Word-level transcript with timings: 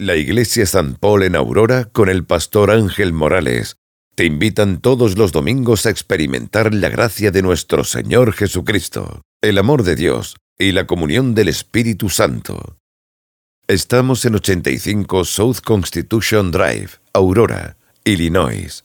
La 0.00 0.14
Iglesia 0.14 0.64
San 0.64 0.94
Paul 0.94 1.24
en 1.24 1.34
Aurora 1.34 1.86
con 1.86 2.08
el 2.08 2.24
pastor 2.24 2.70
Ángel 2.70 3.12
Morales 3.12 3.78
te 4.14 4.24
invitan 4.24 4.80
todos 4.80 5.18
los 5.18 5.32
domingos 5.32 5.86
a 5.86 5.90
experimentar 5.90 6.72
la 6.72 6.88
gracia 6.88 7.32
de 7.32 7.42
nuestro 7.42 7.82
Señor 7.82 8.32
Jesucristo, 8.32 9.22
el 9.42 9.58
amor 9.58 9.82
de 9.82 9.96
Dios 9.96 10.36
y 10.56 10.70
la 10.70 10.86
comunión 10.86 11.34
del 11.34 11.48
Espíritu 11.48 12.10
Santo. 12.10 12.78
Estamos 13.66 14.24
en 14.24 14.36
85 14.36 15.24
South 15.24 15.56
Constitution 15.64 16.52
Drive, 16.52 16.90
Aurora, 17.12 17.76
Illinois. 18.04 18.84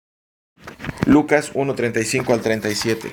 Lucas 1.07 1.51
1:35 1.55 2.33
al 2.33 2.41
37. 2.41 3.11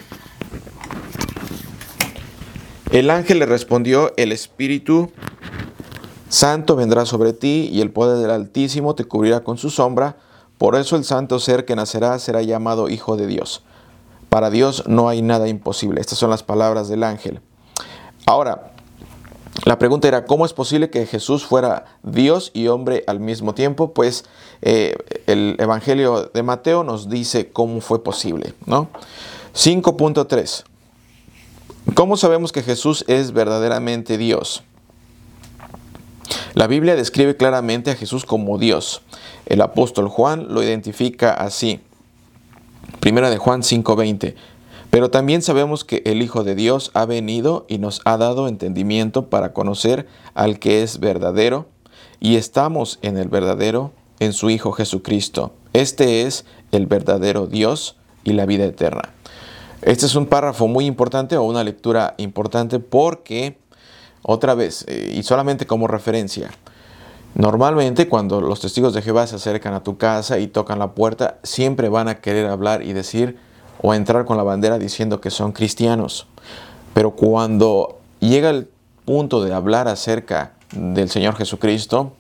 El 2.92 3.10
ángel 3.10 3.40
le 3.40 3.48
respondió, 3.48 4.14
el 4.18 4.32
Espíritu 4.32 5.12
Santo 6.30 6.76
vendrá 6.76 7.08
sobre 7.08 7.34
ti 7.34 7.70
y 7.72 7.82
el 7.82 7.90
poder 7.90 8.20
del 8.20 8.30
Altísimo 8.30 8.94
te 8.94 9.06
cubrirá 9.06 9.44
con 9.44 9.58
su 9.58 9.72
sombra, 9.72 10.18
por 10.60 10.76
eso 10.76 10.96
el 10.96 11.06
santo 11.06 11.40
ser 11.40 11.66
que 11.66 11.76
nacerá 11.76 12.20
será 12.20 12.44
llamado 12.44 12.88
Hijo 12.88 13.18
de 13.18 13.26
Dios. 13.26 13.64
Para 14.30 14.52
Dios 14.52 14.84
no 14.86 15.10
hay 15.10 15.24
nada 15.24 15.48
imposible. 15.48 16.02
Estas 16.02 16.20
son 16.20 16.30
las 16.30 16.44
palabras 16.44 16.88
del 16.88 17.04
ángel. 17.04 17.42
Ahora, 18.28 18.76
la 19.64 19.80
pregunta 19.80 20.08
era, 20.08 20.26
¿cómo 20.26 20.46
es 20.46 20.54
posible 20.54 20.90
que 20.90 21.06
Jesús 21.06 21.46
fuera 21.46 21.86
Dios 22.04 22.52
y 22.54 22.68
hombre 22.68 23.04
al 23.08 23.20
mismo 23.20 23.56
tiempo? 23.56 23.94
Pues 23.94 24.26
eh, 24.62 24.96
el 25.28 25.56
Evangelio 25.60 26.32
de 26.34 26.44
Mateo 26.44 26.84
nos 26.84 27.10
dice 27.10 27.50
cómo 27.50 27.82
fue 27.82 28.04
posible, 28.04 28.54
¿no? 28.66 28.90
5.3. 29.54 30.64
¿Cómo 31.94 32.18
sabemos 32.18 32.52
que 32.52 32.64
Jesús 32.64 33.06
es 33.08 33.32
verdaderamente 33.32 34.18
Dios? 34.18 34.64
La 36.54 36.68
Biblia 36.68 36.96
describe 36.96 37.38
claramente 37.38 37.92
a 37.92 37.96
Jesús 37.96 38.26
como 38.26 38.58
Dios. 38.58 39.02
El 39.46 39.62
apóstol 39.62 40.08
Juan 40.10 40.48
lo 40.50 40.64
identifica 40.64 41.34
así. 41.34 41.80
Primera 43.00 43.30
de 43.30 43.38
Juan 43.38 43.62
5:20. 43.62 44.36
Pero 44.90 45.12
también 45.12 45.42
sabemos 45.42 45.84
que 45.84 46.02
el 46.06 46.22
Hijo 46.22 46.44
de 46.44 46.56
Dios 46.56 46.92
ha 46.94 47.06
venido 47.06 47.66
y 47.68 47.78
nos 47.78 48.02
ha 48.06 48.18
dado 48.18 48.48
entendimiento 48.48 49.30
para 49.30 49.52
conocer 49.52 50.08
al 50.34 50.58
que 50.58 50.84
es 50.84 51.00
verdadero, 51.00 51.68
y 52.20 52.38
estamos 52.38 53.00
en 53.02 53.18
el 53.18 53.28
verdadero, 53.28 53.92
en 54.20 54.34
su 54.34 54.50
Hijo 54.50 54.72
Jesucristo. 54.72 55.54
Este 55.74 56.24
es 56.24 56.46
el 56.72 56.86
verdadero 56.88 57.48
Dios 57.48 57.98
y 58.24 58.34
la 58.34 58.46
vida 58.46 58.66
eterna. 58.66 59.10
Este 59.82 60.06
es 60.06 60.16
un 60.16 60.26
párrafo 60.26 60.68
muy 60.68 60.86
importante 60.86 61.38
o 61.38 61.44
una 61.44 61.64
lectura 61.64 62.16
importante 62.18 62.80
porque, 62.80 63.58
otra 64.22 64.56
vez, 64.56 64.86
eh, 64.88 65.14
y 65.16 65.24
solamente 65.24 65.68
como 65.68 65.88
referencia, 65.88 66.52
Normalmente 67.36 68.08
cuando 68.08 68.40
los 68.40 68.62
testigos 68.62 68.94
de 68.94 69.02
Jehová 69.02 69.28
se 69.28 69.36
acercan 69.36 69.74
a 69.74 69.84
tu 69.84 69.98
casa 69.98 70.40
y 70.40 70.48
tocan 70.48 70.80
la 70.80 70.94
puerta, 70.94 71.38
siempre 71.44 71.90
van 71.90 72.08
a 72.08 72.22
querer 72.22 72.48
hablar 72.48 72.82
y 72.82 72.94
decir 72.94 73.38
o 73.82 73.94
entrar 73.94 74.24
con 74.24 74.38
la 74.38 74.44
bandera 74.44 74.80
diciendo 74.80 75.20
que 75.20 75.30
son 75.30 75.52
cristianos. 75.52 76.28
Pero 76.94 77.12
cuando 77.12 78.00
llega 78.22 78.52
el 78.52 78.70
punto 79.04 79.44
de 79.44 79.54
hablar 79.54 79.90
acerca 79.90 80.54
del 80.72 81.10
Señor 81.10 81.36
Jesucristo, 81.36 82.14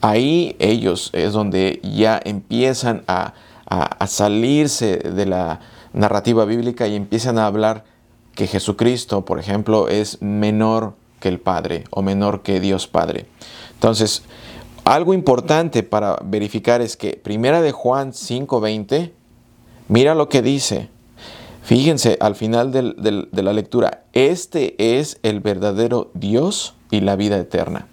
ahí 0.00 0.56
ellos 0.58 1.10
es 1.12 1.32
donde 1.32 1.80
ya 1.82 2.20
empiezan 2.24 3.02
a, 3.06 3.34
salirse 4.08 4.96
de 4.96 5.26
la 5.26 5.60
narrativa 5.92 6.44
bíblica 6.44 6.88
y 6.88 6.96
empiezan 6.96 7.38
a 7.38 7.46
hablar 7.46 7.84
que 8.34 8.48
Jesucristo, 8.48 9.24
por 9.24 9.38
ejemplo, 9.38 9.86
es 9.86 10.20
menor 10.20 10.94
que 11.20 11.28
el 11.28 11.38
Padre 11.38 11.84
o 11.90 12.02
menor 12.02 12.42
que 12.42 12.58
Dios 12.58 12.88
Padre. 12.88 13.26
Entonces, 13.74 14.24
algo 14.84 15.14
importante 15.14 15.84
para 15.84 16.18
verificar 16.24 16.80
es 16.80 16.96
que 16.96 17.12
Primera 17.12 17.62
de 17.62 17.70
Juan 17.70 18.12
5:20, 18.12 19.12
mira 19.86 20.16
lo 20.16 20.28
que 20.28 20.42
dice. 20.42 20.88
Fíjense 21.62 22.16
al 22.20 22.34
final 22.34 22.72
de 22.72 23.42
la 23.42 23.52
lectura, 23.52 24.02
este 24.12 24.98
es 24.98 25.20
el 25.22 25.38
verdadero 25.38 26.10
Dios 26.14 26.74
y 26.90 27.02
la 27.02 27.14
vida 27.14 27.38
eterna. 27.38 27.86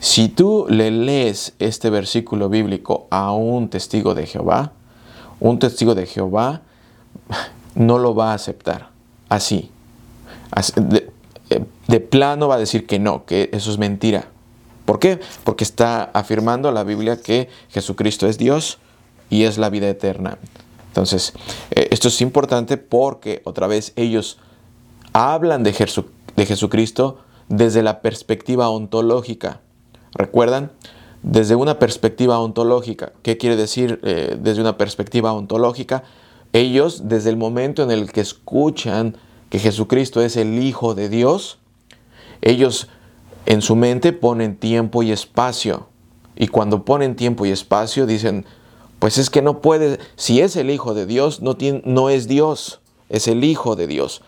Si 0.00 0.28
tú 0.28 0.66
le 0.68 0.90
lees 0.90 1.54
este 1.58 1.90
versículo 1.90 2.48
bíblico 2.48 3.06
a 3.10 3.32
un 3.32 3.68
testigo 3.68 4.14
de 4.14 4.26
Jehová, 4.26 4.72
un 5.40 5.58
testigo 5.58 5.94
de 5.94 6.06
Jehová 6.06 6.62
no 7.74 7.98
lo 7.98 8.14
va 8.14 8.32
a 8.32 8.34
aceptar 8.34 8.90
así. 9.28 9.70
De, 10.76 11.10
de 11.86 12.00
plano 12.00 12.48
va 12.48 12.56
a 12.56 12.58
decir 12.58 12.86
que 12.86 12.98
no, 12.98 13.24
que 13.24 13.50
eso 13.52 13.70
es 13.70 13.78
mentira. 13.78 14.28
¿Por 14.84 14.98
qué? 14.98 15.20
Porque 15.44 15.64
está 15.64 16.04
afirmando 16.04 16.70
la 16.70 16.84
Biblia 16.84 17.20
que 17.20 17.48
Jesucristo 17.70 18.28
es 18.28 18.38
Dios 18.38 18.78
y 19.30 19.42
es 19.42 19.58
la 19.58 19.70
vida 19.70 19.88
eterna. 19.88 20.38
Entonces, 20.88 21.34
eh, 21.72 21.88
esto 21.90 22.08
es 22.08 22.20
importante 22.20 22.76
porque 22.78 23.42
otra 23.44 23.66
vez 23.66 23.92
ellos 23.96 24.38
hablan 25.12 25.62
de, 25.62 25.72
Jesucristo 25.72 27.18
desde 27.48 27.82
la 27.82 28.00
perspectiva 28.00 28.70
ontológica. 28.70 29.60
¿Recuerdan? 30.16 30.72
Desde 31.22 31.54
una 31.54 31.78
perspectiva 31.78 32.38
ontológica. 32.38 33.12
¿Qué 33.22 33.36
quiere 33.36 33.56
decir 33.56 34.00
eh, 34.02 34.36
desde 34.40 34.60
una 34.60 34.78
perspectiva 34.78 35.32
ontológica? 35.32 36.04
Ellos, 36.52 37.08
desde 37.08 37.30
el 37.30 37.36
momento 37.36 37.82
en 37.82 37.90
el 37.90 38.12
que 38.12 38.20
escuchan 38.20 39.16
que 39.50 39.58
Jesucristo 39.58 40.22
es 40.22 40.36
el 40.36 40.62
Hijo 40.62 40.94
de 40.94 41.08
Dios, 41.08 41.58
ellos 42.42 42.88
en 43.44 43.62
su 43.62 43.76
mente 43.76 44.12
ponen 44.12 44.56
tiempo 44.56 45.02
y 45.02 45.12
espacio. 45.12 45.88
Y 46.36 46.48
cuando 46.48 46.84
ponen 46.84 47.16
tiempo 47.16 47.46
y 47.46 47.50
espacio 47.50 48.06
dicen, 48.06 48.44
pues 48.98 49.18
es 49.18 49.30
que 49.30 49.42
no 49.42 49.60
puede, 49.60 49.98
si 50.16 50.40
es 50.40 50.56
el 50.56 50.70
Hijo 50.70 50.94
de 50.94 51.06
Dios, 51.06 51.40
no, 51.42 52.08
es 52.08 52.28
Dios, 52.28 52.80
es 53.08 53.28
el 53.28 53.44
Hijo 53.44 53.76
de 53.76 53.86
Dios. 53.86 54.22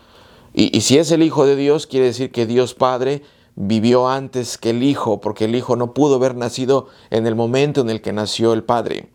Y, 0.54 0.76
y, 0.76 0.80
si 0.82 0.98
es 0.98 1.10
el 1.12 1.22
Hijo 1.22 1.46
de 1.46 1.56
Dios, 1.56 1.86
quiere 1.86 2.06
decir 2.06 2.30
que 2.32 2.46
Dios 2.46 2.74
Padre 2.74 3.22
vivió 3.60 4.08
antes 4.08 4.56
que 4.56 4.70
el 4.70 4.84
Hijo, 4.84 5.20
porque 5.20 5.46
el 5.46 5.56
Hijo 5.56 5.74
no 5.74 5.92
pudo 5.92 6.14
haber 6.14 6.36
nacido 6.36 6.86
en 7.10 7.26
el 7.26 7.34
momento 7.34 7.80
en 7.80 7.90
el 7.90 8.00
que 8.00 8.12
nació 8.12 8.52
el 8.52 8.62
Padre. 8.62 9.10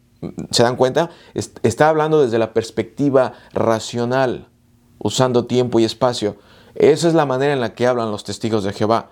¿Se 0.52 0.64
dan 0.64 0.76
cuenta? 0.76 1.10
Está 1.34 1.88
hablando 1.88 2.22
desde 2.22 2.38
la 2.38 2.54
perspectiva 2.54 3.34
racional, 3.54 4.50
usando 5.00 5.46
tiempo 5.46 5.80
y 5.80 5.86
espacio. 5.86 6.36
Esa 6.76 7.08
es 7.08 7.14
la 7.14 7.26
manera 7.26 7.54
en 7.54 7.62
la 7.62 7.74
que 7.74 7.88
hablan 7.88 8.12
los 8.12 8.26
testigos 8.26 8.66
de 8.66 8.74
Jehová. 8.74 9.12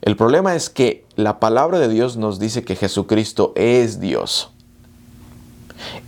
El 0.00 0.16
problema 0.16 0.56
es 0.56 0.68
que 0.68 1.06
la 1.14 1.38
palabra 1.38 1.78
de 1.78 1.88
Dios 1.88 2.16
nos 2.16 2.40
dice 2.40 2.64
que 2.64 2.74
Jesucristo 2.74 3.52
es 3.54 4.00
Dios. 4.00 4.50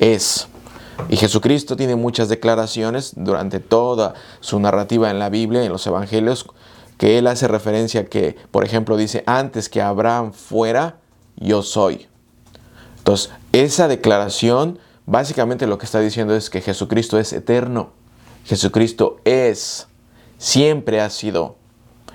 Es. 0.01 0.49
Y 1.09 1.17
Jesucristo 1.17 1.77
tiene 1.77 1.95
muchas 1.95 2.29
declaraciones 2.29 3.13
durante 3.17 3.61
toda 3.61 4.15
su 4.41 4.59
narrativa 4.59 5.11
en 5.11 5.21
la 5.21 5.29
Biblia, 5.29 5.65
en 5.65 5.73
los 5.73 5.87
Evangelios, 5.87 6.47
que 6.99 7.19
él 7.19 7.27
hace 7.27 7.49
referencia 7.49 8.07
que, 8.07 8.37
por 8.51 8.65
ejemplo, 8.65 8.97
dice, 8.97 9.23
antes 9.27 9.69
que 9.69 9.83
Abraham 9.83 10.33
fuera, 10.33 10.99
yo 11.37 11.63
soy. 11.63 12.07
Entonces, 12.99 13.33
esa 13.53 13.89
declaración 13.89 14.79
básicamente 15.07 15.67
lo 15.67 15.79
que 15.79 15.87
está 15.87 16.01
diciendo 16.01 16.35
es 16.35 16.51
que 16.51 16.61
Jesucristo 16.61 17.19
es 17.19 17.33
eterno. 17.33 17.91
Jesucristo 18.45 19.19
es, 19.25 19.89
siempre 20.39 21.01
ha 21.01 21.11
sido. 21.11 21.57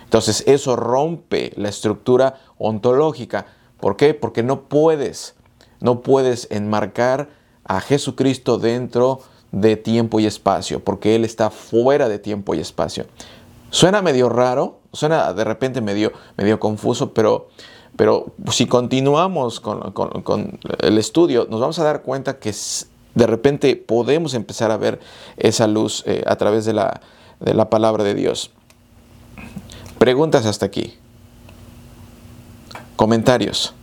Entonces 0.04 0.44
eso 0.48 0.76
rompe 0.76 1.54
la 1.56 1.70
estructura 1.70 2.40
ontológica. 2.58 3.46
¿Por 3.80 3.96
qué? 3.96 4.14
Porque 4.14 4.44
no 4.44 4.64
puedes, 4.64 5.36
no 5.80 6.02
puedes 6.02 6.48
enmarcar 6.52 7.30
a 7.64 7.80
Jesucristo 7.82 8.58
dentro 8.58 9.22
de 9.52 9.78
tiempo 9.78 10.20
y 10.20 10.26
espacio, 10.26 10.84
porque 10.84 11.16
Él 11.16 11.26
está 11.26 11.50
fuera 11.50 12.10
de 12.10 12.20
tiempo 12.20 12.54
y 12.54 12.60
espacio. 12.60 13.06
Suena 13.70 14.02
medio 14.02 14.30
raro, 14.30 14.79
suena 14.94 15.34
de 15.34 15.44
repente 15.44 15.82
medio, 15.82 16.12
confuso, 16.60 17.14
pero, 17.14 17.50
pero 17.96 18.34
si 18.52 18.66
continuamos 18.68 19.60
con, 19.60 20.60
el 20.80 20.98
estudio, 20.98 21.48
nos 21.50 21.60
vamos 21.60 21.80
a 21.80 21.84
dar 21.84 22.02
cuenta 22.02 22.40
que 22.40 22.54
de 23.16 23.28
repente 23.28 23.76
podemos 23.76 24.34
empezar 24.34 24.72
a 24.72 24.78
ver 24.78 25.00
esa 25.38 25.68
luz 25.68 26.04
eh, 26.06 26.24
a 26.26 26.36
través 26.36 26.66
de 26.66 26.74
la, 26.74 27.02
de 27.40 27.54
la 27.54 27.70
palabra 27.70 28.04
de 28.04 28.14
Dios. 28.14 28.52
Preguntas 29.98 30.46
hasta 30.46 30.66
aquí. 30.66 30.96
Comentarios. 32.96 33.74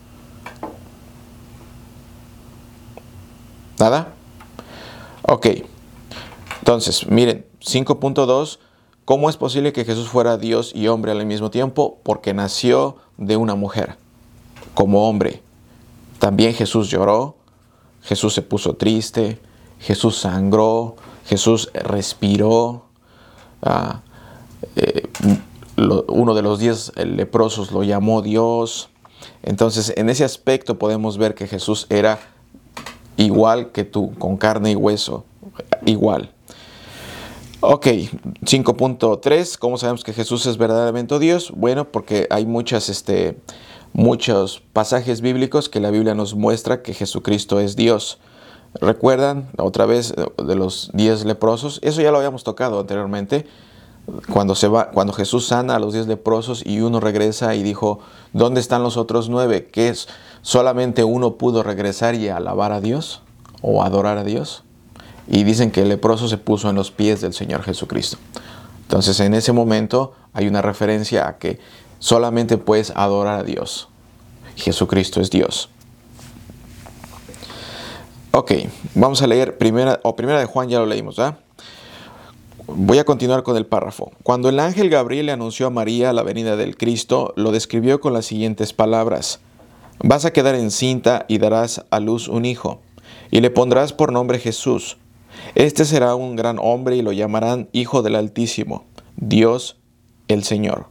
¿Nada? 3.79 4.13
Ok. 5.23 5.47
Entonces, 6.61 7.07
miren, 7.09 7.47
5.2. 7.61 8.59
¿Cómo 9.07 9.31
es 9.31 9.37
posible 9.37 9.73
que 9.73 9.85
Jesús 9.85 10.09
fuera 10.09 10.37
Dios 10.37 10.73
y 10.75 10.89
hombre 10.89 11.13
al 11.13 11.25
mismo 11.27 11.49
tiempo? 11.49 12.01
Porque 12.03 12.35
nació 12.35 12.97
de 13.19 13.37
una 13.37 13.55
mujer, 13.55 13.95
como 14.75 15.09
hombre. 15.09 15.43
También 16.19 16.55
Jesús 16.55 16.91
lloró, 16.91 17.37
Jesús 18.03 18.35
se 18.35 18.43
puso 18.43 18.75
triste, 18.75 19.39
Jesús 19.79 20.19
sangró, 20.19 20.97
Jesús 21.25 21.71
respiró. 21.73 22.87
Ah, 23.63 24.01
eh, 24.75 25.07
uno 26.09 26.35
de 26.35 26.43
los 26.43 26.59
diez 26.59 26.91
leprosos 26.97 27.71
lo 27.71 27.85
llamó 27.85 28.23
Dios. 28.23 28.89
Entonces, 29.45 29.95
en 29.97 30.11
ese 30.11 30.25
aspecto 30.25 30.81
podemos 30.81 31.17
ver 31.17 31.37
que 31.37 31.47
Jesús 31.47 31.87
era 31.91 32.19
igual 33.17 33.71
que 33.71 33.85
tú, 33.85 34.15
con 34.19 34.37
carne 34.37 34.73
y 34.73 34.75
hueso, 34.75 35.25
igual. 35.85 36.33
Ok, 37.69 37.87
5.3, 37.87 39.59
¿cómo 39.59 39.77
sabemos 39.77 40.05
que 40.05 40.13
Jesús 40.13 40.47
es 40.47 40.57
verdaderamente 40.57 41.19
Dios? 41.19 41.53
Bueno, 41.53 41.91
porque 41.91 42.29
hay 42.31 42.47
muchas, 42.47 42.89
este, 42.89 43.41
muchos 43.93 44.63
pasajes 44.73 45.21
bíblicos 45.21 45.69
que 45.69 45.81
la 45.81 45.91
Biblia 45.91 46.15
nos 46.15 46.37
muestra 46.37 46.83
que 46.83 46.95
Jesucristo 46.95 47.59
es 47.59 47.75
Dios. 47.75 48.21
¿Recuerdan 48.75 49.51
otra 49.59 49.85
vez 49.85 50.15
de 50.15 50.55
los 50.55 50.93
diez 50.95 51.25
leprosos? 51.25 51.81
Eso 51.83 52.01
ya 52.03 52.13
lo 52.13 52.19
habíamos 52.19 52.45
tocado 52.45 52.79
anteriormente 52.79 53.47
cuando, 54.33 54.55
se 54.55 54.69
va, 54.69 54.93
cuando 54.93 55.13
Jesús 55.13 55.49
sana 55.49 55.75
a 55.75 55.81
los 55.81 55.93
diez 55.93 56.07
leprosos 56.07 56.65
y 56.65 56.83
uno 56.83 57.01
regresa 57.01 57.57
y 57.57 57.65
dijo, 57.65 57.99
¿dónde 58.33 58.61
están 58.61 58.85
los 58.85 58.97
otros 58.97 59.29
nueve? 59.29 59.67
¿Qué 59.73 59.89
es? 59.89 60.07
¿Solamente 60.41 61.03
uno 61.03 61.35
pudo 61.35 61.65
regresar 61.65 62.15
y 62.15 62.29
alabar 62.29 62.71
a 62.71 62.81
Dios 62.81 63.23
o 63.61 63.83
adorar 63.83 64.19
a 64.19 64.23
Dios? 64.23 64.63
Y 65.29 65.45
dicen 65.45 65.71
que 65.71 65.83
el 65.83 65.89
leproso 65.89 66.29
se 66.29 66.39
puso 66.39 66.71
en 66.71 66.77
los 66.77 66.91
pies 66.91 67.21
del 67.21 67.33
Señor 67.33 67.63
Jesucristo. 67.63 68.19
Entonces 68.83 69.19
en 69.21 69.35
ese 69.35 69.53
momento 69.53 70.15
hay 70.33 70.47
una 70.47 70.63
referencia 70.63 71.27
a 71.27 71.39
que 71.39 71.59
solamente 71.99 72.59
puedes 72.59 72.93
adorar 72.95 73.41
a 73.41 73.43
Dios. 73.43 73.89
Jesucristo 74.55 75.21
es 75.21 75.31
Dios. 75.31 75.69
Ok, 78.31 78.53
vamos 78.95 79.23
a 79.23 79.27
leer 79.27 79.57
primera, 79.57 79.99
o 80.03 80.15
primera 80.15 80.39
de 80.39 80.45
Juan, 80.45 80.69
ya 80.69 80.79
lo 80.79 80.87
leímos, 80.87 81.19
¿ah? 81.19 81.39
Voy 82.67 82.99
a 82.99 83.05
continuar 83.05 83.43
con 83.43 83.57
el 83.57 83.65
párrafo. 83.65 84.13
Cuando 84.23 84.49
el 84.49 84.61
ángel 84.61 84.91
Gabriel 84.91 85.27
le 85.27 85.33
anunció 85.33 85.69
a 85.69 85.71
María 85.71 86.13
la 86.13 86.23
venida 86.23 86.57
del 86.57 86.77
Cristo, 86.77 87.33
lo 87.37 87.51
describió 87.51 88.01
con 88.01 88.13
las 88.13 88.27
siguientes 88.27 88.73
palabras. 88.73 89.41
Vas 90.01 90.25
a 90.27 90.33
quedar 90.33 90.55
encinta 90.55 91.25
y 91.29 91.39
darás 91.39 91.85
a 91.91 91.99
luz 92.01 92.29
un 92.29 92.45
hijo, 92.45 92.81
y 93.31 93.41
le 93.41 93.51
pondrás 93.51 93.93
por 93.93 94.13
nombre 94.13 94.39
Jesús. 94.39 94.99
Este 95.55 95.85
será 95.85 96.15
un 96.15 96.37
gran 96.37 96.59
hombre 96.61 96.97
y 96.97 97.03
lo 97.03 97.13
llamarán 97.13 97.69
Hijo 97.73 98.03
del 98.03 98.17
Altísimo, 98.17 98.85
Dios 99.17 99.77
el 100.29 100.45
Señor. 100.45 100.87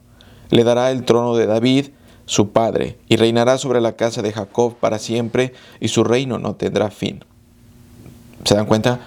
Le 0.49 0.63
dará 0.63 0.91
el 0.91 1.05
trono 1.05 1.35
de 1.35 1.45
David, 1.45 1.87
su 2.25 2.49
padre, 2.49 2.97
y 3.07 3.17
reinará 3.17 3.57
sobre 3.57 3.81
la 3.81 3.93
casa 3.93 4.21
de 4.21 4.31
Jacob 4.31 4.75
para 4.75 4.99
siempre, 4.99 5.53
y 5.79 5.89
su 5.89 6.03
reino 6.03 6.39
no 6.39 6.55
tendrá 6.55 6.89
fin. 6.89 7.23
¿Se 8.43 8.55
dan 8.55 8.65
cuenta? 8.65 8.99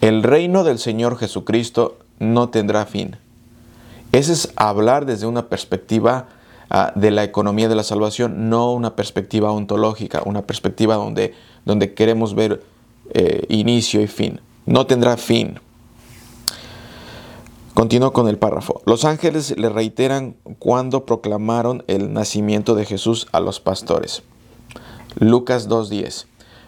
El 0.00 0.22
reino 0.22 0.64
del 0.64 0.78
Señor 0.78 1.16
Jesucristo 1.16 1.98
no 2.18 2.48
tendrá 2.48 2.86
fin. 2.86 3.16
Ese 4.12 4.32
es 4.32 4.52
hablar 4.56 5.06
desde 5.06 5.26
una 5.26 5.48
perspectiva 5.48 6.28
ah, 6.70 6.92
de 6.94 7.10
la 7.10 7.24
economía 7.24 7.68
de 7.68 7.74
la 7.74 7.82
salvación, 7.82 8.48
no 8.48 8.72
una 8.72 8.94
perspectiva 8.96 9.50
ontológica, 9.50 10.22
una 10.24 10.42
perspectiva 10.42 10.94
donde, 10.96 11.34
donde 11.64 11.94
queremos 11.94 12.34
ver 12.34 12.62
eh, 13.12 13.44
inicio 13.48 14.00
y 14.00 14.06
fin. 14.06 14.40
No 14.66 14.86
tendrá 14.86 15.16
fin. 15.16 15.60
Continúo 17.74 18.12
con 18.12 18.28
el 18.28 18.38
párrafo. 18.38 18.80
Los 18.86 19.04
ángeles 19.04 19.56
le 19.58 19.68
reiteran 19.68 20.36
cuando 20.58 21.04
proclamaron 21.04 21.82
el 21.86 22.12
nacimiento 22.12 22.74
de 22.74 22.84
Jesús 22.84 23.26
a 23.32 23.40
los 23.40 23.60
pastores. 23.60 24.22
Lucas 25.16 25.68
2.10. 25.68 26.26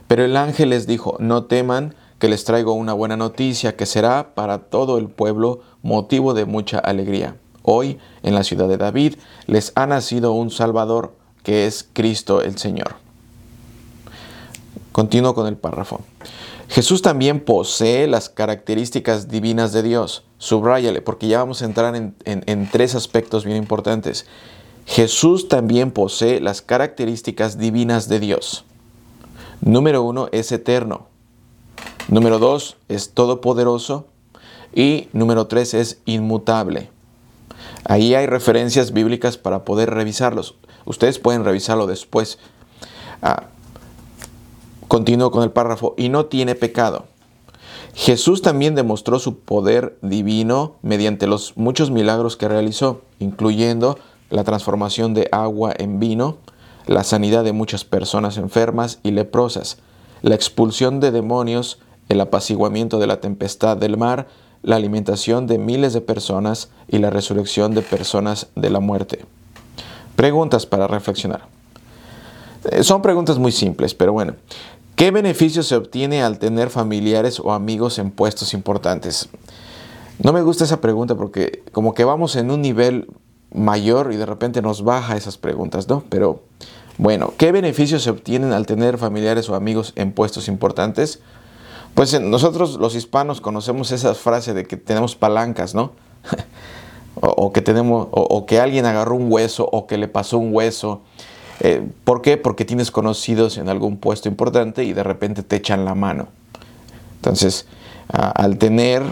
Pero 0.09 0.25
el 0.25 0.37
ángel 0.37 0.71
les 0.71 0.87
dijo, 0.87 1.17
no 1.21 1.45
teman, 1.45 1.95
que 2.19 2.29
les 2.29 2.45
traigo 2.45 2.73
una 2.73 2.93
buena 2.93 3.17
noticia 3.17 3.77
que 3.77 3.87
será 3.87 4.35
para 4.35 4.59
todo 4.59 4.99
el 4.99 5.09
pueblo 5.09 5.61
motivo 5.83 6.35
de 6.35 6.45
mucha 6.45 6.79
alegría. 6.79 7.37
Hoy, 7.63 7.99
en 8.23 8.35
la 8.35 8.45
ciudad 8.45 8.69
de 8.69 8.79
David, 8.79 9.17
les 9.47 9.73
ha 9.75 9.87
nacido 9.87 10.33
un 10.33 10.51
Salvador, 10.51 11.15
que 11.43 11.67
es 11.67 11.89
Cristo 11.93 12.43
el 12.43 12.59
Señor. 12.59 12.97
Continúo 14.93 15.35
con 15.35 15.47
el 15.47 15.57
párrafo. 15.57 16.01
Jesús 16.69 17.01
también 17.03 17.41
posee 17.41 18.07
las 18.07 18.29
características 18.29 19.29
divinas 19.29 19.73
de 19.73 19.83
Dios. 19.83 20.25
Subráyale, 20.39 21.01
porque 21.01 21.29
ya 21.29 21.39
vamos 21.39 21.63
a 21.63 21.65
entrar 21.65 21.95
en, 21.95 22.71
tres 22.71 22.95
aspectos 22.95 23.45
bien 23.45 23.57
importantes. 23.57 24.27
Jesús 24.85 25.49
también 25.49 25.91
posee 25.91 26.41
las 26.41 26.63
características 26.63 27.59
divinas 27.59 28.09
de 28.09 28.21
Dios. 28.21 28.65
Número 29.61 30.03
uno, 30.03 30.29
es 30.33 30.53
eterno. 30.53 31.07
Número 32.09 32.39
dos, 32.39 32.77
es 32.89 33.11
todopoderoso. 33.11 34.07
Y 34.75 35.09
número 35.13 35.47
tres, 35.47 35.73
es 35.73 36.01
inmutable. 36.05 36.91
Ahí 37.85 38.15
hay 38.15 38.27
referencias 38.27 38.93
bíblicas 38.93 39.39
para 39.39 39.65
poder 39.65 39.91
revisarlos. 39.91 40.57
Ustedes 40.85 41.19
pueden 41.19 41.45
revisarlo 41.45 41.87
después. 41.87 42.39
Ah, 43.23 43.45
continúo 44.89 45.31
con 45.31 45.43
el 45.43 45.51
párrafo. 45.51 45.95
Y 45.97 46.09
no 46.09 46.27
tiene 46.27 46.55
pecado. 46.55 47.07
Jesús 47.95 48.43
también 48.43 48.75
demostró 48.75 49.19
su 49.19 49.39
poder 49.39 49.97
divino 50.03 50.75
mediante 50.83 51.27
los 51.27 51.57
muchos 51.57 51.91
milagros 51.91 52.37
que 52.37 52.49
realizó, 52.49 53.01
incluyendo 53.21 53.99
la 54.29 54.45
transformación 54.45 55.15
de 55.15 55.29
agua 55.33 55.73
en 55.77 55.99
vino, 55.99 56.37
la 56.87 57.05
sanidad 57.05 57.43
de 57.43 57.53
muchas 57.53 57.85
personas 57.85 58.37
enfermas 58.37 58.99
y 59.03 59.13
leprosas, 59.13 59.79
la 60.23 60.35
expulsión 60.35 61.01
de 61.01 61.11
demonios 61.11 61.79
el 62.09 62.21
apaciguamiento 62.21 62.99
de 62.99 63.07
la 63.07 63.21
tempestad 63.21 63.77
del 63.77 63.97
mar, 63.97 64.29
la 64.63 64.77
alimentación 64.77 65.47
de 65.47 65.59
miles 65.59 65.93
de 65.93 66.01
personas 66.01 66.71
y 66.89 66.99
la 66.99 67.11
resurrección 67.11 67.75
de 67.75 67.83
personas 67.83 68.49
de 68.55 68.71
la 68.71 68.81
muerte. 68.81 69.25
Preguntas 70.15 70.67
para 70.67 70.87
reflexionar. 70.87 71.43
Eh, 72.71 72.83
son 72.83 73.03
preguntas 73.03 73.39
muy 73.39 73.53
simples, 73.53 73.95
pero 73.95 74.13
bueno. 74.13 74.35
¿Qué 74.97 75.11
beneficio 75.11 75.63
se 75.63 75.77
obtiene 75.77 76.23
al 76.23 76.39
tener 76.39 76.71
familiares 76.71 77.39
o 77.39 77.53
amigos 77.53 77.99
en 77.99 78.11
puestos 78.11 78.55
importantes? 78.55 79.29
No 80.23 80.33
me 80.33 80.41
gusta 80.41 80.65
esa 80.65 80.81
pregunta 80.81 81.15
porque 81.17 81.63
como 81.73 81.93
que 81.93 82.05
vamos 82.05 82.35
en 82.35 82.51
un 82.51 82.63
nivel 82.63 83.07
mayor 83.53 84.11
y 84.15 84.17
de 84.17 84.25
repente 84.25 84.63
nos 84.63 84.83
baja 84.83 85.15
esas 85.15 85.37
preguntas, 85.37 85.87
¿no? 85.87 86.03
Pero 86.09 86.41
bueno, 86.97 87.35
¿qué 87.37 87.53
beneficios 87.53 88.05
se 88.05 88.11
obtienen 88.11 88.55
al 88.55 88.65
tener 88.65 88.97
familiares 88.97 89.51
o 89.51 89.55
amigos 89.55 89.93
en 89.97 90.13
puestos 90.13 90.49
importantes? 90.49 91.21
Pues 91.93 92.19
nosotros 92.19 92.79
los 92.79 92.95
hispanos 92.95 93.43
conocemos 93.43 93.93
esa 93.93 94.15
frase 94.15 94.55
de 94.55 94.65
que 94.65 94.79
tenemos 94.79 95.15
palancas, 95.15 95.75
¿no? 95.75 95.93
o, 97.21 97.53
que 97.53 97.61
tenemos, 97.61 98.09
o, 98.13 98.47
que 98.47 98.61
alguien 98.61 98.87
agarró 98.87 99.17
un 99.17 99.31
hueso 99.31 99.69
o 99.71 99.87
que 99.87 99.99
le 99.99 100.09
pasó 100.09 100.39
un 100.39 100.55
hueso. 100.55 101.03
Eh, 101.61 101.87
¿Por 102.05 102.23
qué? 102.23 102.37
Porque 102.37 102.65
tienes 102.65 102.91
conocidos 102.91 103.59
en 103.59 103.69
algún 103.69 103.97
puesto 103.97 104.29
importante 104.29 104.85
y 104.85 104.93
de 104.93 105.03
repente 105.03 105.43
te 105.43 105.57
echan 105.57 105.85
la 105.85 105.95
mano. 105.95 106.29
Entonces, 107.17 107.67
al 108.09 108.59
tener 108.59 109.03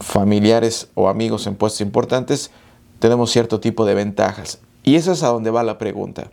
familiares 0.00 0.88
o 0.94 1.08
amigos 1.08 1.46
en 1.46 1.54
puestos 1.54 1.82
importantes, 1.82 2.50
tenemos 2.98 3.30
cierto 3.30 3.60
tipo 3.60 3.84
de 3.84 3.94
ventajas. 3.94 4.58
Y 4.82 4.96
eso 4.96 5.12
es 5.12 5.22
a 5.22 5.28
donde 5.28 5.50
va 5.50 5.62
la 5.62 5.78
pregunta. 5.78 6.30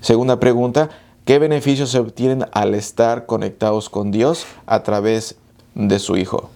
Segunda 0.00 0.40
pregunta, 0.40 0.90
¿Qué 1.30 1.38
beneficios 1.38 1.90
se 1.90 2.00
obtienen 2.00 2.46
al 2.50 2.74
estar 2.74 3.26
conectados 3.26 3.88
con 3.88 4.10
Dios 4.10 4.46
a 4.66 4.82
través 4.82 5.36
de 5.76 6.00
su 6.00 6.16
Hijo? 6.16 6.50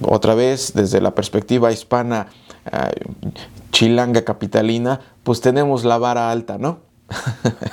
Otra 0.00 0.34
vez, 0.34 0.72
desde 0.74 1.02
la 1.02 1.14
perspectiva 1.14 1.70
hispana, 1.70 2.28
eh, 2.64 2.92
chilanga 3.72 4.24
capitalina, 4.24 5.00
pues 5.22 5.42
tenemos 5.42 5.84
la 5.84 5.98
vara 5.98 6.30
alta, 6.30 6.56
¿no? 6.56 6.78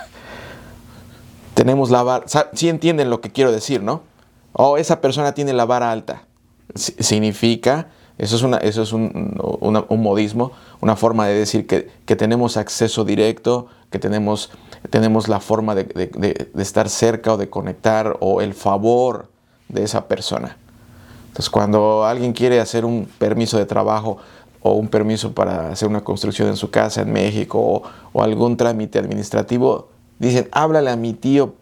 tenemos 1.54 1.90
la 1.90 2.04
vara, 2.04 2.25
sí 2.54 2.70
entienden 2.70 3.10
lo 3.10 3.22
que 3.22 3.32
quiero 3.32 3.52
decir, 3.52 3.82
¿no? 3.82 4.02
Oh, 4.54 4.78
esa 4.78 5.02
persona 5.02 5.34
tiene 5.34 5.54
la 5.54 5.66
vara 5.66 5.92
alta. 5.92 6.24
significa, 6.75 7.88
eso 8.18 8.36
es, 8.36 8.44
una, 8.44 8.58
eso 8.58 8.84
es 8.84 8.94
un, 8.94 9.38
modismo, 9.90 10.52
una 10.82 10.96
forma 10.96 11.28
de 11.28 11.34
decir 11.34 11.66
que, 11.66 11.90
que 12.06 12.16
tenemos 12.16 12.58
acceso 12.58 13.04
directo, 13.04 13.68
que 13.90 14.00
tenemos 14.00 14.52
tenemos 14.90 15.28
la 15.28 15.40
forma 15.40 15.75
de, 15.75 16.50
estar 16.58 16.90
cerca 16.90 17.34
o 17.34 17.38
de 17.38 17.50
conectar 17.50 18.18
o 18.20 18.42
el 18.42 18.54
favor 18.54 19.30
de 19.70 19.84
esa 19.84 20.08
persona. 20.08 20.58
Entonces, 21.28 21.50
cuando 21.50 22.06
alguien 22.06 22.34
quiere 22.34 22.60
hacer 22.60 22.86
un 22.86 23.08
permiso 23.18 23.58
de 23.58 23.66
trabajo 23.66 24.18
o 24.63 24.74
un 24.74 24.88
permiso 24.88 25.34
para 25.34 25.70
hacer 25.70 25.89
una 25.89 26.03
construcción 26.03 26.48
en 26.48 26.55
su 26.55 26.72
casa 26.72 27.01
en 27.01 27.12
México 27.12 27.84
o, 28.13 28.24
algún 28.24 28.55
trámite 28.55 28.98
administrativo, 28.98 29.89
dicen, 30.20 30.48
háblale 30.51 30.89
a 30.89 30.96
mi 30.96 31.13
tío 31.13 31.53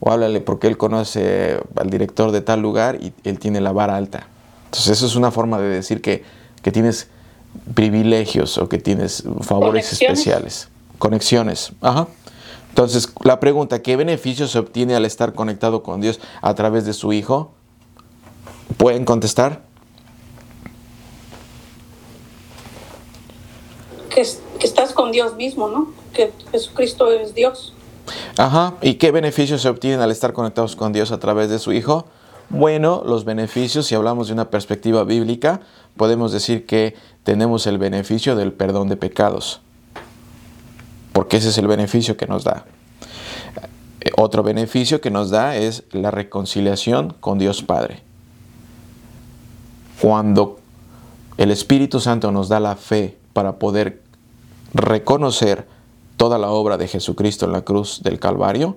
o 0.00 0.10
háblale 0.10 0.40
porque 0.40 0.66
él 0.66 0.78
conoce 0.78 1.60
al 1.76 1.90
director 1.90 2.32
de 2.32 2.40
tal 2.40 2.62
lugar 2.62 2.98
y 3.00 3.12
él 3.24 3.38
tiene 3.38 3.60
la 3.60 3.72
vara 3.72 3.96
alta. 3.96 4.26
Entonces, 4.64 4.96
eso 4.96 5.06
es 5.06 5.16
una 5.16 5.30
forma 5.30 5.58
de 5.58 5.68
decir 5.68 6.00
que, 6.00 6.24
que 6.62 6.72
tienes 6.72 7.08
privilegios 7.74 8.56
o 8.56 8.68
que 8.68 8.78
tienes 8.78 9.22
favores 9.42 9.92
especiales. 9.92 10.68
Conexiones. 10.98 11.72
Ajá. 11.82 12.08
Entonces, 12.70 13.12
la 13.22 13.38
pregunta, 13.38 13.82
¿qué 13.82 13.96
beneficio 13.96 14.48
se 14.48 14.58
obtiene 14.58 14.94
al 14.94 15.04
estar 15.04 15.34
conectado 15.34 15.82
con 15.82 16.00
Dios 16.00 16.20
a 16.40 16.54
través 16.54 16.86
de 16.86 16.94
su 16.94 17.12
Hijo? 17.12 17.52
¿Pueden 18.78 19.04
contestar? 19.04 19.62
Que, 24.10 24.20
estás 24.20 24.92
con 24.92 25.12
Dios 25.12 25.36
mismo, 25.36 25.68
¿no? 25.68 25.92
Que 26.12 26.32
Jesucristo 26.50 27.10
es 27.12 27.34
Dios. 27.34 27.72
Ajá, 28.36 28.74
¿y 28.82 28.94
qué 28.94 29.12
beneficios 29.12 29.62
se 29.62 29.68
obtienen 29.68 30.00
al 30.00 30.10
estar 30.10 30.32
conectados 30.32 30.76
con 30.76 30.92
Dios 30.92 31.12
a 31.12 31.18
través 31.18 31.48
de 31.48 31.58
su 31.58 31.72
Hijo? 31.72 32.06
Bueno, 32.48 33.02
los 33.06 33.24
beneficios, 33.24 33.86
si 33.86 33.94
hablamos 33.94 34.26
de 34.26 34.32
una 34.32 34.50
perspectiva 34.50 35.04
bíblica, 35.04 35.60
podemos 35.96 36.32
decir 36.32 36.66
que 36.66 36.96
tenemos 37.22 37.68
el 37.68 37.78
beneficio 37.78 38.34
del 38.34 38.52
perdón 38.52 38.88
de 38.88 38.96
pecados, 38.96 39.60
porque 41.12 41.36
ese 41.36 41.50
es 41.50 41.58
el 41.58 41.68
beneficio 41.68 42.16
que 42.16 42.26
nos 42.26 42.42
da. 42.42 42.64
Eh, 44.00 44.10
otro 44.16 44.42
beneficio 44.42 45.00
que 45.00 45.10
nos 45.10 45.30
da 45.30 45.56
es 45.56 45.84
la 45.92 46.10
reconciliación 46.10 47.14
con 47.20 47.38
Dios 47.38 47.62
Padre. 47.62 48.02
Cuando 50.00 50.58
el 51.36 51.52
Espíritu 51.52 52.00
Santo 52.00 52.32
nos 52.32 52.48
da 52.48 52.58
la 52.58 52.74
fe 52.74 53.19
para 53.32 53.58
poder 53.58 54.02
reconocer 54.74 55.66
toda 56.16 56.38
la 56.38 56.50
obra 56.50 56.76
de 56.76 56.88
Jesucristo 56.88 57.46
en 57.46 57.52
la 57.52 57.62
cruz 57.62 58.02
del 58.02 58.20
Calvario, 58.20 58.76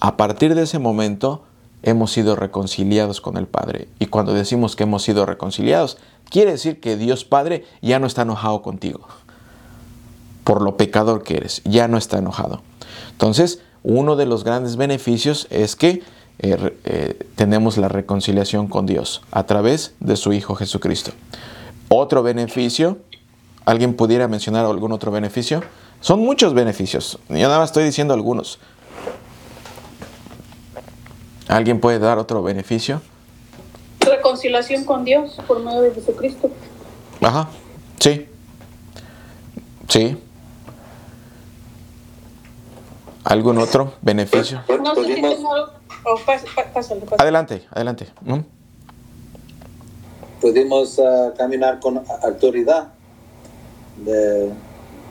a 0.00 0.16
partir 0.16 0.54
de 0.54 0.62
ese 0.62 0.78
momento 0.78 1.44
hemos 1.82 2.12
sido 2.12 2.36
reconciliados 2.36 3.20
con 3.20 3.36
el 3.36 3.46
Padre. 3.46 3.88
Y 3.98 4.06
cuando 4.06 4.32
decimos 4.32 4.74
que 4.74 4.84
hemos 4.84 5.02
sido 5.02 5.26
reconciliados, 5.26 5.98
quiere 6.30 6.52
decir 6.52 6.80
que 6.80 6.96
Dios 6.96 7.24
Padre 7.24 7.64
ya 7.82 7.98
no 7.98 8.06
está 8.06 8.22
enojado 8.22 8.62
contigo 8.62 9.06
por 10.44 10.62
lo 10.62 10.76
pecador 10.76 11.22
que 11.22 11.38
eres, 11.38 11.62
ya 11.64 11.88
no 11.88 11.96
está 11.96 12.18
enojado. 12.18 12.60
Entonces, 13.12 13.60
uno 13.82 14.14
de 14.14 14.26
los 14.26 14.44
grandes 14.44 14.76
beneficios 14.76 15.46
es 15.50 15.74
que 15.74 16.02
eh, 16.38 16.76
eh, 16.84 17.26
tenemos 17.34 17.78
la 17.78 17.88
reconciliación 17.88 18.68
con 18.68 18.86
Dios 18.86 19.22
a 19.30 19.46
través 19.46 19.94
de 20.00 20.16
su 20.16 20.32
Hijo 20.32 20.54
Jesucristo. 20.54 21.12
Otro 21.88 22.22
beneficio, 22.22 22.98
¿alguien 23.64 23.94
pudiera 23.94 24.28
mencionar 24.28 24.64
algún 24.66 24.92
otro 24.92 25.10
beneficio? 25.10 25.62
Son 26.00 26.20
muchos 26.20 26.54
beneficios, 26.54 27.18
yo 27.28 27.36
nada 27.36 27.58
más 27.58 27.70
estoy 27.70 27.84
diciendo 27.84 28.12
algunos. 28.14 28.58
¿Alguien 31.48 31.80
puede 31.80 31.98
dar 31.98 32.18
otro 32.18 32.42
beneficio? 32.42 33.00
Reconciliación 34.00 34.84
con 34.84 35.04
Dios 35.04 35.38
por 35.46 35.60
medio 35.62 35.82
de 35.82 35.92
Jesucristo. 35.94 36.50
Ajá, 37.20 37.48
sí. 38.00 38.26
Sí. 39.88 40.16
¿Algún 43.24 43.58
otro 43.58 43.94
beneficio? 44.02 44.62
No 44.82 44.94
sé 44.94 45.04
si 45.06 45.14
tengo 45.14 45.54
algo- 45.54 45.70
oh, 46.06 46.18
pásale, 46.26 46.50
pásale. 46.74 47.02
Adelante, 47.18 47.66
adelante. 47.70 48.08
¿Mm? 48.22 48.40
pudimos 50.40 50.98
ah, 50.98 51.32
caminar 51.38 51.80
con 51.80 52.02
autoridad, 52.22 52.88
de 53.98 54.50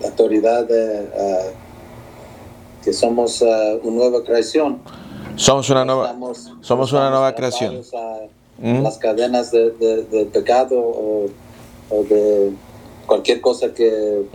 autoridad 0.03 0.65
de 0.67 1.07
ah, 1.17 1.49
que 2.83 2.93
somos 2.93 3.41
ah, 3.41 3.75
una 3.83 3.95
nueva 3.97 4.23
creación. 4.23 4.79
Somos 5.35 5.69
una 5.69 5.85
nueva, 5.85 6.05
Estamos- 6.07 6.51
somos 6.61 6.91
una 6.93 7.09
nueva 7.09 7.33
creación. 7.35 7.81
a 7.95 8.19
Mm. 8.61 8.83
Las 8.83 8.99
cadenas 8.99 9.49
de, 9.51 9.71
de- 9.71 10.03
de 10.03 10.25
pecado 10.25 10.79
o, 10.79 11.25
o 11.89 12.03
de 12.03 12.51
cualquier 13.07 13.41
cosa 13.41 13.73
que, 13.73 14.25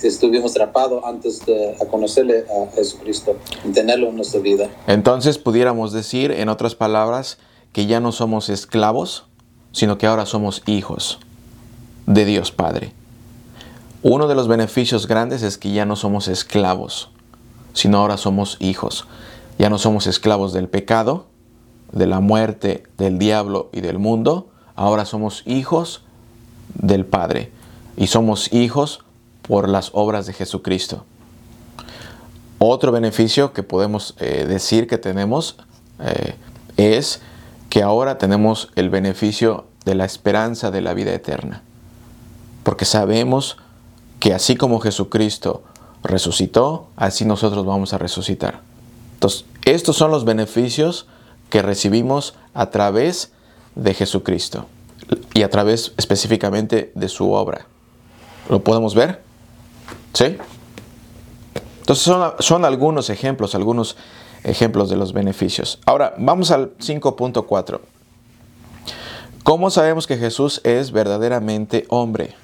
que 0.00 0.06
estuvimos 0.06 0.52
atrapados 0.52 1.02
antes 1.04 1.44
de 1.44 1.74
a 1.80 1.84
conocerle 1.86 2.44
a 2.48 2.70
Jesucristo 2.76 3.36
y 3.68 3.72
tenerlo 3.72 4.08
en 4.10 4.16
nuestra 4.16 4.40
vida. 4.40 4.70
Entonces 4.86 5.36
pudiéramos 5.36 5.92
decir, 5.92 6.30
en 6.30 6.48
otras 6.48 6.76
palabras, 6.76 7.38
que 7.72 7.86
ya 7.86 7.98
no 7.98 8.12
somos 8.12 8.48
esclavos, 8.50 9.26
sino 9.72 9.98
que 9.98 10.06
ahora 10.06 10.24
somos 10.24 10.62
hijos 10.66 11.18
de 12.06 12.24
Dios 12.24 12.52
Padre. 12.52 12.92
Uno 14.02 14.28
de 14.28 14.36
los 14.36 14.46
beneficios 14.46 15.08
grandes 15.08 15.42
es 15.42 15.58
que 15.58 15.72
ya 15.72 15.84
no 15.84 15.96
somos 15.96 16.28
esclavos, 16.28 17.10
sino 17.72 17.98
ahora 17.98 18.16
somos 18.16 18.56
hijos. 18.60 19.06
Ya 19.58 19.70
no 19.70 19.78
somos 19.78 20.06
esclavos 20.06 20.52
del 20.52 20.68
pecado, 20.68 21.26
de 21.90 22.06
la 22.06 22.20
muerte, 22.20 22.84
del 22.96 23.18
diablo 23.18 23.70
y 23.72 23.80
del 23.80 23.98
mundo. 23.98 24.50
Ahora 24.76 25.04
somos 25.04 25.42
hijos 25.46 26.02
del 26.74 27.06
Padre. 27.06 27.50
Y 27.96 28.06
somos 28.06 28.52
hijos 28.52 29.00
por 29.42 29.68
las 29.68 29.90
obras 29.94 30.26
de 30.26 30.32
Jesucristo. 30.32 31.04
Otro 32.60 32.92
beneficio 32.92 33.52
que 33.52 33.64
podemos 33.64 34.14
eh, 34.18 34.44
decir 34.46 34.86
que 34.86 34.98
tenemos 34.98 35.56
eh, 36.00 36.36
es 36.76 37.20
que 37.68 37.82
ahora 37.82 38.18
tenemos 38.18 38.70
el 38.76 38.90
beneficio 38.90 39.66
de 39.84 39.96
la 39.96 40.04
esperanza 40.04 40.70
de 40.70 40.82
la 40.82 40.94
vida 40.94 41.12
eterna. 41.12 41.62
Porque 42.62 42.84
sabemos 42.84 43.56
que 44.20 44.34
así 44.34 44.56
como 44.56 44.80
Jesucristo 44.80 45.62
resucitó, 46.02 46.88
así 46.96 47.24
nosotros 47.24 47.64
vamos 47.64 47.92
a 47.92 47.98
resucitar. 47.98 48.60
Entonces, 49.14 49.44
estos 49.64 49.96
son 49.96 50.10
los 50.10 50.24
beneficios 50.24 51.06
que 51.50 51.62
recibimos 51.62 52.34
a 52.54 52.70
través 52.70 53.32
de 53.74 53.94
Jesucristo 53.94 54.66
y 55.34 55.42
a 55.42 55.50
través 55.50 55.92
específicamente 55.96 56.92
de 56.94 57.08
su 57.08 57.32
obra. 57.32 57.66
¿Lo 58.48 58.62
podemos 58.62 58.94
ver? 58.94 59.22
¿Sí? 60.12 60.36
Entonces 61.80 62.04
son, 62.04 62.32
son 62.38 62.64
algunos 62.64 63.10
ejemplos, 63.10 63.54
algunos 63.54 63.96
ejemplos 64.44 64.90
de 64.90 64.96
los 64.96 65.12
beneficios. 65.12 65.78
Ahora, 65.86 66.14
vamos 66.18 66.50
al 66.50 66.76
5.4. 66.78 67.80
¿Cómo 69.42 69.70
sabemos 69.70 70.06
que 70.06 70.18
Jesús 70.18 70.60
es 70.64 70.92
verdaderamente 70.92 71.86
hombre? 71.88 72.34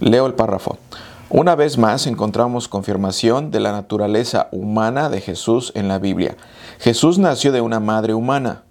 Leo 0.00 0.26
el 0.26 0.34
párrafo. 0.34 0.78
Una 1.28 1.54
vez 1.54 1.76
más 1.76 2.06
encontramos 2.06 2.68
confirmación 2.68 3.50
de 3.50 3.60
la 3.60 3.70
naturaleza 3.70 4.48
humana 4.50 5.10
de 5.10 5.20
Jesús 5.20 5.72
en 5.74 5.88
la 5.88 5.98
Biblia. 5.98 6.36
Jesús 6.78 7.18
nació 7.18 7.52
de 7.52 7.60
una 7.60 7.80
madre 7.80 8.14
humana 8.14 8.64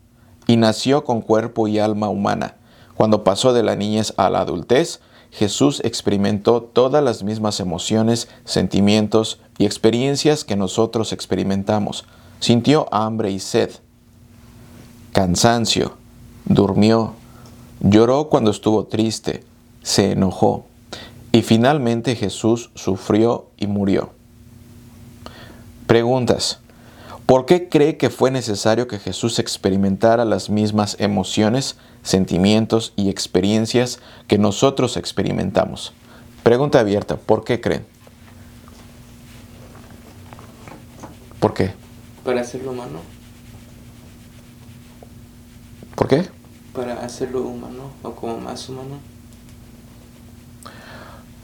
y 0.48 0.58
nació 0.58 1.04
con 1.04 1.22
cuerpo 1.22 1.68
y 1.68 1.78
alma 1.78 2.10
humana. 2.10 2.56
Cuando 2.96 3.24
pasó 3.24 3.54
de 3.54 3.62
la 3.62 3.76
niñez 3.76 4.14
a 4.18 4.32
la 4.32 4.42
adultez, 4.42 5.02
Jesús 5.30 5.82
experimentó 5.86 6.64
todas 6.64 7.04
las 7.04 7.22
mismas 7.22 7.60
emociones, 7.60 8.28
sentimientos 8.44 9.40
y 9.60 9.66
experiencias 9.66 10.44
que 10.44 10.56
nosotros 10.56 11.14
experimentamos. 11.14 12.06
Sintió 12.40 12.88
hambre 12.92 13.30
y 13.30 13.40
sed, 13.40 13.70
cansancio, 15.14 15.94
durmió, 16.46 17.14
lloró 17.82 18.30
cuando 18.30 18.50
estuvo 18.50 18.86
triste, 18.86 19.44
se 19.84 20.14
enojó 20.14 20.66
y 21.32 21.42
finalmente 21.42 22.16
Jesús 22.16 22.72
sufrió 22.76 23.48
y 23.58 23.68
murió. 23.68 24.12
Preguntas. 25.86 26.60
¿Por 27.26 27.46
qué 27.46 27.70
cree 27.70 27.98
que 27.98 28.10
fue 28.10 28.32
necesario 28.32 28.88
que 28.88 28.98
Jesús 28.98 29.38
experimentara 29.38 30.26
las 30.26 30.50
mismas 30.50 30.96
emociones, 31.00 31.78
sentimientos 32.02 32.94
y 32.96 33.10
experiencias 33.10 34.00
que 34.28 34.40
nosotros 34.40 34.98
experimentamos? 34.98 35.94
Pregunta 36.42 36.80
abierta. 36.80 37.18
¿Por 37.18 37.44
qué 37.44 37.62
creen? 37.62 37.86
¿Por 41.40 41.54
qué? 41.54 41.74
Para 42.24 42.42
hacerlo 42.42 42.72
humano. 42.72 43.00
¿Por 45.96 46.08
qué? 46.08 46.26
Para 46.74 47.06
hacerlo 47.06 47.44
humano 47.44 47.92
o 48.02 48.12
como 48.14 48.40
más 48.40 48.68
humano. 48.70 49.00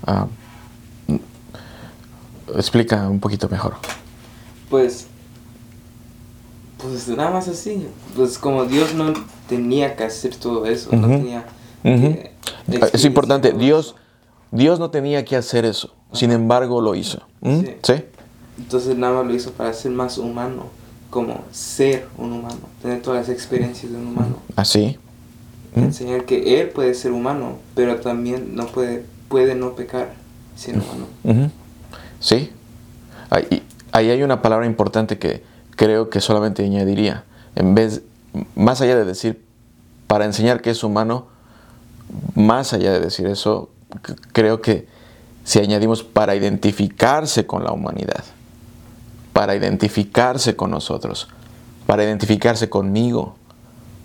Ah, 0.06 0.28
explica 2.56 3.08
un 3.10 3.20
poquito 3.20 3.50
mejor. 3.50 3.76
Pues. 4.70 5.08
Pues 6.78 7.08
nada 7.08 7.32
más 7.32 7.48
así. 7.48 7.88
Pues 8.16 8.38
como 8.38 8.66
Dios 8.66 8.94
no 8.94 9.14
tenía 9.48 9.96
que 9.96 10.04
hacer 10.04 10.36
todo 10.36 10.66
eso. 10.66 10.90
No 10.96 11.08
tenía. 11.08 11.46
Que 11.84 12.32
Ah, 12.82 12.88
Es 12.94 13.06
importante, 13.06 13.54
Dios. 13.54 13.96
Dios 14.52 14.80
no 14.80 14.90
tenía 14.90 15.26
que 15.26 15.36
hacer 15.36 15.66
eso, 15.66 15.94
sin 16.14 16.32
embargo 16.32 16.80
lo 16.80 16.96
hizo. 16.96 17.20
¿Mm? 17.42 17.60
Sí. 17.60 17.76
¿Sí? 17.82 17.94
Entonces 18.58 18.96
nada 18.98 19.16
más 19.18 19.26
lo 19.26 19.34
hizo 19.36 19.52
para 19.52 19.74
ser 19.74 19.92
más 19.92 20.18
humano. 20.18 20.68
Como 21.10 21.44
ser 21.52 22.08
un 22.18 22.34
humano. 22.34 22.60
Tener 22.82 23.02
todas 23.02 23.28
las 23.28 23.30
experiencias 23.36 23.92
de 23.92 23.98
un 23.98 24.08
humano. 24.08 24.38
Así. 24.56 24.98
¿Mm? 25.76 25.84
Enseñar 25.84 26.26
que 26.26 26.62
Él 26.62 26.70
puede 26.70 26.94
ser 26.94 27.12
humano, 27.12 27.58
pero 27.74 27.98
también 27.98 28.56
no 28.56 28.68
puede, 28.68 29.06
puede 29.28 29.56
no 29.56 29.74
pecar 29.76 30.14
siendo 30.56 30.84
humano. 30.86 31.50
Sí. 32.20 32.52
Ahí, 33.30 33.64
ahí 33.92 34.10
hay 34.10 34.24
una 34.24 34.42
palabra 34.42 34.66
importante 34.66 35.18
que 35.18 35.44
creo 35.76 36.10
que 36.10 36.22
solamente 36.22 36.64
añadiría. 36.64 37.24
En 37.56 37.76
vez, 37.76 38.02
más 38.56 38.82
allá 38.82 38.96
de 38.96 39.06
decir 39.06 39.44
para 40.08 40.26
enseñar 40.26 40.62
que 40.62 40.70
es 40.70 40.84
humano, 40.84 41.28
más 42.36 42.74
allá 42.74 42.94
de 42.94 43.00
decir 43.00 43.26
eso, 43.28 43.70
creo 44.32 44.62
que 44.62 44.88
si 45.44 45.60
añadimos 45.60 46.04
para 46.04 46.36
identificarse 46.36 47.46
con 47.46 47.64
la 47.64 47.72
humanidad. 47.72 48.24
para 49.36 49.54
identificarse 49.54 50.56
con 50.56 50.72
nosotros, 50.72 51.28
para 51.86 52.06
identificarse 52.06 52.70
conmigo. 52.70 53.36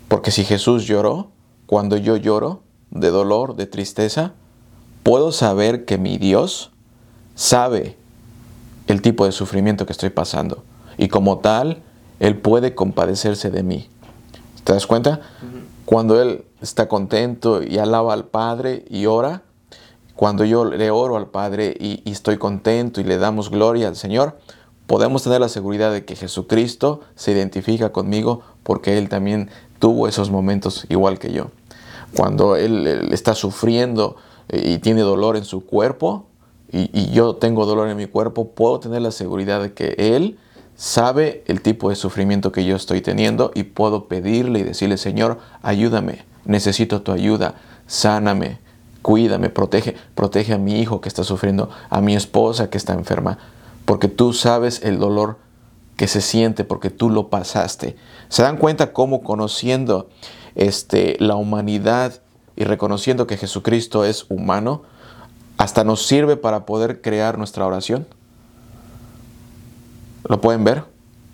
Porque 0.09 0.29
si 0.29 0.43
Jesús 0.43 0.83
lloró, 0.83 1.29
cuando 1.67 1.95
yo 1.95 2.17
lloro 2.17 2.63
de 2.89 3.11
dolor, 3.11 3.55
de 3.55 3.65
tristeza, 3.65 4.33
puedo 5.03 5.31
saber 5.31 5.85
que 5.85 5.97
mi 5.97 6.17
Dios 6.17 6.71
sabe 7.35 7.97
el 8.87 9.01
tipo 9.01 9.25
de 9.25 9.31
sufrimiento 9.31 9.85
que 9.85 9.93
estoy 9.93 10.09
pasando. 10.09 10.63
Y 10.97 11.07
como 11.07 11.39
tal, 11.39 11.81
Él 12.19 12.37
puede 12.37 12.75
compadecerse 12.75 13.49
de 13.49 13.63
mí. 13.63 13.89
¿Te 14.63 14.73
das 14.73 14.85
cuenta? 14.85 15.21
Cuando 15.85 16.21
Él 16.21 16.45
está 16.61 16.87
contento 16.87 17.63
y 17.63 17.77
alaba 17.77 18.13
al 18.13 18.25
Padre 18.25 18.85
y 18.89 19.05
ora, 19.07 19.43
cuando 20.15 20.45
yo 20.45 20.65
le 20.65 20.91
oro 20.91 21.17
al 21.17 21.27
Padre 21.27 21.75
y, 21.79 22.01
y, 22.05 22.11
estoy 22.11 22.37
contento 22.37 23.01
y 23.01 23.03
le 23.03 23.17
damos 23.17 23.49
gloria 23.49 23.87
al 23.87 23.95
Señor, 23.95 24.37
podemos 24.85 25.23
tener 25.23 25.41
la 25.41 25.49
seguridad 25.49 25.91
de 25.91 26.05
que 26.05 26.15
Jesucristo 26.15 27.01
se 27.15 27.31
identifica 27.31 27.91
conmigo 27.91 28.41
porque 28.61 28.97
Él 28.99 29.09
también 29.09 29.49
tuvo 29.79 30.07
esos 30.07 30.29
momentos 30.29 30.85
igual 30.89 31.17
que 31.17 31.31
yo. 31.31 31.47
Cuando 32.13 32.55
Él, 32.55 32.85
él 32.85 33.13
está 33.13 33.33
sufriendo 33.33 34.17
y 34.51 34.79
tiene 34.79 35.01
dolor 35.01 35.37
en 35.37 35.45
su 35.45 35.65
cuerpo 35.65 36.25
y, 36.71 37.11
yo 37.11 37.35
tengo 37.35 37.65
dolor 37.65 37.89
en 37.89 37.97
mi 37.97 38.07
cuerpo, 38.07 38.49
puedo 38.49 38.79
tener 38.79 39.01
la 39.01 39.11
seguridad 39.11 39.61
de 39.61 39.73
que 39.73 39.95
Él 39.97 40.37
sabe 40.75 41.43
el 41.47 41.61
tipo 41.61 41.89
de 41.89 41.95
sufrimiento 41.95 42.51
que 42.51 42.65
yo 42.65 42.75
estoy 42.75 43.01
teniendo 43.01 43.51
y 43.53 43.63
puedo 43.63 44.05
pedirle 44.05 44.59
y 44.59 44.63
decirle, 44.63 44.97
Señor, 44.97 45.39
ayúdame, 45.61 46.23
necesito 46.45 47.01
tu 47.01 47.11
ayuda, 47.11 47.55
sáname, 47.87 48.59
cuídame, 49.01 49.49
protege, 49.49 49.95
protege 50.15 50.53
a 50.53 50.57
mi 50.57 50.79
hijo 50.79 51.01
que 51.01 51.09
está 51.09 51.23
sufriendo, 51.23 51.69
a 51.89 52.01
mi 52.01 52.15
esposa 52.15 52.69
que 52.69 52.77
está 52.77 52.93
enferma, 52.93 53.37
porque 53.85 54.07
tú 54.07 54.31
sabes 54.31 54.81
el 54.83 54.97
dolor 54.97 55.37
que 55.97 56.07
se 56.07 56.21
siente, 56.21 56.63
porque 56.63 56.89
tú 56.89 57.09
lo 57.09 57.27
pasaste. 57.27 57.95
¿Se 58.29 58.43
dan 58.43 58.57
cuenta 58.57 58.93
cómo 58.93 59.23
conociendo 59.23 60.09
este, 60.55 61.17
la 61.19 61.35
humanidad 61.35 62.21
y 62.61 62.63
reconociendo 62.63 63.25
que 63.25 63.37
Jesucristo 63.37 64.05
es 64.05 64.27
humano, 64.29 64.83
hasta 65.57 65.83
nos 65.83 66.05
sirve 66.05 66.37
para 66.37 66.67
poder 66.67 67.01
crear 67.01 67.39
nuestra 67.39 67.65
oración? 67.65 68.05
¿Lo 70.25 70.41
pueden 70.41 70.63
ver? 70.63 70.83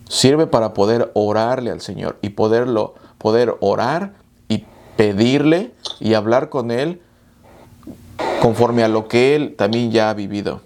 Sirve 0.08 0.48
para 0.48 0.74
poder 0.74 1.12
orarle 1.16 1.72
al 1.72 1.82
Señor 1.82 2.18
y 2.22 2.30
poderlo, 2.30 2.96
poder 3.18 3.58
orar 3.60 4.14
y 4.48 4.64
pedirle 4.96 5.74
y 6.00 6.14
hablar 6.14 6.48
con 6.48 6.72
Él 6.72 7.02
conforme 8.42 8.84
a 8.84 8.88
lo 8.88 9.10
que 9.10 9.36
Él 9.36 9.54
también 9.58 9.92
ya 9.92 10.10
ha 10.10 10.14
vivido. 10.14 10.62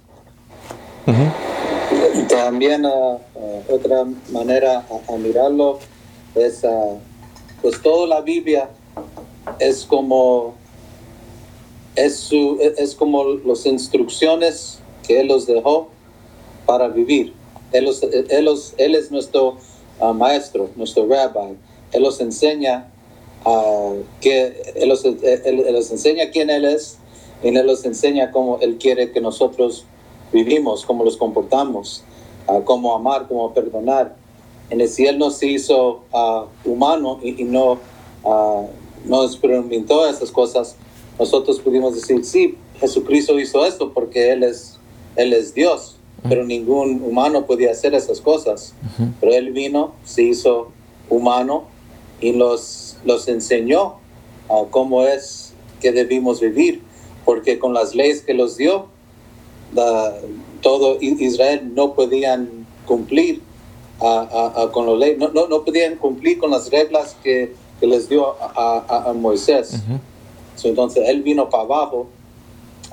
También 2.30 2.86
uh, 2.86 3.16
uh, 3.34 3.64
otra 3.68 4.06
manera 4.32 4.86
a, 5.10 5.12
a 5.12 5.18
mirarlo 5.18 5.80
es, 6.36 6.62
pues 7.64 7.82
toda 7.82 8.06
la 8.06 8.22
Biblia 8.22 8.70
es 9.60 9.86
como 9.86 10.56
es, 11.96 12.18
su, 12.18 12.58
es 12.78 12.96
como 12.96 13.24
las 13.46 13.66
instrucciones 13.66 14.80
que 15.06 15.20
Él 15.20 15.28
los 15.28 15.46
dejó 15.46 15.90
para 16.66 16.88
vivir. 16.88 17.34
Él, 17.72 17.86
los, 17.86 18.04
él, 18.78 18.96
es 18.96 19.12
nuestro 19.12 19.58
uh, 20.00 20.14
maestro, 20.14 20.70
nuestro 20.76 21.08
rabbi. 21.08 21.58
Él 21.92 22.04
los 22.04 22.20
enseña 22.20 22.92
uh, 23.46 23.96
que 24.20 24.74
él 24.76 24.90
los, 24.90 25.06
él, 25.06 25.66
los, 25.72 25.92
enseña 25.92 26.30
quién 26.32 26.50
Él 26.50 26.66
es 26.66 26.98
y 27.44 27.48
Él 27.48 27.66
los 27.66 27.86
enseña 27.86 28.32
cómo 28.32 28.60
Él 28.60 28.78
quiere 28.78 29.12
que 29.12 29.22
nosotros 29.22 29.86
vivimos, 30.34 30.86
cómo 30.86 31.04
los 31.04 31.18
comportamos, 31.18 32.04
uh, 32.48 32.62
cómo 32.64 32.94
amar, 32.94 33.28
cómo 33.28 33.54
perdonar. 33.54 34.16
Y 34.70 34.88
si 34.88 35.06
Él 35.06 35.18
nos 35.18 35.42
hizo 35.44 36.04
humano 36.64 37.20
y 37.22 37.44
no 37.44 37.80
nos 39.06 39.32
experimentó 39.32 40.08
esas 40.08 40.32
cosas, 40.32 40.76
nosotros 41.20 41.60
pudimos 41.60 41.96
decir, 41.96 42.24
sí, 42.26 42.58
Jesucristo 42.80 43.40
hizo 43.40 43.66
esto 43.66 43.92
porque 43.94 44.32
Él 44.32 44.44
es, 44.44 44.78
él 45.16 45.34
es 45.34 45.54
Dios 45.54 45.98
pero 46.28 46.46
ningún 46.46 47.02
humano 47.04 47.46
podía 47.46 47.72
hacer 47.72 47.94
esas 47.96 48.22
cosas. 48.22 48.74
Uh 48.82 49.04
-huh. 49.04 49.14
Pero 49.20 49.34
él 49.34 49.52
vino, 49.52 49.94
se 50.04 50.24
hizo 50.24 50.72
humano 51.10 51.66
y 52.20 52.34
los, 52.34 52.98
los 53.06 53.28
enseñó 53.28 53.96
uh, 54.50 54.68
cómo 54.70 55.04
es 55.04 55.54
que 55.80 55.92
debimos 55.92 56.40
vivir, 56.40 56.82
porque 57.26 57.58
con 57.58 57.74
las 57.74 57.96
leyes 57.96 58.22
que 58.22 58.34
los 58.34 58.58
dio, 58.58 58.88
uh, 59.76 60.28
todo 60.62 60.98
Israel 61.02 61.74
no 61.74 61.94
podían 61.94 62.68
cumplir 62.86 63.42
con 64.72 64.86
las 64.88 64.98
leyes, 64.98 65.18
no, 65.20 65.30
no, 65.30 65.48
no, 65.48 65.64
podían 65.64 65.96
cumplir 65.96 66.40
con 66.40 66.50
las 66.52 66.72
reglas 66.72 67.16
que, 67.24 67.54
que 67.82 67.88
les 67.88 68.08
dio 68.08 68.36
a, 68.40 69.10
a 69.10 69.14
Moisés. 69.14 69.74
-huh. 69.74 70.00
so, 70.56 70.70
entonces 70.70 71.04
él 71.10 71.22
vino 71.24 71.50
para 71.50 71.64
abajo 71.64 72.08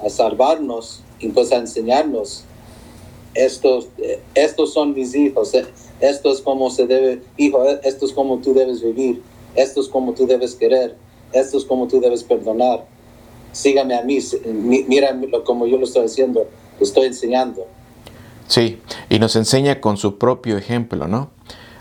a 0.05 0.09
salvarnos 0.09 1.03
y 1.21 1.29
pues 1.29 1.53
a 1.53 1.57
enseñarnos 1.57 2.45
estos, 3.35 3.89
estos 4.35 4.73
son 4.73 4.95
mis 4.95 5.15
hijos, 5.15 5.53
esto 6.01 6.33
es 6.33 6.41
como 6.41 6.71
se 6.71 6.87
debe, 6.87 7.23
hijo, 7.37 7.65
esto 7.85 8.07
es 8.07 8.13
como 8.13 8.39
tú 8.39 8.55
debes 8.55 8.83
vivir, 8.83 9.23
esto 9.55 9.81
es 9.81 9.89
como 9.89 10.13
tú 10.15 10.27
debes 10.27 10.55
querer, 10.55 10.97
esto 11.33 11.59
es 11.59 11.65
como 11.65 11.87
tú 11.87 12.01
debes 12.01 12.25
perdonar. 12.25 12.87
Sígame 13.53 13.95
a 13.95 14.03
mí, 14.03 14.19
mira 14.89 15.19
como 15.45 15.67
yo 15.67 15.77
lo 15.79 15.85
estoy 15.85 16.05
haciendo, 16.05 16.47
lo 16.79 16.85
estoy 16.85 17.07
enseñando. 17.07 17.67
Sí, 18.47 18.79
y 19.11 19.19
nos 19.19 19.37
enseña 19.37 19.81
con 19.81 19.97
su 19.97 20.17
propio 20.17 20.57
ejemplo, 20.57 21.07
¿no? 21.07 21.31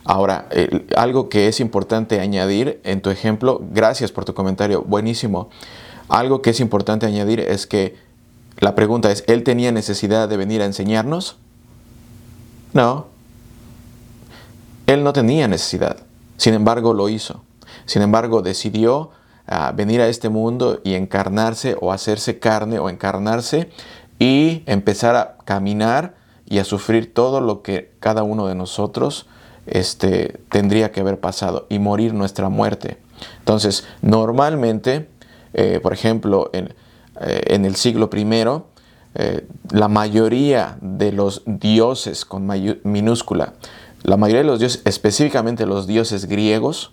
Ahora, 0.08 0.48
algo 0.96 1.28
que 1.28 1.50
es 1.50 1.60
importante 1.60 2.22
añadir 2.22 2.80
en 2.86 3.02
tu 3.02 3.10
ejemplo, 3.10 3.62
gracias 3.74 4.10
por 4.10 4.24
tu 4.24 4.34
comentario, 4.34 4.82
buenísimo. 4.84 5.50
Algo 6.08 6.42
que 6.42 6.52
es 6.52 6.62
importante 6.62 7.06
añadir 7.06 7.42
es 7.42 7.68
que 7.68 7.98
la 8.60 8.74
pregunta 8.74 9.12
es, 9.12 9.26
¿él 9.28 9.44
tenía 9.44 9.74
necesidad 9.74 10.30
de 10.30 10.38
venir 10.38 10.62
a 10.62 10.66
enseñarnos? 10.66 11.36
No. 12.72 13.08
Él 14.86 15.04
no 15.04 15.12
tenía 15.12 15.50
necesidad. 15.50 15.98
Sin 16.38 16.54
embargo, 16.54 16.94
lo 16.94 17.10
hizo. 17.10 17.42
Sin 17.86 18.02
embargo, 18.02 18.42
decidió 18.42 19.12
uh, 19.50 19.76
venir 19.76 20.00
a 20.00 20.08
este 20.08 20.30
mundo 20.30 20.80
y 20.86 20.94
encarnarse 20.94 21.76
o 21.82 21.92
hacerse 21.92 22.40
carne 22.40 22.80
o 22.80 22.90
encarnarse 22.90 23.70
y 24.20 24.64
empezar 24.68 25.18
a 25.18 25.36
caminar 25.44 26.16
y 26.46 26.60
a 26.60 26.64
sufrir 26.64 27.14
todo 27.14 27.42
lo 27.42 27.62
que 27.62 27.92
cada 28.00 28.24
uno 28.24 28.48
de 28.48 28.56
nosotros 28.56 29.28
este, 29.70 30.40
tendría 30.50 30.92
que 30.92 31.02
haber 31.02 31.20
pasado 31.20 31.68
y 31.70 31.80
morir 31.80 32.14
nuestra 32.14 32.50
muerte. 32.50 32.98
Entonces, 33.40 33.86
normalmente, 34.02 35.10
eh, 35.54 35.80
por 35.82 35.94
ejemplo, 35.94 36.50
en, 36.54 36.74
eh, 37.22 37.44
en 37.48 37.66
el 37.66 37.76
siglo 37.76 38.10
I, 38.14 38.26
eh, 39.20 39.48
la 39.72 39.88
mayoría 39.88 40.78
de 40.82 41.12
los 41.12 41.42
dioses 41.46 42.26
con 42.26 42.48
minúscula, 42.84 43.54
la 44.04 44.16
mayoría 44.16 44.44
de 44.44 44.48
los 44.48 44.60
dioses, 44.60 44.82
específicamente 44.86 45.66
los 45.66 45.88
dioses 45.88 46.26
griegos 46.26 46.92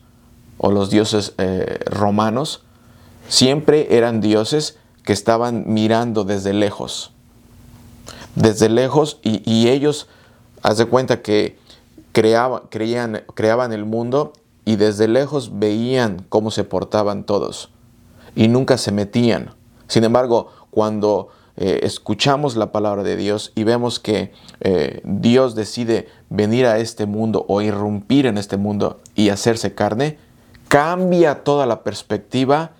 o 0.57 0.71
los 0.71 0.89
dioses 0.89 1.35
eh, 1.37 1.81
romanos, 1.85 2.63
siempre 3.29 3.97
eran 3.97 4.23
dioses 4.23 4.79
que 5.03 5.13
estaban 5.13 5.65
mirando 5.67 6.25
desde 6.25 6.55
lejos. 6.55 7.13
Desde 8.35 8.71
lejos 8.71 9.19
y, 9.23 9.43
y 9.45 9.69
ellos, 9.69 10.09
haz 10.63 10.79
de 10.79 10.87
cuenta 10.87 11.21
que 11.21 11.59
creaban, 12.15 12.63
creían, 12.71 13.25
creaban 13.35 13.73
el 13.73 13.85
mundo 13.85 14.33
y 14.65 14.77
desde 14.77 15.09
lejos 15.09 15.59
veían 15.59 16.25
cómo 16.29 16.53
se 16.53 16.63
portaban 16.63 17.25
todos 17.25 17.71
y 18.37 18.47
nunca 18.47 18.79
se 18.79 18.93
metían. 18.93 19.51
Sin 19.89 20.05
embargo, 20.05 20.49
cuando 20.71 21.29
eh, 21.57 21.81
escuchamos 21.83 22.57
la 22.57 22.71
palabra 22.71 23.03
de 23.03 23.17
Dios 23.17 23.53
y 23.57 23.65
vemos 23.65 23.99
que 23.99 24.33
eh, 24.61 25.01
Dios 25.05 25.57
decide 25.57 26.09
venir 26.31 26.67
a 26.67 26.79
este 26.79 27.05
mundo 27.05 27.45
o 27.49 27.61
irrumpir 27.63 28.27
en 28.27 28.39
este 28.39 28.57
mundo 28.57 29.01
y 29.17 29.31
hacerse 29.31 29.75
carne, 29.75 30.17
cambia 30.69 31.43
toda 31.43 31.67
la 31.67 31.83
perspectiva 31.83 32.71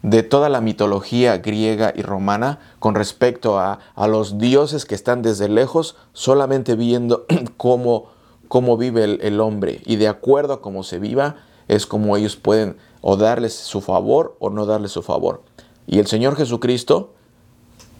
de 0.00 0.22
toda 0.22 0.48
la 0.48 0.62
mitología 0.62 1.36
griega 1.38 1.92
y 1.94 2.00
romana 2.00 2.58
con 2.78 2.94
respecto 2.94 3.58
a, 3.58 3.80
a 3.94 4.08
los 4.08 4.38
dioses 4.38 4.86
que 4.86 4.94
están 4.94 5.20
desde 5.20 5.50
lejos 5.50 5.96
solamente 6.14 6.74
viendo 6.74 7.26
cómo, 7.58 8.17
cómo 8.48 8.76
vive 8.76 9.04
el, 9.04 9.40
hombre 9.40 9.80
y 9.84 9.96
de 9.96 10.08
acuerdo 10.08 10.54
a 10.54 10.60
cómo 10.60 10.82
se 10.82 10.98
viva 10.98 11.36
es 11.68 11.86
como 11.86 12.16
ellos 12.16 12.36
pueden 12.36 12.76
o 13.00 13.16
darles 13.16 13.54
su 13.54 13.80
favor 13.80 14.36
o 14.40 14.50
no 14.50 14.66
darles 14.66 14.92
su 14.92 15.02
favor. 15.02 15.42
Y 15.86 15.98
el 15.98 16.06
Señor 16.06 16.36
Jesucristo, 16.36 17.14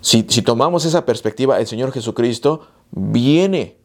si, 0.00 0.26
si, 0.28 0.42
tomamos 0.42 0.84
esa 0.84 1.04
perspectiva, 1.04 1.60
el 1.60 1.66
Señor 1.66 1.92
Jesucristo 1.92 2.62
viene 2.90 3.76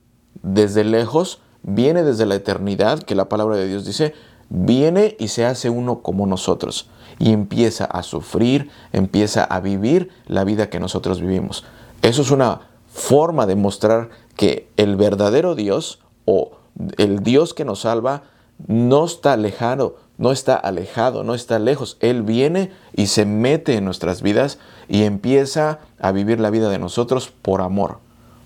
desde 0.42 0.84
lejos, 0.84 1.42
viene 1.62 2.04
desde 2.04 2.26
la 2.26 2.36
eternidad, 2.36 3.04
que 3.04 3.16
la 3.16 3.30
palabra 3.30 3.58
de 3.58 3.68
Dios 3.68 3.86
dice, 3.86 4.14
viene 4.50 5.16
y 5.20 5.30
se 5.30 5.46
hace 5.46 5.70
uno 5.70 6.02
como 6.02 6.26
nosotros. 6.28 6.90
Y 7.20 7.32
empieza 7.32 7.86
a 7.86 8.04
sufrir, 8.04 8.70
empieza 8.92 9.44
a 9.44 9.60
vivir 9.60 10.10
la 10.28 10.44
vida 10.44 10.70
que 10.70 10.80
nosotros 10.80 11.22
vivimos. 11.22 11.64
Eso 12.02 12.22
es 12.22 12.32
una 12.32 12.62
forma 12.88 13.46
de 13.46 13.56
mostrar 13.56 14.10
que 14.36 14.70
el 14.78 14.96
verdadero 14.96 15.56
Dios 15.56 16.03
o 16.26 16.52
el 16.98 17.24
Dios 17.24 17.54
que 17.54 17.66
nos 17.66 17.82
salva 17.82 18.24
no 18.68 19.06
está 19.06 19.36
lejano, 19.38 19.94
no 20.18 20.32
está 20.32 20.56
alejado, 20.56 21.24
no 21.24 21.34
está 21.34 21.60
lejos. 21.60 21.98
Él 22.00 22.22
viene 22.24 22.72
y 22.96 23.08
se 23.08 23.26
mete 23.26 23.76
en 23.76 23.86
nuestras 23.86 24.22
vidas 24.22 24.60
y 24.88 25.04
empieza 25.04 25.80
a 26.00 26.12
vivir 26.12 26.40
la 26.40 26.50
vida 26.50 26.70
de 26.70 26.80
nosotros 26.80 27.32
por 27.42 27.62
amor, 27.62 28.00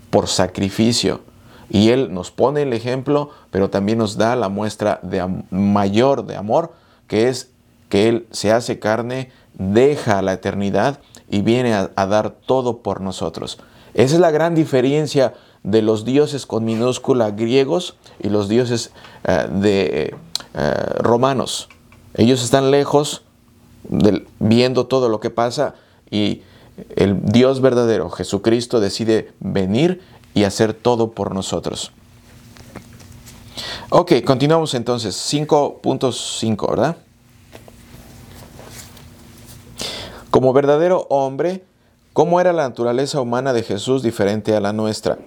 por 0.10 0.28
sacrificio. 0.28 1.22
Y 1.70 1.90
Él 1.90 2.14
nos 2.14 2.32
pone 2.32 2.62
el 2.62 2.74
ejemplo, 2.74 3.32
pero 3.52 3.70
también 3.70 3.98
nos 3.98 4.18
da 4.18 4.36
la 4.36 4.50
muestra 4.50 5.00
de 5.04 5.26
mayor 5.52 6.26
de 6.26 6.38
amor, 6.38 6.74
que 7.08 7.28
es 7.28 7.52
que 7.90 8.08
Él 8.08 8.28
se 8.32 8.52
hace 8.52 8.80
carne, 8.80 9.32
deja 9.54 10.22
la 10.22 10.34
eternidad 10.34 11.00
y 11.30 11.42
viene 11.42 11.74
a, 11.74 11.88
dar 12.08 12.32
todo 12.32 12.78
por 12.78 13.02
nosotros. 13.02 13.60
Esa 13.94 14.16
es 14.16 14.22
la 14.22 14.32
gran 14.32 14.56
diferencia 14.56 15.34
de 15.64 15.82
los 15.82 16.06
dioses 16.06 16.46
con 16.46 16.66
minúscula 16.66 17.32
griegos 17.32 17.96
y 18.20 18.30
los 18.30 18.48
dioses 18.48 18.92
eh, 19.24 19.48
de 19.52 20.16
eh, 20.54 20.72
romanos. 21.00 21.70
Ellos 22.14 22.44
están 22.44 22.72
lejos 22.72 23.24
viendo 24.40 24.86
todo 24.88 25.10
lo 25.10 25.20
que 25.20 25.30
pasa 25.30 25.76
y 26.10 26.42
el 26.96 27.24
Dios 27.24 27.62
verdadero, 27.62 28.10
Jesucristo, 28.10 28.80
decide 28.80 29.32
venir 29.40 30.02
y 30.34 30.44
hacer 30.44 30.74
todo 30.74 31.12
por 31.12 31.34
nosotros. 31.34 31.92
Ok, 33.90 34.14
continuamos 34.26 34.74
entonces. 34.74 35.16
5.5, 35.16 36.70
¿verdad? 36.70 36.98
Como 40.30 40.54
verdadero 40.54 41.08
hombre, 41.10 41.64
¿cómo 42.14 42.40
era 42.40 42.54
la 42.54 42.68
naturaleza 42.68 43.22
humana 43.22 43.54
de 43.54 43.64
Jesús 43.64 44.04
diferente 44.04 44.56
a 44.56 44.60
la 44.60 44.74
nuestra? 44.74 45.18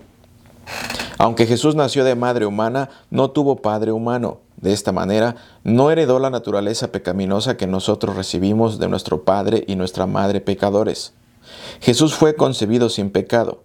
Aunque 1.19 1.47
Jesús 1.47 1.75
nació 1.75 2.05
de 2.05 2.15
madre 2.15 2.47
humana, 2.47 2.89
no 3.11 3.31
tuvo 3.31 3.57
padre 3.57 3.93
humano. 3.93 4.39
De 4.57 4.73
esta 4.73 4.93
manera, 4.93 5.37
no 5.65 5.91
heredó 5.91 6.19
la 6.19 6.31
naturaleza 6.31 6.93
pecaminosa 6.93 7.57
que 7.57 7.67
nosotros 7.67 8.17
recibimos 8.17 8.79
de 8.79 8.89
nuestro 8.89 9.23
padre 9.23 9.65
y 9.67 9.77
nuestra 9.77 10.07
madre 10.07 10.41
pecadores. 10.41 11.13
Jesús 11.81 12.15
fue 12.15 12.37
concebido 12.37 12.89
sin 12.89 13.11
pecado. 13.11 13.63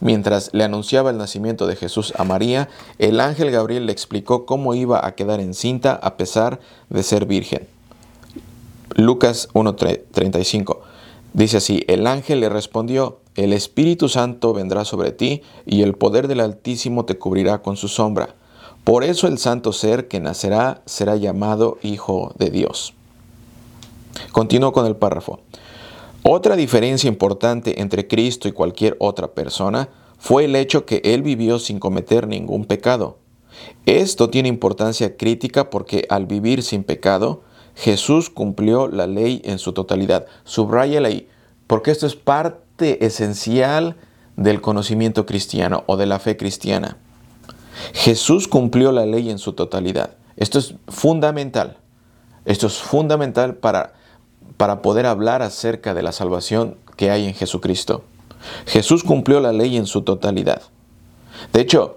Mientras 0.00 0.50
le 0.52 0.64
anunciaba 0.64 1.10
el 1.10 1.18
nacimiento 1.18 1.66
de 1.66 1.76
Jesús 1.76 2.12
a 2.18 2.24
María, 2.24 2.68
el 2.98 3.20
ángel 3.20 3.50
Gabriel 3.50 3.86
le 3.86 3.92
explicó 3.92 4.44
cómo 4.44 4.74
iba 4.74 5.06
a 5.06 5.14
quedar 5.14 5.40
encinta 5.40 5.94
a 5.94 6.16
pesar 6.16 6.60
de 6.90 7.02
ser 7.02 7.26
virgen. 7.26 7.68
Lucas 8.96 9.48
1.35 9.54 10.78
dice 11.34 11.58
así, 11.58 11.84
el 11.88 12.06
ángel 12.06 12.40
le 12.40 12.48
respondió, 12.48 13.18
el 13.36 13.52
Espíritu 13.52 14.08
Santo 14.08 14.52
vendrá 14.52 14.84
sobre 14.84 15.10
ti 15.10 15.42
y 15.66 15.82
el 15.82 15.94
poder 15.94 16.28
del 16.28 16.40
Altísimo 16.40 17.04
te 17.04 17.18
cubrirá 17.18 17.62
con 17.62 17.76
su 17.76 17.88
sombra. 17.88 18.36
Por 18.84 19.02
eso 19.02 19.26
el 19.26 19.38
santo 19.38 19.72
ser 19.72 20.08
que 20.08 20.20
nacerá 20.20 20.82
será 20.86 21.16
llamado 21.16 21.78
Hijo 21.82 22.32
de 22.38 22.50
Dios. 22.50 22.94
Continúo 24.30 24.72
con 24.72 24.86
el 24.86 24.94
párrafo. 24.94 25.40
Otra 26.22 26.54
diferencia 26.54 27.08
importante 27.08 27.80
entre 27.80 28.06
Cristo 28.06 28.46
y 28.46 28.52
cualquier 28.52 28.96
otra 29.00 29.28
persona 29.28 29.88
fue 30.18 30.44
el 30.44 30.54
hecho 30.54 30.86
que 30.86 31.02
Él 31.04 31.22
vivió 31.22 31.58
sin 31.58 31.78
cometer 31.78 32.28
ningún 32.28 32.66
pecado. 32.66 33.18
Esto 33.84 34.30
tiene 34.30 34.48
importancia 34.48 35.16
crítica 35.16 35.70
porque 35.70 36.06
al 36.08 36.26
vivir 36.26 36.62
sin 36.62 36.84
pecado, 36.84 37.42
Jesús 37.74 38.30
cumplió 38.30 38.88
la 38.88 39.06
ley 39.06 39.42
en 39.44 39.58
su 39.58 39.72
totalidad. 39.72 40.26
Subraya 40.44 41.00
ahí, 41.00 41.28
porque 41.66 41.90
esto 41.90 42.06
es 42.06 42.14
parte 42.14 42.63
esencial 42.78 43.96
del 44.36 44.60
conocimiento 44.60 45.26
cristiano 45.26 45.84
o 45.86 45.96
de 45.96 46.06
la 46.06 46.18
fe 46.18 46.36
cristiana. 46.36 46.96
Jesús 47.92 48.48
cumplió 48.48 48.92
la 48.92 49.06
ley 49.06 49.30
en 49.30 49.38
su 49.38 49.52
totalidad. 49.52 50.10
Esto 50.36 50.58
es 50.58 50.74
fundamental. 50.88 51.76
Esto 52.44 52.66
es 52.66 52.78
fundamental 52.78 53.54
para, 53.54 53.94
para 54.56 54.82
poder 54.82 55.06
hablar 55.06 55.42
acerca 55.42 55.94
de 55.94 56.02
la 56.02 56.12
salvación 56.12 56.76
que 56.96 57.10
hay 57.10 57.26
en 57.26 57.34
Jesucristo. 57.34 58.04
Jesús 58.66 59.04
cumplió 59.04 59.40
la 59.40 59.52
ley 59.52 59.76
en 59.76 59.86
su 59.86 60.02
totalidad. 60.02 60.62
De 61.52 61.60
hecho, 61.60 61.96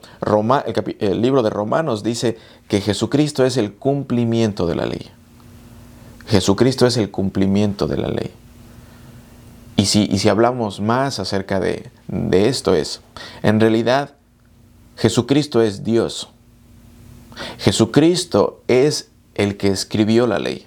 el 0.99 1.21
libro 1.21 1.43
de 1.43 1.49
Romanos 1.49 2.03
dice 2.03 2.37
que 2.67 2.81
Jesucristo 2.81 3.45
es 3.45 3.57
el 3.57 3.73
cumplimiento 3.73 4.65
de 4.65 4.75
la 4.75 4.85
ley. 4.85 5.09
Jesucristo 6.27 6.85
es 6.85 6.97
el 6.97 7.11
cumplimiento 7.11 7.87
de 7.87 7.97
la 7.97 8.07
ley. 8.07 8.31
Y 9.77 9.85
si, 9.85 10.07
si 10.17 10.27
hablamos 10.27 10.81
más 10.81 11.19
acerca 11.19 11.59
de, 11.59 11.89
de 12.07 12.49
esto 12.49 12.73
es, 12.73 12.99
en 13.43 13.59
realidad, 13.59 14.15
Jesucristo 14.97 15.61
es 15.61 15.83
Dios. 15.83 16.29
Jesucristo 17.59 18.63
es 18.67 19.11
el 19.35 19.55
que 19.57 19.67
escribió 19.67 20.25
la 20.25 20.39
ley. 20.39 20.65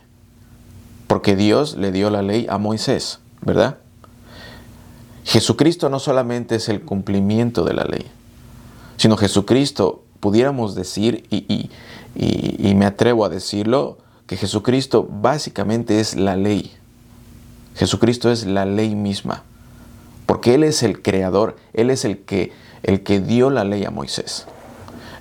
Porque 1.08 1.34
Dios 1.34 1.76
le 1.76 1.90
dio 1.90 2.08
la 2.08 2.22
ley 2.22 2.46
a 2.48 2.58
Moisés, 2.58 3.18
¿verdad? 3.42 3.78
Jesucristo 5.24 5.90
no 5.90 5.98
solamente 5.98 6.54
es 6.54 6.68
el 6.68 6.82
cumplimiento 6.82 7.64
de 7.64 7.74
la 7.74 7.84
ley, 7.84 8.06
sino 8.96 9.16
Jesucristo, 9.16 10.04
pudiéramos 10.20 10.76
decir, 10.76 11.26
y, 11.30 11.70
y 12.14 12.74
me 12.74 12.86
atrevo 12.86 13.24
a 13.24 13.28
decirlo, 13.28 13.98
que 14.26 14.36
Jesucristo 14.36 15.08
básicamente 15.10 15.98
es 15.98 16.14
la 16.14 16.36
ley. 16.36 16.72
Jesucristo 17.74 18.30
es 18.30 18.46
la 18.46 18.64
ley 18.64 18.94
misma, 18.94 19.42
porque 20.26 20.54
Él 20.54 20.64
es 20.64 20.82
el 20.82 21.02
creador, 21.02 21.56
Él 21.72 21.90
es 21.90 22.04
el 22.04 22.18
que, 22.18 22.52
el 22.82 23.02
que 23.02 23.20
dio 23.20 23.50
la 23.50 23.64
ley 23.64 23.84
a 23.84 23.90
Moisés. 23.90 24.46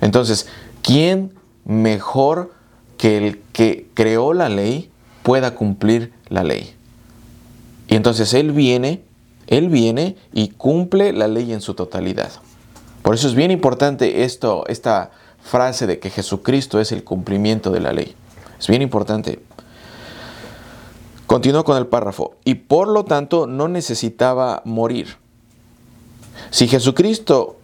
Entonces, 0.00 0.46
¿quién 0.82 1.32
mejor 1.64 2.52
que 2.96 3.16
el 3.16 3.40
que 3.52 3.86
creó 3.94 4.32
la 4.32 4.48
ley 4.48 4.90
pueda 5.22 5.54
cumplir 5.54 6.12
la 6.28 6.44
ley? 6.44 6.74
Y 7.88 7.96
entonces 7.96 8.34
Él 8.34 8.52
viene, 8.52 9.02
Él 9.46 9.68
viene 9.68 10.16
y 10.32 10.48
cumple 10.48 11.12
la 11.12 11.28
ley 11.28 11.52
en 11.52 11.60
su 11.60 11.74
totalidad. 11.74 12.30
Por 13.02 13.14
eso 13.14 13.26
es 13.26 13.34
bien 13.34 13.50
importante 13.50 14.24
esto, 14.24 14.64
esta 14.68 15.10
frase 15.42 15.86
de 15.86 15.98
que 15.98 16.10
Jesucristo 16.10 16.80
es 16.80 16.92
el 16.92 17.02
cumplimiento 17.02 17.70
de 17.70 17.80
la 17.80 17.92
ley. 17.92 18.14
Es 18.58 18.68
bien 18.68 18.82
importante. 18.82 19.40
Continúo 21.30 21.62
con 21.62 21.76
el 21.76 21.86
párrafo. 21.86 22.34
Y 22.44 22.56
por 22.56 22.88
lo 22.88 23.04
tanto 23.04 23.46
no 23.46 23.68
necesitaba 23.68 24.62
morir. 24.64 25.16
Si 26.50 26.66
Jesucristo 26.66 27.56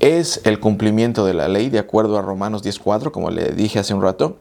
es 0.00 0.40
el 0.42 0.58
cumplimiento 0.58 1.24
de 1.24 1.34
la 1.34 1.46
ley, 1.46 1.70
de 1.70 1.78
acuerdo 1.78 2.18
a 2.18 2.22
Romanos 2.22 2.64
10.4, 2.64 3.12
como 3.12 3.30
le 3.30 3.52
dije 3.52 3.78
hace 3.78 3.94
un 3.94 4.02
rato, 4.02 4.38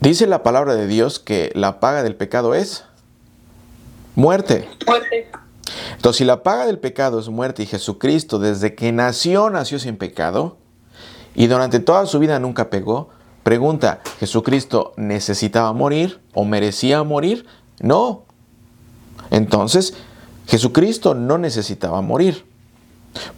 dice 0.00 0.26
la 0.26 0.42
palabra 0.42 0.76
de 0.76 0.86
Dios 0.86 1.18
que 1.18 1.52
la 1.54 1.78
paga 1.78 2.02
del 2.02 2.16
pecado 2.16 2.54
es 2.54 2.86
muerte. 4.14 4.66
Muerte. 4.86 5.30
Entonces, 5.94 6.16
si 6.16 6.24
la 6.24 6.42
paga 6.42 6.64
del 6.64 6.78
pecado 6.78 7.20
es 7.20 7.28
muerte 7.28 7.64
y 7.64 7.66
Jesucristo 7.66 8.38
desde 8.38 8.74
que 8.74 8.92
nació, 8.92 9.50
nació 9.50 9.78
sin 9.78 9.98
pecado, 9.98 10.56
y 11.34 11.48
durante 11.48 11.80
toda 11.80 12.06
su 12.06 12.18
vida 12.18 12.38
nunca 12.38 12.70
pegó, 12.70 13.10
Pregunta, 13.42 14.00
¿Jesucristo 14.18 14.92
necesitaba 14.96 15.72
morir 15.72 16.20
o 16.34 16.44
merecía 16.44 17.02
morir? 17.02 17.46
No. 17.80 18.22
Entonces, 19.30 19.94
Jesucristo 20.46 21.14
no 21.14 21.38
necesitaba 21.38 22.02
morir. 22.02 22.44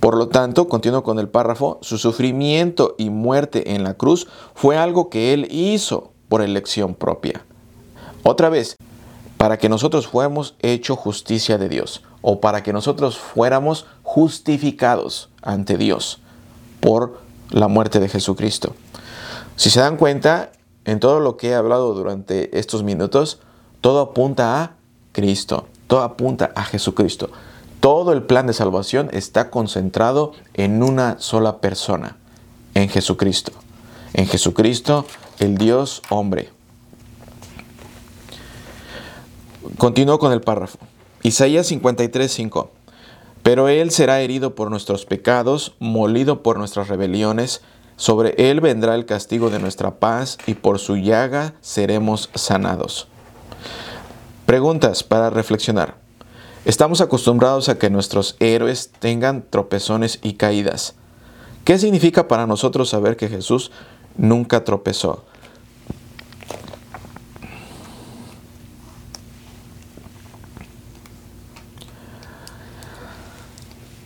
Por 0.01 0.17
lo 0.17 0.29
tanto, 0.29 0.69
continúo 0.69 1.03
con 1.03 1.19
el 1.19 1.29
párrafo, 1.29 1.79
su 1.83 1.99
sufrimiento 1.99 2.95
y 2.99 3.11
muerte 3.11 3.75
en 3.75 3.85
la 3.85 3.95
cruz 3.95 4.29
fue 4.55 4.77
algo 4.77 5.09
que 5.09 5.33
Él 5.33 5.47
hizo 5.51 6.12
por 6.29 6.43
elección 6.43 6.95
propia. 6.95 7.45
Otra 8.23 8.49
vez, 8.49 8.77
para 9.37 9.59
que 9.59 9.69
nosotros 9.69 10.07
fuéramos 10.07 10.55
hecho 10.61 10.97
justicia 10.97 11.59
de 11.59 11.69
Dios 11.69 12.03
o 12.21 12.41
para 12.41 12.62
que 12.62 12.73
nosotros 12.73 13.19
fuéramos 13.19 13.87
justificados 14.03 15.31
ante 15.43 15.77
Dios 15.77 16.21
por 16.81 17.21
la 17.51 17.69
muerte 17.69 17.99
de 17.99 18.09
Jesucristo. 18.09 18.75
Si 19.57 19.71
se 19.71 19.81
dan 19.81 19.97
cuenta, 19.97 20.53
en 20.85 21.01
todo 21.01 21.21
lo 21.21 21.37
que 21.37 21.51
he 21.51 21.55
hablado 21.55 21.95
durante 21.95 22.59
estos 22.59 22.83
minutos, 22.83 23.41
todo 23.81 24.01
apunta 24.01 24.62
a 24.62 24.73
Cristo, 25.12 25.67
todo 25.87 26.03
apunta 26.03 26.53
a 26.55 26.65
Jesucristo. 26.65 27.31
Todo 27.81 28.12
el 28.12 28.23
plan 28.23 28.47
de 28.47 28.53
salvación 28.53 29.09
está 29.12 29.51
concentrado 29.51 30.33
en 30.55 30.83
una 30.83 31.19
sola 31.19 31.59
persona, 31.59 32.17
en 32.75 32.88
Jesucristo. 32.88 33.53
En 34.15 34.27
Jesucristo, 34.27 35.05
el 35.41 35.59
Dios 35.59 36.03
hombre. 36.09 36.51
Continúo 39.79 40.19
con 40.19 40.33
el 40.33 40.41
párrafo. 40.41 40.79
Isaías 41.23 41.71
53:5. 41.71 42.71
Pero 43.43 43.69
Él 43.69 43.91
será 43.91 44.21
herido 44.21 44.55
por 44.55 44.71
nuestros 44.71 45.05
pecados, 45.05 45.75
molido 45.81 46.43
por 46.43 46.59
nuestras 46.59 46.87
rebeliones, 46.88 47.62
sobre 48.03 48.35
él 48.37 48.61
vendrá 48.61 48.97
el 48.97 49.07
castigo 49.07 49.49
de 49.49 49.61
nuestra 49.61 50.01
paz 50.01 50.37
y 50.49 50.55
por 50.55 50.81
su 50.81 50.97
llaga 50.97 51.55
seremos 51.61 52.31
sanados. 52.35 53.07
Preguntas 54.45 55.05
para 55.05 55.31
reflexionar. 55.31 55.95
Estamos 56.65 57.01
acostumbrados 57.01 57.69
a 57.69 57.79
que 57.79 57.91
nuestros 57.91 58.35
héroes 58.41 58.91
tengan 58.99 59.45
tropezones 59.49 60.19
y 60.21 60.33
caídas. 60.33 60.97
¿Qué 61.62 61.79
significa 61.79 62.27
para 62.27 62.49
nosotros 62.49 62.88
saber 62.88 63.17
que 63.17 63.29
Jesús 63.29 63.71
nunca 64.17 64.65
tropezó? 64.65 65.25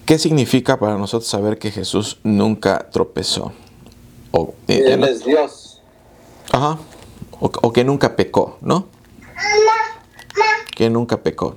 ¿Qué 0.05 0.19
significa 0.19 0.79
para 0.79 0.99
nosotros 0.99 1.31
saber 1.31 1.59
que 1.59 1.71
Jesús 1.71 2.19
nunca 2.25 2.91
tropezó? 2.93 3.55
O, 4.39 4.55
eh, 4.69 4.83
Él 4.93 5.05
es 5.05 5.25
Dios. 5.25 5.81
Ajá. 6.53 6.79
O, 7.41 7.47
o 7.63 7.73
que 7.73 7.85
nunca 7.85 8.17
pecó, 8.17 8.59
¿no? 8.61 8.87
Que 10.75 10.91
nunca 10.91 11.17
pecó. 11.23 11.55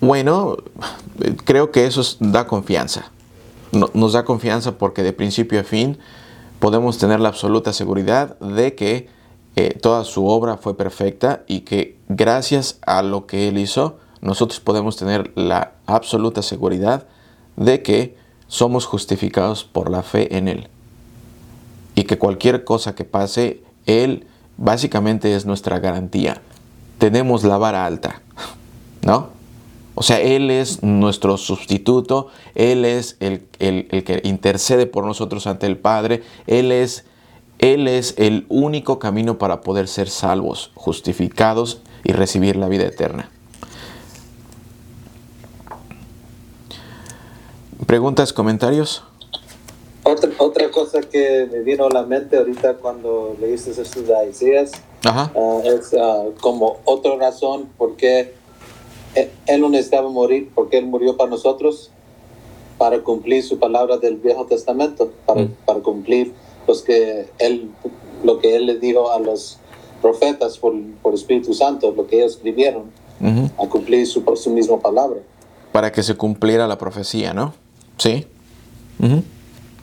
Bueno, 0.00 0.56
creo 1.44 1.70
que 1.70 1.86
eso 1.86 2.00
es- 2.00 2.16
da 2.20 2.46
confianza. 2.46 3.10
No- 3.72 3.90
Nos 3.94 4.12
da 4.12 4.24
confianza 4.24 4.78
porque 4.78 5.02
de 5.02 5.12
principio 5.12 5.60
a 5.60 5.64
fin 5.64 5.98
podemos 6.60 6.98
tener 6.98 7.20
la 7.20 7.28
absoluta 7.28 7.72
seguridad 7.72 8.38
de 8.40 8.74
que 8.74 9.08
eh, 9.58 9.70
toda 9.80 10.04
su 10.04 10.26
obra 10.26 10.58
fue 10.58 10.76
perfecta 10.76 11.42
y 11.46 11.60
que 11.60 11.96
gracias 12.08 12.78
a 12.84 13.02
lo 13.02 13.26
que 13.26 13.48
Él 13.48 13.56
hizo, 13.58 13.96
nosotros 14.20 14.60
podemos 14.60 14.96
tener 14.96 15.32
la 15.34 15.72
absoluta 15.86 16.42
seguridad 16.42 17.06
de 17.56 17.82
que 17.82 18.16
somos 18.48 18.86
justificados 18.86 19.64
por 19.64 19.90
la 19.90 20.02
fe 20.02 20.36
en 20.36 20.48
Él 20.48 20.68
y 21.94 22.04
que 22.04 22.18
cualquier 22.18 22.64
cosa 22.64 22.94
que 22.94 23.04
pase, 23.04 23.62
Él 23.86 24.26
básicamente 24.56 25.34
es 25.34 25.46
nuestra 25.46 25.78
garantía. 25.78 26.40
Tenemos 26.98 27.44
la 27.44 27.58
vara 27.58 27.86
alta, 27.86 28.22
¿no? 29.02 29.28
O 29.94 30.02
sea, 30.02 30.20
Él 30.20 30.50
es 30.50 30.82
nuestro 30.82 31.38
sustituto, 31.38 32.28
Él 32.54 32.84
es 32.84 33.16
el, 33.20 33.46
el- 33.58 33.86
que 34.04 34.20
intercede 34.24 34.86
por 34.86 35.04
nosotros 35.06 35.46
ante 35.46 35.66
el 35.66 35.78
Padre, 35.78 36.22
Él 36.46 36.70
es, 36.70 37.06
Él 37.58 37.88
es 37.88 38.14
el 38.18 38.44
único 38.50 38.98
camino 38.98 39.38
para 39.38 39.62
poder 39.62 39.88
ser 39.88 40.10
salvos, 40.10 40.70
justificados 40.74 41.80
y 42.04 42.12
recibir 42.12 42.56
la 42.56 42.68
vida 42.68 42.84
eterna. 42.84 43.30
¿Preguntas, 47.86 48.32
comentarios? 48.32 49.04
Otra, 50.02 50.30
otra 50.38 50.70
cosa 50.70 51.00
que 51.00 51.48
me 51.50 51.60
vino 51.60 51.86
a 51.86 51.90
la 51.90 52.02
mente 52.04 52.36
ahorita 52.36 52.74
cuando 52.74 53.36
leíste 53.40 53.70
esto 53.70 54.02
de 54.02 54.28
Isaías 54.30 54.72
Ajá. 55.04 55.32
ah, 55.34 55.60
es 55.64 55.94
ah, 55.94 56.24
como 56.40 56.78
otra 56.84 57.16
razón 57.16 57.68
por 57.76 57.96
qué 57.96 58.34
él, 59.14 59.30
él 59.46 59.60
no 59.60 59.68
necesitaba 59.70 60.08
morir, 60.10 60.50
porque 60.54 60.78
Él 60.78 60.86
murió 60.86 61.16
para 61.16 61.30
nosotros, 61.30 61.90
para 62.78 63.00
cumplir 63.02 63.42
su 63.42 63.58
palabra 63.58 63.96
del 63.96 64.16
Viejo 64.16 64.44
Testamento, 64.46 65.10
para, 65.24 65.42
Mm. 65.42 65.54
para 65.64 65.80
cumplir 65.80 66.34
los 66.68 66.82
que 66.82 67.26
él, 67.38 67.70
lo 68.22 68.38
que 68.38 68.56
Él 68.56 68.66
le 68.66 68.78
dijo 68.78 69.10
a 69.10 69.18
los 69.18 69.58
profetas 70.02 70.58
por, 70.58 70.74
por 71.02 71.14
Espíritu 71.14 71.54
Santo, 71.54 71.92
lo 71.96 72.06
que 72.06 72.16
ellos 72.18 72.32
escribieron, 72.32 72.90
a 73.58 73.66
cumplir 73.68 74.06
su, 74.06 74.22
su 74.36 74.50
misma 74.50 74.78
palabra. 74.78 75.20
Para 75.72 75.90
que 75.90 76.02
se 76.02 76.14
cumpliera 76.16 76.66
la 76.68 76.76
profecía, 76.76 77.32
¿no? 77.32 77.54
Sí. 77.98 78.26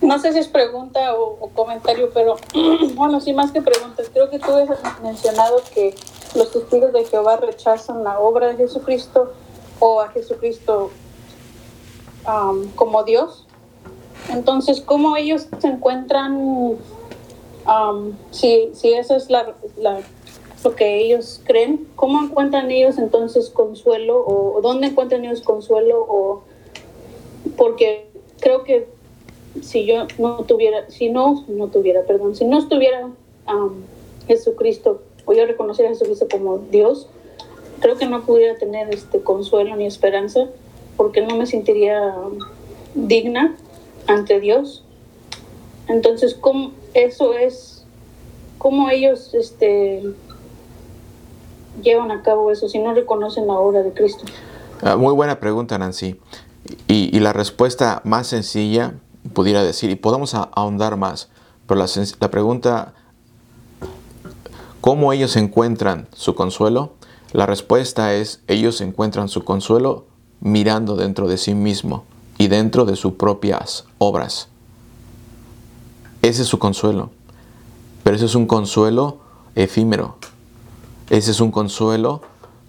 No 0.02 0.20
sé 0.20 0.34
si 0.34 0.40
es 0.40 0.48
pregunta 0.48 1.16
o, 1.16 1.50
comentario, 1.50 2.10
pero 2.14 2.36
bueno, 2.96 3.22
sí, 3.22 3.34
más 3.34 3.52
que 3.52 3.62
preguntas. 3.62 4.10
Creo 4.12 4.30
que 4.30 4.40
tú 4.40 4.52
has 4.52 5.02
mencionado 5.02 5.62
que 5.74 5.96
los 6.36 6.52
testigos 6.52 6.92
de 6.94 7.06
Jehová 7.06 7.38
rechazan 7.38 8.04
la 8.04 8.20
obra 8.20 8.50
de 8.50 8.58
Jesucristo 8.58 9.34
o 9.80 10.02
a 10.02 10.10
Jesucristo 10.10 10.92
como 12.76 13.04
Dios. 13.04 13.46
Entonces, 14.30 14.82
¿cómo 14.82 15.18
ellos 15.18 15.48
se 15.60 15.68
encuentran, 15.68 16.78
si, 18.32 18.72
si 18.74 18.94
eso 18.94 19.16
es 19.16 19.30
la, 19.30 19.54
lo 20.64 20.76
que 20.76 21.02
ellos 21.02 21.42
creen, 21.44 21.88
cómo 21.96 22.24
encuentran 22.24 22.72
ellos 22.72 22.98
entonces 22.98 23.50
consuelo 23.50 24.24
o 24.26 24.62
dónde 24.62 24.88
encuentran 24.88 25.26
ellos 25.26 25.42
consuelo 25.42 26.06
o 26.08 26.44
porque 27.58 28.08
creo 28.40 28.64
que 28.64 28.88
si 29.62 29.86
yo 29.86 30.08
no 30.18 30.44
tuviera, 30.44 30.90
si 30.90 31.10
no, 31.10 31.46
no 31.48 31.68
tuviera, 31.68 32.04
perdón, 32.04 32.36
si 32.36 32.46
no 32.46 32.60
estuviera 32.60 33.10
am, 33.46 33.84
Jesucristo, 34.28 35.02
o 35.26 35.34
yo 35.34 35.46
reconociera 35.46 35.90
a 35.90 35.94
Jesucristo 35.94 36.28
como 36.32 36.58
Dios, 36.58 37.08
creo 37.80 37.98
que 37.98 38.06
no 38.06 38.22
pudiera 38.22 38.58
tener 38.58 38.94
este 38.94 39.22
consuelo 39.22 39.76
ni 39.76 39.86
esperanza, 39.86 40.48
porque 40.98 41.22
no 41.22 41.36
me 41.36 41.46
sentiría 41.46 42.16
digna 42.96 43.56
ante 44.08 44.40
Dios. 44.40 44.84
Entonces, 45.88 46.34
¿cómo 46.34 46.72
eso 46.94 47.34
es, 47.34 47.86
cómo 48.58 48.90
ellos 48.90 49.34
este, 49.34 50.04
llevan 51.82 52.12
a 52.12 52.22
cabo 52.22 52.52
eso 52.52 52.70
si 52.70 52.80
no 52.80 52.94
reconocen 52.94 53.48
la 53.48 53.54
obra 53.54 53.84
de 53.84 53.92
Cristo? 53.92 54.26
Ah, 54.82 54.96
Muy 54.96 55.14
buena 55.14 55.40
pregunta, 55.40 55.78
Nancy. 55.78 56.20
Y, 56.88 57.20
la 57.20 57.34
respuesta 57.34 58.02
más 58.06 58.28
sencilla, 58.28 58.94
pudiera 59.34 59.64
decir, 59.64 59.90
y 59.90 59.96
podemos 59.96 60.34
a- 60.34 60.50
ahondar 60.54 60.98
más, 60.98 61.30
pero 61.68 61.80
la, 61.80 61.88
la 62.20 62.32
pregunta, 62.32 62.94
¿cómo 64.82 65.14
ellos 65.14 65.36
encuentran 65.36 66.08
su 66.14 66.36
consuelo? 66.36 66.94
La 67.32 67.46
respuesta 67.46 68.14
es, 68.14 68.42
ellos 68.48 68.80
encuentran 68.82 69.28
su 69.30 69.44
consuelo 69.44 70.06
mirando 70.40 70.96
dentro 70.96 71.28
de 71.28 71.38
sí 71.38 71.54
mismo 71.54 72.06
y 72.38 72.48
dentro 72.48 72.86
de 72.86 72.96
sus 72.96 73.14
propias 73.14 73.86
obras. 73.98 74.48
Ese 76.22 76.44
es 76.44 76.48
su 76.48 76.60
consuelo. 76.60 77.12
Pero 78.04 78.16
ese 78.16 78.26
es 78.26 78.36
un 78.36 78.46
consuelo 78.48 79.20
efímero. 79.56 80.18
Ese 81.10 81.32
es 81.32 81.40
un 81.40 81.52
consuelo 81.52 82.22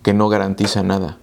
que 0.02 0.14
no 0.14 0.28
garantiza 0.28 0.82
nada 0.82 1.18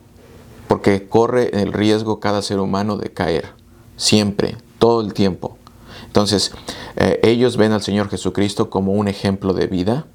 porque 0.71 1.09
corre 1.09 1.49
el 1.61 1.73
riesgo 1.73 2.21
cada 2.21 2.41
ser 2.41 2.61
humano 2.61 2.95
de 2.95 3.11
caer, 3.11 3.49
siempre, 3.97 4.55
todo 4.79 5.01
el 5.01 5.13
tiempo. 5.13 5.57
Entonces, 6.05 6.53
eh, 6.95 7.19
ellos 7.23 7.57
ven 7.57 7.73
al 7.73 7.81
Señor 7.81 8.07
Jesucristo 8.07 8.69
como 8.69 8.93
un 8.93 9.09
ejemplo 9.09 9.53
de 9.53 9.67
vida, 9.67 10.05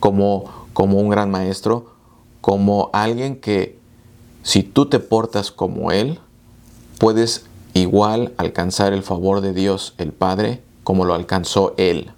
como, 0.00 0.50
como 0.72 0.98
un 0.98 1.10
gran 1.10 1.30
maestro, 1.30 1.92
como 2.40 2.88
alguien 2.94 3.38
que 3.38 3.78
si 4.42 4.62
tú 4.62 4.86
te 4.86 5.00
portas 5.00 5.50
como 5.50 5.92
Él, 5.92 6.18
puedes 6.96 7.44
igual 7.74 8.32
alcanzar 8.38 8.94
el 8.94 9.02
favor 9.02 9.42
de 9.42 9.52
Dios 9.52 9.92
el 9.98 10.12
Padre 10.12 10.62
como 10.82 11.04
lo 11.04 11.12
alcanzó 11.12 11.74
Él, 11.76 12.10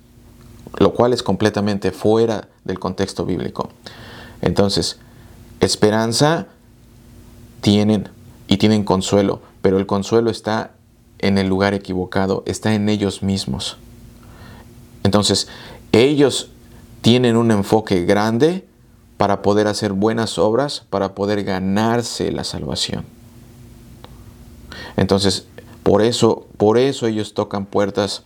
lo 0.79 0.95
cual 0.95 1.13
es 1.13 1.25
completamente 1.25 1.91
fuera 1.91 2.47
del 2.63 2.79
contexto 2.79 3.25
bíblico. 3.25 3.71
Entonces, 4.41 5.01
esperanza 5.59 6.47
tienen 7.61 8.09
y 8.47 8.57
tienen 8.57 8.85
consuelo, 8.85 9.41
pero 9.63 9.79
el 9.79 9.87
consuelo 9.87 10.31
está 10.31 10.73
en 11.19 11.39
el 11.39 11.49
lugar 11.49 11.75
equivocado, 11.75 12.43
está 12.47 12.75
en 12.75 12.89
ellos 12.89 13.23
mismos. 13.23 13.77
Entonces, 15.05 15.49
ellos 15.93 16.51
tienen 17.01 17.37
un 17.37 17.51
enfoque 17.51 18.05
grande 18.05 18.67
para 19.17 19.43
poder 19.43 19.67
hacer 19.67 19.93
buenas 19.93 20.39
obras, 20.39 20.85
para 20.91 21.15
poder 21.15 21.45
ganarse 21.45 22.31
la 22.31 22.45
salvación. 22.45 23.05
Entonces, 24.97 25.47
por 25.83 26.03
eso, 26.03 26.47
por 26.57 26.79
eso 26.79 27.07
ellos 27.07 27.35
tocan 27.35 27.67
puertas, 27.67 28.23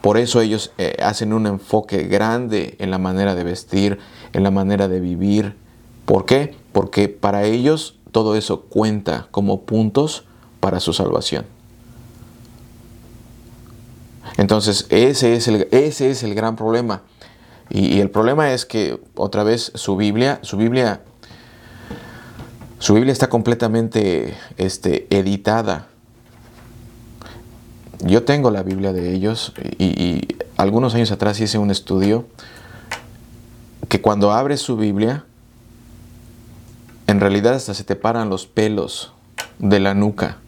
por 0.00 0.18
eso 0.18 0.40
ellos 0.40 0.72
eh, 0.78 0.96
hacen 1.02 1.32
un 1.32 1.46
enfoque 1.46 2.04
grande 2.04 2.76
en 2.78 2.90
la 2.90 2.98
manera 2.98 3.34
de 3.34 3.44
vestir, 3.44 3.98
en 4.32 4.42
la 4.42 4.50
manera 4.50 4.88
de 4.88 5.00
vivir. 5.00 5.56
¿Por 6.04 6.26
qué? 6.26 6.54
Porque 6.72 7.08
para 7.08 7.44
ellos 7.44 7.98
todo 8.14 8.36
eso 8.36 8.60
cuenta 8.60 9.26
como 9.32 9.62
puntos 9.62 10.22
para 10.60 10.78
su 10.78 10.92
salvación. 10.92 11.46
Entonces, 14.36 14.86
ese 14.88 15.34
es 15.34 15.48
el, 15.48 15.66
ese 15.72 16.12
es 16.12 16.22
el 16.22 16.36
gran 16.36 16.54
problema. 16.54 17.02
Y, 17.70 17.98
el 17.98 18.10
problema 18.10 18.52
es 18.52 18.66
que, 18.66 19.00
otra 19.16 19.42
vez, 19.42 19.72
su 19.74 19.96
Biblia, 19.96 20.38
su 20.42 20.56
Biblia, 20.56 21.00
su 22.78 22.94
Biblia 22.94 23.12
está 23.12 23.28
completamente 23.28 24.36
este, 24.58 25.08
editada. 25.10 25.88
Yo 28.04 28.22
tengo 28.22 28.52
la 28.52 28.62
Biblia 28.62 28.92
de 28.92 29.12
ellos 29.12 29.54
y, 29.76 29.86
y 29.86 30.28
algunos 30.56 30.94
años 30.94 31.10
atrás 31.10 31.40
hice 31.40 31.58
un 31.58 31.72
estudio 31.72 32.26
que 33.88 34.00
cuando 34.00 34.30
abres 34.30 34.60
su 34.60 34.76
Biblia, 34.76 35.24
en 37.06 37.20
realidad 37.20 37.54
hasta 37.54 37.74
se 37.74 37.84
te 37.84 37.96
paran 37.96 38.30
los 38.30 38.46
pelos 38.46 39.12
de 39.58 39.80
la 39.80 39.94
nuca 39.94 40.38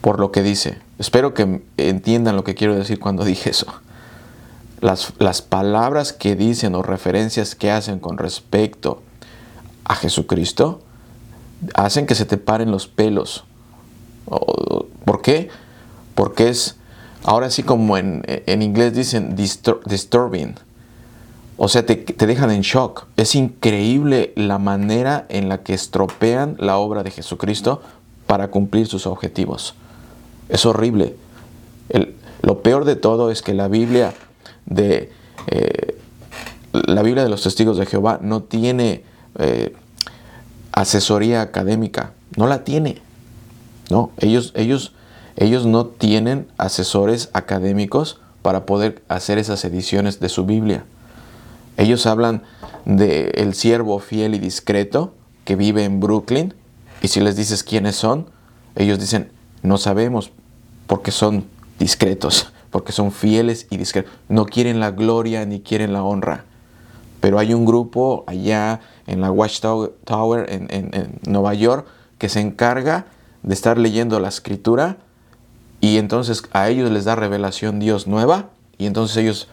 por 0.00 0.18
lo 0.20 0.32
que 0.32 0.42
dice. 0.42 0.78
Espero 0.98 1.34
que 1.34 1.62
entiendan 1.76 2.36
lo 2.36 2.44
que 2.44 2.54
quiero 2.54 2.74
decir 2.74 2.98
cuando 3.00 3.24
dije 3.32 3.50
eso. 3.50 3.66
Las, 4.80 5.12
las 5.18 5.42
palabras 5.42 6.12
que 6.14 6.36
dicen 6.36 6.74
o 6.74 6.82
referencias 6.82 7.54
que 7.54 7.70
hacen 7.70 7.98
con 7.98 8.16
respecto 8.16 9.02
a 9.84 9.94
Jesucristo 9.94 10.80
hacen 11.74 12.06
que 12.06 12.14
se 12.14 12.24
te 12.24 12.38
paren 12.38 12.70
los 12.70 12.86
pelos. 12.86 13.44
¿Por 15.04 15.20
qué? 15.20 15.50
Porque 16.14 16.48
es, 16.48 16.76
ahora 17.24 17.50
sí 17.50 17.62
como 17.62 17.98
en, 17.98 18.22
en 18.26 18.62
inglés 18.62 18.94
dicen 18.94 19.36
distur- 19.36 19.82
disturbing. 19.84 20.54
O 21.62 21.68
sea, 21.68 21.84
te, 21.84 21.96
te 21.96 22.26
dejan 22.26 22.50
en 22.50 22.62
shock. 22.62 23.06
Es 23.18 23.34
increíble 23.34 24.32
la 24.34 24.58
manera 24.58 25.26
en 25.28 25.50
la 25.50 25.62
que 25.62 25.74
estropean 25.74 26.56
la 26.58 26.78
obra 26.78 27.02
de 27.02 27.10
Jesucristo 27.10 27.82
para 28.26 28.48
cumplir 28.48 28.86
sus 28.86 29.06
objetivos. 29.06 29.74
Es 30.48 30.64
horrible. 30.64 31.16
Lo 32.40 32.62
peor 32.62 32.86
de 32.86 32.96
todo 32.96 33.30
es 33.30 33.42
que 33.42 33.52
la 33.52 33.68
Biblia 33.68 34.14
de 34.64 35.12
eh, 35.48 35.98
la 36.72 37.02
Biblia 37.02 37.24
de 37.24 37.28
los 37.28 37.42
testigos 37.42 37.76
de 37.76 37.84
Jehová 37.84 38.20
no 38.22 38.42
tiene 38.42 39.04
eh, 39.38 39.74
asesoría 40.72 41.42
académica, 41.42 42.12
no 42.38 42.46
la 42.46 42.64
tiene. 42.64 43.02
No, 43.90 44.12
ellos, 44.16 44.52
ellos, 44.56 44.94
ellos 45.36 45.66
no 45.66 45.84
tienen 45.84 46.46
asesores 46.56 47.28
académicos 47.34 48.18
para 48.40 48.64
poder 48.64 49.02
hacer 49.08 49.36
esas 49.36 49.62
ediciones 49.66 50.20
de 50.20 50.30
su 50.30 50.46
Biblia. 50.46 50.84
Ellos 51.80 52.06
hablan 52.06 52.42
de 52.84 53.30
el 53.36 53.54
siervo 53.54 53.98
fiel 54.00 54.34
y 54.34 54.38
discreto 54.38 55.14
que 55.44 55.56
vive 55.56 55.84
en 55.84 55.98
Brooklyn 55.98 56.54
y 57.02 57.08
si 57.08 57.20
les 57.20 57.36
dices 57.36 57.64
quiénes 57.64 57.96
son, 57.96 58.26
ellos 58.76 58.98
dicen, 59.00 59.30
no 59.62 59.78
sabemos 59.78 60.30
porque 60.86 61.10
son 61.10 61.46
discretos, 61.78 62.52
porque 62.70 62.92
son 62.92 63.12
fieles 63.12 63.66
y 63.70 63.78
discretos. 63.78 64.12
No 64.28 64.44
quieren 64.44 64.78
la 64.78 64.90
gloria 64.90 65.44
ni 65.46 65.60
quieren 65.60 65.92
la 65.94 66.02
honra. 66.04 66.44
Pero 67.20 67.38
hay 67.38 67.54
un 67.54 67.64
grupo 67.64 68.24
allá 68.26 68.80
en 69.06 69.20
la 69.22 69.30
Watchtower 69.30 70.46
en, 70.50 70.66
en- 70.70 70.90
en 70.94 71.18
Nueva 71.26 71.54
York 71.54 71.86
que 72.18 72.28
se 72.28 72.40
encarga 72.40 73.06
de 73.42 73.54
estar 73.54 73.78
leyendo 73.78 74.20
la 74.20 74.28
escritura 74.28 74.98
y 75.80 75.96
entonces 75.96 76.42
a 76.52 76.68
ellos 76.68 76.90
les 76.90 77.06
da 77.06 77.14
revelación 77.16 77.80
Dios 77.80 78.06
nueva 78.06 78.50
y 78.76 78.84
entonces 78.86 79.16
ellos 79.16 79.48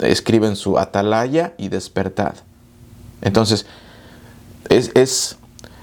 escriben 0.00 0.56
su 0.56 0.78
atalaya 0.78 1.54
y 1.58 1.68
despertad. 1.68 2.34
Entonces, 3.22 3.66
es, 4.68 4.90
es, 4.94 5.38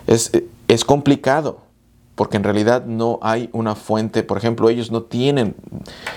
es, 0.08 0.32
es 0.68 0.86
complicado, 0.86 1.62
porque 2.16 2.38
en 2.38 2.44
realidad 2.44 2.86
no 2.86 3.20
hay 3.22 3.50
una 3.54 3.76
fuente, 3.76 4.24
por 4.24 4.38
ejemplo, 4.38 4.70
ellos 4.70 4.92
no 4.92 5.04
tienen, 5.04 5.56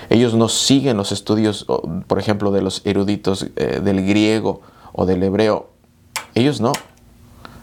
ellos 0.09 0.35
no 0.35 0.49
siguen 0.49 0.97
los 0.97 1.13
estudios, 1.13 1.67
por 2.07 2.19
ejemplo, 2.19 2.53
de 2.53 2.63
los 2.63 2.81
eruditos 2.87 3.47
eh, 3.57 3.81
del 3.85 4.07
griego 4.07 4.63
o 4.93 5.05
del 5.05 5.23
hebreo, 5.23 5.69
ellos 6.35 6.61
no. 6.61 6.73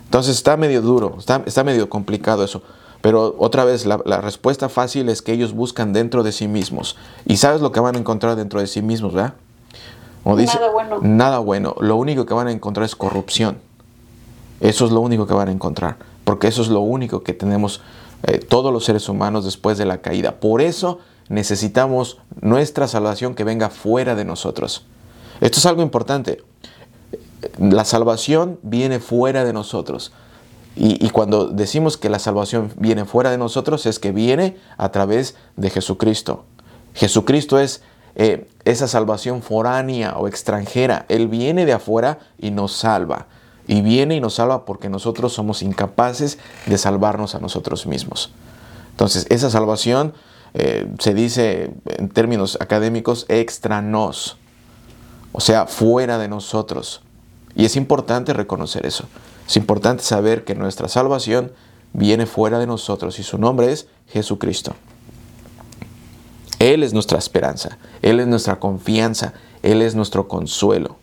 Entonces 0.06 0.36
está 0.36 0.56
medio 0.56 0.82
duro, 0.82 1.16
está, 1.18 1.42
está 1.46 1.64
medio 1.64 1.90
complicado 1.90 2.44
eso. 2.44 2.62
Pero 3.02 3.36
otra 3.40 3.64
vez, 3.66 3.86
la, 3.86 4.00
la 4.06 4.22
respuesta 4.22 4.70
fácil 4.70 5.10
es 5.10 5.22
que 5.22 5.32
ellos 5.32 5.54
buscan 5.54 5.94
dentro 5.94 6.24
de 6.24 6.32
sí 6.32 6.48
mismos. 6.48 6.96
Y 7.26 7.38
sabes 7.38 7.62
lo 7.62 7.72
que 7.72 7.80
van 7.80 7.96
a 7.96 8.00
encontrar 8.00 8.36
dentro 8.36 8.60
de 8.60 8.68
sí 8.68 8.82
mismos, 8.82 9.14
¿verdad? 9.14 9.34
Como 10.28 10.40
Nada 10.42 10.70
bueno. 10.70 11.00
Nada 11.02 11.40
bueno. 11.40 11.76
Lo 11.80 11.96
único 11.96 12.26
que 12.26 12.34
van 12.34 12.48
a 12.48 12.52
encontrar 12.52 12.84
es 12.84 12.98
corrupción. 12.98 13.60
Eso 14.60 14.86
es 14.86 14.92
lo 14.92 15.00
único 15.00 15.26
que 15.26 15.34
van 15.34 15.48
a 15.48 15.52
encontrar. 15.54 15.96
Porque 16.26 16.50
eso 16.50 16.62
es 16.62 16.68
lo 16.68 16.82
único 16.82 17.24
que 17.24 17.32
tenemos 17.32 17.80
eh, 18.24 18.38
todos 18.38 18.74
los 18.74 18.84
seres 18.84 19.08
humanos 19.08 19.46
después 19.46 19.78
de 19.78 19.86
la 19.86 20.00
caída. 20.00 20.42
Por 20.42 20.62
eso 20.62 21.00
necesitamos 21.30 22.18
nuestra 22.42 22.90
salvación 22.90 23.36
que 23.36 23.46
venga 23.46 23.70
fuera 23.70 24.16
de 24.16 24.26
nosotros. 24.26 24.86
Esto 25.40 25.60
es 25.60 25.66
algo 25.66 25.82
importante. 25.82 26.44
La 27.58 27.86
salvación 27.86 28.60
viene 28.64 29.00
fuera 29.00 29.46
de 29.46 29.54
nosotros. 29.54 30.12
Y, 30.76 31.06
y 31.06 31.10
cuando 31.10 31.48
decimos 31.48 31.96
que 31.96 32.10
la 32.10 32.20
salvación 32.20 32.74
viene 32.76 33.06
fuera 33.06 33.32
de 33.32 33.38
nosotros 33.38 33.86
es 33.86 33.98
que 33.98 34.12
viene 34.12 34.58
a 34.76 34.90
través 34.92 35.38
de 35.56 35.70
Jesucristo. 35.70 36.44
Jesucristo 36.96 37.60
es 37.60 37.82
eh, 38.20 38.50
esa 38.66 38.88
salvación 38.88 39.44
foránea 39.44 40.18
o 40.18 40.28
extranjera. 40.28 41.06
Él 41.08 41.28
viene 41.28 41.68
de 41.68 41.74
afuera 41.74 42.18
y 42.40 42.50
nos 42.50 42.74
salva. 42.74 43.28
Y 43.68 43.82
viene 43.82 44.16
y 44.16 44.20
nos 44.20 44.34
salva 44.34 44.66
porque 44.66 44.90
nosotros 44.90 45.34
somos 45.34 45.62
incapaces 45.62 46.40
de 46.66 46.80
salvarnos 46.80 47.36
a 47.36 47.40
nosotros 47.40 47.86
mismos. 47.86 48.32
Entonces, 48.90 49.28
esa 49.30 49.52
salvación 49.52 50.14
eh, 50.56 50.92
se 50.98 51.14
dice 51.14 51.72
en 51.86 52.10
términos 52.10 52.58
académicos 52.60 53.28
extra 53.30 53.84
nos, 53.84 54.38
o 55.32 55.40
sea, 55.40 55.68
fuera 55.68 56.18
de 56.18 56.28
nosotros. 56.28 57.04
Y 57.56 57.66
es 57.66 57.76
importante 57.76 58.34
reconocer 58.34 58.88
eso. 58.88 59.04
Es 59.48 59.58
importante 59.58 60.02
saber 60.02 60.44
que 60.44 60.56
nuestra 60.56 60.88
salvación 60.88 61.52
viene 61.94 62.26
fuera 62.26 62.58
de 62.58 62.66
nosotros 62.66 63.20
y 63.20 63.24
su 63.24 63.38
nombre 63.38 63.72
es 63.72 63.88
Jesucristo. 64.08 64.74
Él 66.60 66.84
es 66.84 66.94
nuestra 66.94 67.18
esperanza, 67.18 67.78
Él 68.02 68.20
es 68.20 68.28
nuestra 68.28 68.60
confianza, 68.60 69.34
Él 69.62 69.82
es 69.82 69.96
nuestro 69.96 70.28
consuelo. 70.28 70.98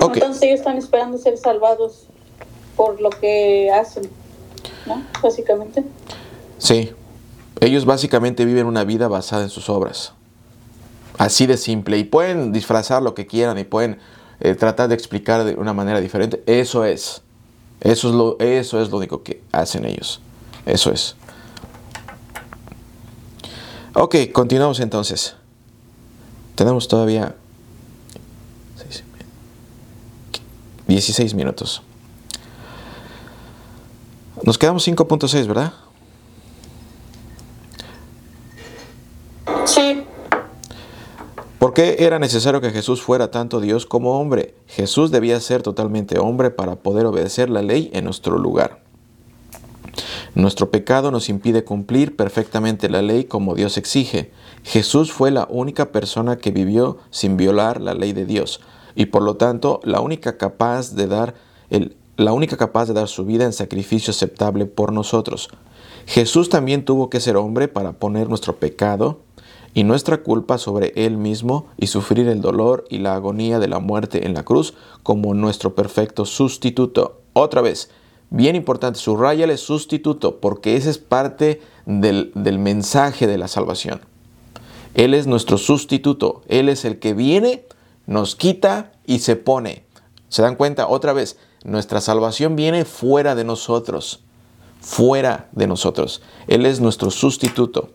Entonces 0.00 0.42
ellos 0.42 0.60
están 0.60 0.76
esperando 0.76 1.18
ser 1.18 1.36
salvados 1.36 2.06
por 2.76 3.00
lo 3.00 3.10
que 3.10 3.70
hacen, 3.70 4.08
¿no? 4.86 5.02
Básicamente. 5.22 5.84
sí, 6.58 6.92
ellos 7.60 7.84
básicamente 7.84 8.44
viven 8.44 8.66
una 8.66 8.84
vida 8.84 9.08
basada 9.08 9.42
en 9.42 9.50
sus 9.50 9.68
obras. 9.68 10.12
Así 11.18 11.46
de 11.46 11.56
simple. 11.56 11.98
Y 11.98 12.04
pueden 12.04 12.52
disfrazar 12.52 13.02
lo 13.02 13.14
que 13.14 13.26
quieran 13.26 13.58
y 13.58 13.64
pueden 13.64 13.98
eh, 14.38 14.54
tratar 14.54 14.88
de 14.88 14.94
explicar 14.94 15.42
de 15.42 15.54
una 15.56 15.72
manera 15.72 16.00
diferente. 16.00 16.42
Eso 16.46 16.84
es. 16.84 17.22
Eso 17.80 18.08
es, 18.08 18.14
lo, 18.14 18.38
eso 18.38 18.80
es 18.80 18.90
lo 18.90 18.98
único 18.98 19.24
que 19.24 19.42
hacen 19.50 19.84
ellos. 19.84 20.20
Eso 20.64 20.92
es. 20.92 21.16
Ok, 24.00 24.14
continuamos 24.32 24.78
entonces. 24.78 25.34
Tenemos 26.54 26.86
todavía 26.86 27.34
seis 28.76 29.02
y 29.04 29.12
medio. 29.12 29.26
16 30.86 31.34
minutos. 31.34 31.82
Nos 34.44 34.56
quedamos 34.56 34.86
5.6, 34.86 35.48
¿verdad? 35.48 35.72
Sí. 39.64 40.04
¿Por 41.58 41.74
qué 41.74 41.96
era 41.98 42.20
necesario 42.20 42.60
que 42.60 42.70
Jesús 42.70 43.02
fuera 43.02 43.32
tanto 43.32 43.60
Dios 43.60 43.84
como 43.84 44.20
hombre? 44.20 44.54
Jesús 44.68 45.10
debía 45.10 45.40
ser 45.40 45.62
totalmente 45.62 46.20
hombre 46.20 46.50
para 46.50 46.76
poder 46.76 47.04
obedecer 47.04 47.50
la 47.50 47.62
ley 47.62 47.90
en 47.92 48.04
nuestro 48.04 48.38
lugar. 48.38 48.87
Nuestro 50.34 50.70
pecado 50.70 51.10
nos 51.10 51.28
impide 51.28 51.64
cumplir 51.64 52.16
perfectamente 52.16 52.88
la 52.88 53.02
ley 53.02 53.24
como 53.24 53.54
Dios 53.54 53.76
exige. 53.76 54.30
Jesús 54.64 55.12
fue 55.12 55.30
la 55.30 55.46
única 55.50 55.92
persona 55.92 56.36
que 56.36 56.50
vivió 56.50 56.98
sin 57.10 57.36
violar 57.36 57.80
la 57.80 57.94
ley 57.94 58.12
de 58.12 58.26
Dios 58.26 58.60
y 58.94 59.06
por 59.06 59.22
lo 59.22 59.36
tanto 59.36 59.80
la 59.84 60.00
única 60.00 60.36
capaz 60.38 60.94
de 60.94 61.06
dar 61.06 61.34
el, 61.70 61.96
la 62.16 62.32
única 62.32 62.56
capaz 62.56 62.86
de 62.86 62.94
dar 62.94 63.06
su 63.08 63.24
vida 63.24 63.44
en 63.44 63.52
sacrificio 63.52 64.10
aceptable 64.10 64.66
por 64.66 64.92
nosotros. 64.92 65.50
Jesús 66.06 66.48
también 66.48 66.84
tuvo 66.84 67.10
que 67.10 67.20
ser 67.20 67.36
hombre 67.36 67.68
para 67.68 67.92
poner 67.92 68.28
nuestro 68.28 68.56
pecado 68.56 69.20
y 69.72 69.84
nuestra 69.84 70.22
culpa 70.22 70.58
sobre 70.58 70.92
Él 70.96 71.16
mismo 71.16 71.66
y 71.76 71.86
sufrir 71.86 72.26
el 72.26 72.40
dolor 72.40 72.84
y 72.90 72.98
la 72.98 73.14
agonía 73.14 73.60
de 73.60 73.68
la 73.68 73.78
muerte 73.78 74.26
en 74.26 74.34
la 74.34 74.42
cruz 74.42 74.74
como 75.04 75.34
nuestro 75.34 75.76
perfecto 75.76 76.24
sustituto. 76.24 77.20
Otra 77.34 77.60
vez, 77.60 77.90
bien 78.30 78.56
importante, 78.56 78.98
subrayale 78.98 79.56
sustituto 79.56 80.40
porque 80.40 80.76
ese 80.76 80.90
es 80.90 80.98
parte 80.98 81.60
del, 81.86 82.32
del 82.34 82.58
mensaje 82.58 83.26
de 83.26 83.38
la 83.38 83.48
salvación. 83.48 84.00
Él 84.94 85.14
es 85.14 85.26
nuestro 85.26 85.58
sustituto, 85.58 86.42
Él 86.48 86.68
es 86.68 86.84
el 86.84 86.98
que 86.98 87.14
viene, 87.14 87.64
nos 88.06 88.34
quita 88.34 88.92
y 89.06 89.20
se 89.20 89.36
pone. 89.36 89.84
¿Se 90.28 90.42
dan 90.42 90.56
cuenta? 90.56 90.88
Otra 90.88 91.12
vez, 91.12 91.38
nuestra 91.64 92.00
salvación 92.00 92.56
viene 92.56 92.84
fuera 92.84 93.34
de 93.34 93.44
nosotros, 93.44 94.24
fuera 94.80 95.48
de 95.52 95.66
nosotros. 95.66 96.22
Él 96.46 96.66
es 96.66 96.80
nuestro 96.80 97.10
sustituto. 97.10 97.90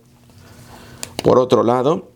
Por 1.24 1.40
otro 1.40 1.64
lado, 1.64 2.10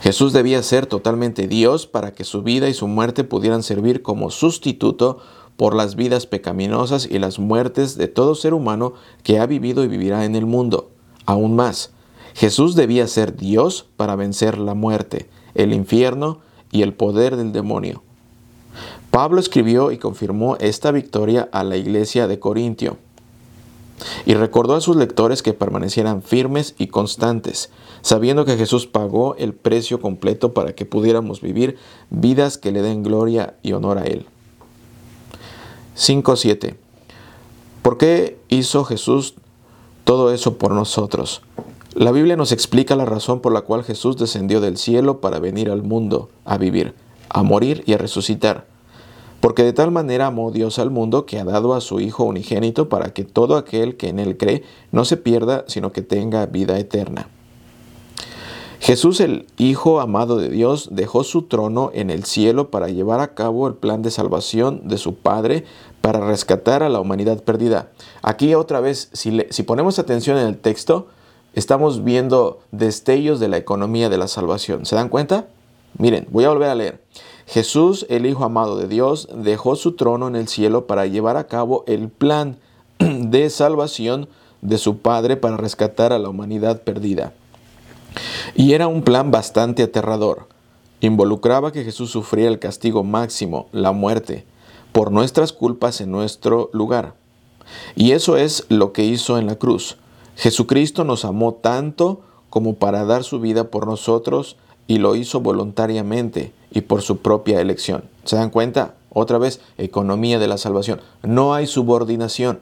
Jesús 0.00 0.32
debía 0.32 0.62
ser 0.62 0.86
totalmente 0.86 1.48
Dios 1.48 1.86
para 1.86 2.12
que 2.14 2.24
su 2.24 2.42
vida 2.42 2.68
y 2.68 2.74
su 2.74 2.86
muerte 2.86 3.24
pudieran 3.24 3.62
servir 3.62 4.02
como 4.02 4.30
sustituto 4.30 5.18
por 5.58 5.74
las 5.74 5.96
vidas 5.96 6.26
pecaminosas 6.26 7.08
y 7.10 7.18
las 7.18 7.40
muertes 7.40 7.98
de 7.98 8.06
todo 8.06 8.36
ser 8.36 8.54
humano 8.54 8.92
que 9.24 9.40
ha 9.40 9.46
vivido 9.46 9.82
y 9.82 9.88
vivirá 9.88 10.24
en 10.24 10.36
el 10.36 10.46
mundo. 10.46 10.90
Aún 11.26 11.56
más, 11.56 11.90
Jesús 12.34 12.76
debía 12.76 13.08
ser 13.08 13.36
Dios 13.36 13.84
para 13.96 14.14
vencer 14.14 14.56
la 14.56 14.74
muerte, 14.74 15.28
el 15.56 15.72
infierno 15.72 16.38
y 16.70 16.82
el 16.82 16.94
poder 16.94 17.34
del 17.34 17.50
demonio. 17.50 18.04
Pablo 19.10 19.40
escribió 19.40 19.90
y 19.90 19.98
confirmó 19.98 20.56
esta 20.60 20.92
victoria 20.92 21.48
a 21.50 21.64
la 21.64 21.76
iglesia 21.76 22.28
de 22.28 22.38
Corintio 22.38 22.96
y 24.26 24.34
recordó 24.34 24.76
a 24.76 24.80
sus 24.80 24.94
lectores 24.94 25.42
que 25.42 25.54
permanecieran 25.54 26.22
firmes 26.22 26.76
y 26.78 26.86
constantes, 26.86 27.70
sabiendo 28.02 28.44
que 28.44 28.56
Jesús 28.56 28.86
pagó 28.86 29.34
el 29.34 29.54
precio 29.54 30.00
completo 30.00 30.54
para 30.54 30.76
que 30.76 30.86
pudiéramos 30.86 31.40
vivir 31.40 31.78
vidas 32.10 32.58
que 32.58 32.70
le 32.70 32.80
den 32.80 33.02
gloria 33.02 33.54
y 33.64 33.72
honor 33.72 33.98
a 33.98 34.04
Él. 34.04 34.26
5.7. 35.98 36.76
¿Por 37.82 37.98
qué 37.98 38.38
hizo 38.48 38.84
Jesús 38.84 39.34
todo 40.08 40.32
eso 40.32 40.56
por 40.56 40.72
nosotros. 40.72 41.42
La 41.92 42.12
Biblia 42.12 42.34
nos 42.34 42.50
explica 42.50 42.96
la 42.96 43.04
razón 43.04 43.40
por 43.40 43.52
la 43.52 43.60
cual 43.60 43.84
Jesús 43.84 44.16
descendió 44.16 44.62
del 44.62 44.78
cielo 44.78 45.20
para 45.20 45.38
venir 45.38 45.70
al 45.70 45.82
mundo 45.82 46.30
a 46.46 46.56
vivir, 46.56 46.94
a 47.28 47.42
morir 47.42 47.82
y 47.84 47.92
a 47.92 47.98
resucitar. 47.98 48.64
Porque 49.42 49.64
de 49.64 49.74
tal 49.74 49.90
manera 49.90 50.28
amó 50.28 50.50
Dios 50.50 50.78
al 50.78 50.88
mundo 50.88 51.26
que 51.26 51.38
ha 51.38 51.44
dado 51.44 51.74
a 51.74 51.82
su 51.82 52.00
Hijo 52.00 52.24
unigénito 52.24 52.88
para 52.88 53.12
que 53.12 53.24
todo 53.24 53.58
aquel 53.58 53.98
que 53.98 54.08
en 54.08 54.18
él 54.18 54.38
cree 54.38 54.62
no 54.92 55.04
se 55.04 55.18
pierda, 55.18 55.66
sino 55.68 55.92
que 55.92 56.00
tenga 56.00 56.46
vida 56.46 56.78
eterna. 56.78 57.28
Jesús, 58.80 59.20
el 59.20 59.46
Hijo 59.58 60.00
amado 60.00 60.36
de 60.36 60.48
Dios, 60.48 60.88
dejó 60.92 61.24
su 61.24 61.42
trono 61.42 61.90
en 61.94 62.10
el 62.10 62.24
cielo 62.24 62.70
para 62.70 62.88
llevar 62.88 63.20
a 63.20 63.34
cabo 63.34 63.66
el 63.66 63.74
plan 63.74 64.02
de 64.02 64.10
salvación 64.10 64.86
de 64.88 64.98
su 64.98 65.16
Padre 65.16 65.64
para 66.00 66.20
rescatar 66.20 66.82
a 66.82 66.88
la 66.88 67.00
humanidad 67.00 67.42
perdida. 67.42 67.90
Aquí 68.22 68.54
otra 68.54 68.80
vez, 68.80 69.10
si, 69.12 69.62
ponemos 69.64 69.98
atención 69.98 70.38
en 70.38 70.46
el 70.46 70.58
texto, 70.58 71.08
estamos 71.54 72.04
viendo 72.04 72.60
destellos 72.70 73.40
de 73.40 73.48
la 73.48 73.56
economía 73.56 74.08
de 74.08 74.16
la 74.16 74.28
salvación. 74.28 74.86
¿Se 74.86 74.94
dan 74.94 75.08
cuenta? 75.08 75.48
Miren, 75.98 76.28
voy 76.30 76.44
a 76.44 76.50
volver 76.50 76.70
a 76.70 76.74
leer. 76.76 77.02
Jesús, 77.46 78.06
el 78.08 78.26
Hijo 78.26 78.44
amado 78.44 78.76
de 78.76 78.86
Dios, 78.86 79.28
dejó 79.34 79.74
su 79.74 79.96
trono 79.96 80.28
en 80.28 80.36
el 80.36 80.46
cielo 80.46 80.86
para 80.86 81.06
llevar 81.06 81.36
a 81.36 81.48
cabo 81.48 81.82
el 81.88 82.08
plan 82.10 82.58
de 82.98 83.50
salvación 83.50 84.28
de 84.62 84.78
su 84.78 84.98
Padre 84.98 85.36
para 85.36 85.56
rescatar 85.56 86.12
a 86.12 86.18
la 86.18 86.28
humanidad 86.28 86.82
perdida. 86.82 87.32
Y 88.54 88.72
era 88.72 88.88
un 88.88 89.02
plan 89.02 89.30
bastante 89.30 89.82
aterrador. 89.82 90.48
Involucraba 91.00 91.72
que 91.72 91.84
Jesús 91.84 92.10
sufría 92.10 92.48
el 92.48 92.58
castigo 92.58 93.04
máximo, 93.04 93.68
la 93.72 93.92
muerte, 93.92 94.44
por 94.92 95.12
nuestras 95.12 95.52
culpas 95.52 96.00
en 96.00 96.10
nuestro 96.10 96.70
lugar. 96.72 97.14
Y 97.94 98.12
eso 98.12 98.36
es 98.36 98.66
lo 98.68 98.92
que 98.92 99.04
hizo 99.04 99.38
en 99.38 99.46
la 99.46 99.56
cruz. 99.56 99.96
Jesucristo 100.36 101.04
nos 101.04 101.24
amó 101.24 101.54
tanto 101.54 102.20
como 102.50 102.74
para 102.74 103.04
dar 103.04 103.24
su 103.24 103.40
vida 103.40 103.70
por 103.70 103.86
nosotros 103.86 104.56
y 104.86 104.98
lo 104.98 105.14
hizo 105.14 105.40
voluntariamente 105.40 106.52
y 106.70 106.80
por 106.82 107.02
su 107.02 107.18
propia 107.18 107.60
elección. 107.60 108.04
¿Se 108.24 108.36
dan 108.36 108.50
cuenta? 108.50 108.94
Otra 109.10 109.38
vez, 109.38 109.60
economía 109.78 110.38
de 110.38 110.48
la 110.48 110.58
salvación. 110.58 111.00
No 111.22 111.54
hay 111.54 111.66
subordinación. 111.66 112.60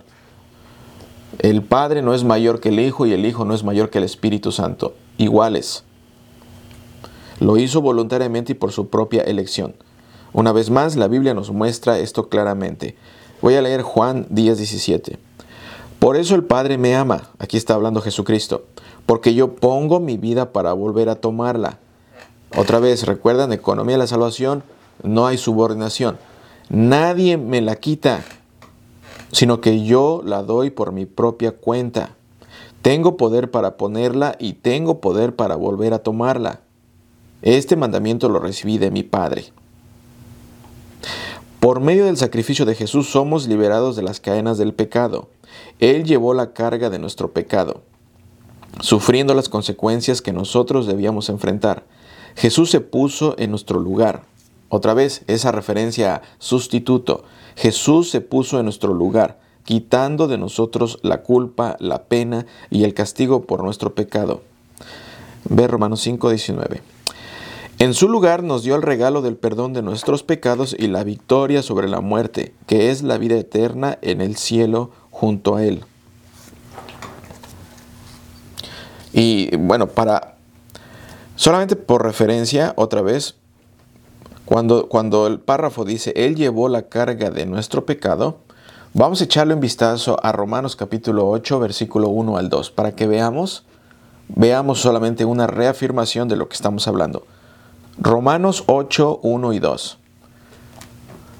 El 1.38 1.62
Padre 1.62 2.02
no 2.02 2.14
es 2.14 2.24
mayor 2.24 2.60
que 2.60 2.70
el 2.70 2.80
Hijo 2.80 3.06
y 3.06 3.12
el 3.12 3.26
Hijo 3.26 3.44
no 3.44 3.54
es 3.54 3.62
mayor 3.62 3.90
que 3.90 3.98
el 3.98 4.04
Espíritu 4.04 4.52
Santo. 4.52 4.94
Iguales. 5.18 5.84
Lo 7.40 7.56
hizo 7.56 7.80
voluntariamente 7.80 8.52
y 8.52 8.54
por 8.54 8.72
su 8.72 8.88
propia 8.88 9.22
elección. 9.22 9.74
Una 10.32 10.52
vez 10.52 10.70
más, 10.70 10.96
la 10.96 11.08
Biblia 11.08 11.34
nos 11.34 11.50
muestra 11.50 11.98
esto 11.98 12.28
claramente. 12.28 12.96
Voy 13.42 13.54
a 13.54 13.62
leer 13.62 13.82
Juan 13.82 14.26
10:17. 14.30 15.18
Por 15.98 16.16
eso 16.16 16.34
el 16.34 16.44
Padre 16.44 16.78
me 16.78 16.94
ama, 16.94 17.30
aquí 17.38 17.56
está 17.56 17.74
hablando 17.74 18.02
Jesucristo, 18.02 18.66
porque 19.06 19.34
yo 19.34 19.54
pongo 19.54 19.98
mi 19.98 20.16
vida 20.18 20.52
para 20.52 20.72
volver 20.72 21.08
a 21.08 21.16
tomarla. 21.16 21.78
Otra 22.54 22.80
vez, 22.80 23.06
recuerdan, 23.06 23.52
economía 23.52 23.94
de 23.94 24.00
la 24.00 24.06
salvación, 24.06 24.62
no 25.02 25.26
hay 25.26 25.38
subordinación. 25.38 26.18
Nadie 26.68 27.36
me 27.36 27.60
la 27.60 27.76
quita, 27.76 28.24
sino 29.32 29.60
que 29.60 29.84
yo 29.84 30.22
la 30.24 30.42
doy 30.42 30.70
por 30.70 30.92
mi 30.92 31.06
propia 31.06 31.52
cuenta. 31.52 32.15
Tengo 32.82 33.16
poder 33.16 33.50
para 33.50 33.76
ponerla 33.76 34.36
y 34.38 34.54
tengo 34.54 35.00
poder 35.00 35.34
para 35.34 35.56
volver 35.56 35.94
a 35.94 35.98
tomarla. 36.00 36.60
Este 37.42 37.76
mandamiento 37.76 38.28
lo 38.28 38.38
recibí 38.38 38.78
de 38.78 38.90
mi 38.90 39.02
Padre. 39.02 39.52
Por 41.60 41.80
medio 41.80 42.04
del 42.04 42.16
sacrificio 42.16 42.64
de 42.64 42.74
Jesús 42.74 43.08
somos 43.08 43.48
liberados 43.48 43.96
de 43.96 44.02
las 44.02 44.20
cadenas 44.20 44.56
del 44.56 44.72
pecado. 44.72 45.28
Él 45.80 46.04
llevó 46.04 46.32
la 46.32 46.52
carga 46.52 46.90
de 46.90 46.98
nuestro 46.98 47.32
pecado, 47.32 47.82
sufriendo 48.80 49.34
las 49.34 49.48
consecuencias 49.48 50.22
que 50.22 50.32
nosotros 50.32 50.86
debíamos 50.86 51.28
enfrentar. 51.28 51.84
Jesús 52.36 52.70
se 52.70 52.80
puso 52.80 53.34
en 53.38 53.50
nuestro 53.50 53.80
lugar. 53.80 54.24
Otra 54.68 54.94
vez, 54.94 55.22
esa 55.26 55.52
referencia 55.52 56.16
a 56.16 56.22
sustituto. 56.38 57.24
Jesús 57.56 58.10
se 58.10 58.20
puso 58.20 58.58
en 58.58 58.64
nuestro 58.64 58.92
lugar, 58.92 59.40
quitando 59.66 60.28
de 60.28 60.38
nosotros 60.38 60.98
la 61.02 61.22
culpa, 61.22 61.76
la 61.78 62.04
pena 62.04 62.46
y 62.70 62.84
el 62.84 62.94
castigo 62.94 63.42
por 63.42 63.62
nuestro 63.62 63.94
pecado. 63.94 64.40
Ve 65.50 65.68
Romanos 65.68 66.00
5, 66.00 66.30
19. 66.30 66.80
En 67.78 67.92
su 67.92 68.08
lugar 68.08 68.42
nos 68.42 68.62
dio 68.62 68.74
el 68.74 68.80
regalo 68.80 69.20
del 69.20 69.36
perdón 69.36 69.74
de 69.74 69.82
nuestros 69.82 70.22
pecados 70.22 70.74
y 70.78 70.86
la 70.86 71.04
victoria 71.04 71.62
sobre 71.62 71.88
la 71.88 72.00
muerte, 72.00 72.54
que 72.66 72.90
es 72.90 73.02
la 73.02 73.18
vida 73.18 73.36
eterna 73.36 73.98
en 74.00 74.22
el 74.22 74.36
cielo 74.36 74.90
junto 75.10 75.56
a 75.56 75.64
Él. 75.64 75.84
Y 79.12 79.54
bueno, 79.56 79.88
para 79.88 80.36
Solamente 81.36 81.76
por 81.76 82.02
referencia, 82.02 82.72
otra 82.76 83.02
vez, 83.02 83.34
cuando, 84.46 84.88
cuando 84.88 85.26
el 85.26 85.38
párrafo 85.38 85.84
dice, 85.84 86.14
Él 86.16 86.34
llevó 86.34 86.70
la 86.70 86.88
carga 86.88 87.30
de 87.30 87.44
nuestro 87.44 87.84
pecado, 87.84 88.38
vamos 88.94 89.20
a 89.20 89.24
echarle 89.24 89.54
un 89.54 89.60
vistazo 89.60 90.18
a 90.22 90.32
Romanos 90.32 90.76
capítulo 90.76 91.28
8, 91.28 91.58
versículo 91.60 92.08
1 92.08 92.36
al 92.36 92.48
2, 92.48 92.70
para 92.70 92.94
que 92.94 93.06
veamos, 93.06 93.64
veamos 94.28 94.80
solamente 94.80 95.24
una 95.24 95.46
reafirmación 95.46 96.28
de 96.28 96.36
lo 96.36 96.48
que 96.48 96.54
estamos 96.54 96.88
hablando. 96.88 97.24
Romanos 97.98 98.64
8, 98.66 99.20
1 99.22 99.52
y 99.52 99.58
2. 99.58 99.98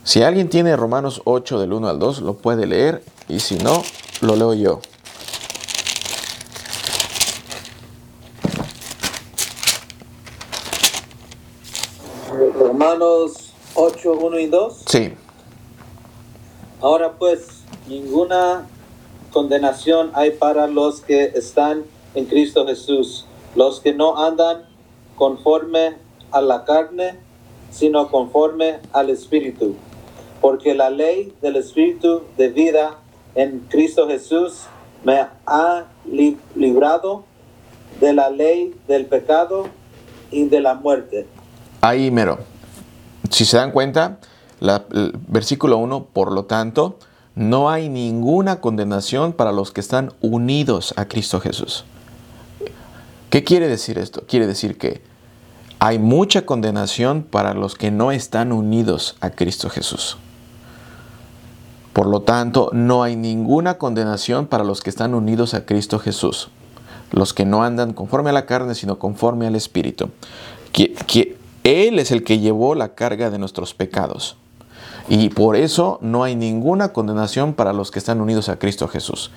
Si 0.05 0.23
alguien 0.23 0.49
tiene 0.49 0.77
Romanos 0.77 1.23
8 1.25 1.59
del 1.59 1.73
1 1.73 1.89
al 1.89 1.99
2, 1.99 2.21
lo 2.21 2.35
puede 2.35 2.67
leer 2.67 3.03
y 3.29 3.41
si 3.41 3.57
no, 3.57 3.83
lo 4.21 4.37
leo 4.37 4.55
yo. 4.55 4.81
Romanos 12.59 13.53
8, 13.75 14.13
1 14.13 14.39
y 14.39 14.47
2. 14.47 14.83
Sí. 14.87 15.15
Ahora 16.81 17.13
pues, 17.13 17.63
ninguna 17.89 18.67
condenación 19.33 20.11
hay 20.15 20.33
para 20.33 20.67
los 20.67 21.01
que 21.01 21.25
están 21.35 21.85
en 22.15 22.27
Cristo 22.27 22.67
Jesús, 22.67 23.27
los 23.55 23.81
que 23.81 23.95
no 23.95 24.19
andan 24.25 24.65
conforme 25.17 25.97
a 26.31 26.41
la 26.41 26.65
carne, 26.65 27.19
sino 27.71 28.11
conforme 28.11 28.81
al 28.93 29.11
Espíritu. 29.11 29.75
Porque 30.41 30.75
la 30.75 30.91
ley 30.91 31.33
del 31.41 31.57
Espíritu 31.57 32.23
de 32.37 32.49
vida 32.49 32.99
en 33.35 33.61
Cristo 33.71 34.07
Jesús 34.07 34.65
me 35.05 35.27
ha 35.47 35.87
librado 36.55 37.25
de 38.01 38.13
la 38.13 38.31
ley 38.31 38.75
del 38.87 39.07
pecado 39.07 39.69
y 40.31 40.45
de 40.45 40.61
la 40.61 40.75
muerte. 40.75 41.27
Ahí 41.81 42.11
mero. 42.11 42.39
Si 43.31 43.45
se 43.45 43.57
dan 43.57 43.71
cuenta, 43.71 44.19
el 44.61 45.13
versículo 45.29 45.79
1, 45.79 46.07
por 46.13 46.33
lo 46.33 46.45
tanto, 46.45 46.99
no 47.35 47.71
hay 47.71 47.89
ninguna 47.89 48.61
condenación 48.61 49.33
para 49.33 49.53
los 49.53 49.71
que 49.71 49.81
están 49.81 50.13
unidos 50.21 50.95
a 50.97 51.07
Cristo 51.07 51.41
Jesús. 51.41 51.85
¿Qué 53.29 53.45
quiere 53.45 53.69
decir 53.69 53.99
esto? 53.99 54.23
Quiere 54.27 54.47
decir 54.47 54.79
que 54.79 55.03
hay 55.79 55.99
mucha 55.99 56.47
condenación 56.47 57.23
para 57.23 57.53
los 57.53 57.75
que 57.75 57.91
no 57.91 58.13
están 58.13 58.53
unidos 58.53 59.17
a 59.21 59.31
Cristo 59.31 59.69
Jesús. 59.69 60.17
Por 61.93 62.07
lo 62.07 62.23
tanto, 62.23 62.71
no 62.73 63.03
hay 63.03 63.17
ninguna 63.17 63.77
condenación 63.77 64.47
para 64.47 64.65
los 64.65 64.81
que 64.81 64.91
están 64.91 65.15
unidos 65.15 65.53
a 65.53 65.67
Cristo 65.67 65.99
Jesús. 65.99 66.49
Los 67.11 67.35
que 67.35 67.45
no 67.45 67.63
andan 67.63 67.93
conforme 67.93 68.31
a 68.31 68.33
la 68.33 68.47
carne, 68.47 68.75
sino 68.75 68.99
conforme 68.99 69.47
al 69.47 69.55
Espíritu. 69.55 70.11
Él 71.65 71.99
es 71.99 72.11
el 72.11 72.23
que 72.23 72.39
llevó 72.39 72.75
la 72.75 72.95
carga 72.95 73.29
de 73.29 73.39
nuestros 73.39 73.75
pecados. 73.75 74.37
Y 75.09 75.29
por 75.29 75.57
eso 75.57 75.99
no 76.01 76.25
hay 76.25 76.35
ninguna 76.35 76.93
condenación 76.93 77.55
para 77.55 77.73
los 77.73 77.91
que 77.91 77.99
están 77.99 78.21
unidos 78.21 78.49
a 78.49 78.59
Cristo 78.59 78.89
Jesús. 78.89 79.31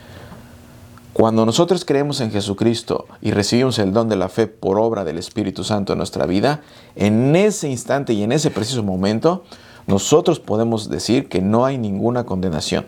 Cuando 1.13 1.45
nosotros 1.45 1.83
creemos 1.85 2.21
en 2.21 2.31
Jesucristo 2.31 3.05
y 3.21 3.31
recibimos 3.31 3.77
el 3.77 3.93
don 3.93 4.07
de 4.09 4.15
la 4.15 4.29
fe 4.29 4.47
por 4.47 4.79
obra 4.79 5.03
del 5.03 5.17
Espíritu 5.17 5.63
Santo 5.63 5.93
en 5.93 5.97
nuestra 5.97 6.25
vida, 6.25 6.61
en 6.95 7.35
ese 7.35 7.67
instante 7.69 8.13
y 8.13 8.23
en 8.23 8.31
ese 8.31 8.51
preciso 8.51 8.83
momento, 8.83 9.43
nosotros 9.85 10.39
podemos 10.39 10.89
decir 10.89 11.27
que 11.27 11.41
no 11.41 11.65
hay 11.65 11.77
ninguna 11.77 12.23
condenación 12.23 12.85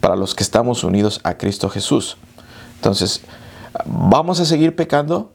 para 0.00 0.16
los 0.16 0.34
que 0.34 0.42
estamos 0.42 0.84
unidos 0.84 1.20
a 1.24 1.38
Cristo 1.38 1.70
Jesús. 1.70 2.16
Entonces, 2.74 3.22
¿vamos 3.86 4.38
a 4.40 4.44
seguir 4.44 4.76
pecando? 4.76 5.30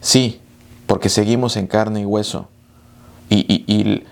Sí, 0.00 0.40
porque 0.86 1.08
seguimos 1.08 1.56
en 1.56 1.66
carne 1.66 2.00
y 2.00 2.04
hueso 2.04 2.48
y, 3.30 4.04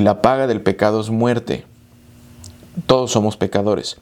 la 0.00 0.22
paga 0.22 0.46
del 0.46 0.60
pecado 0.60 1.00
es 1.00 1.10
muerte. 1.10 1.64
Todos 2.86 3.12
somos 3.12 3.36
pecadores. 3.36 3.96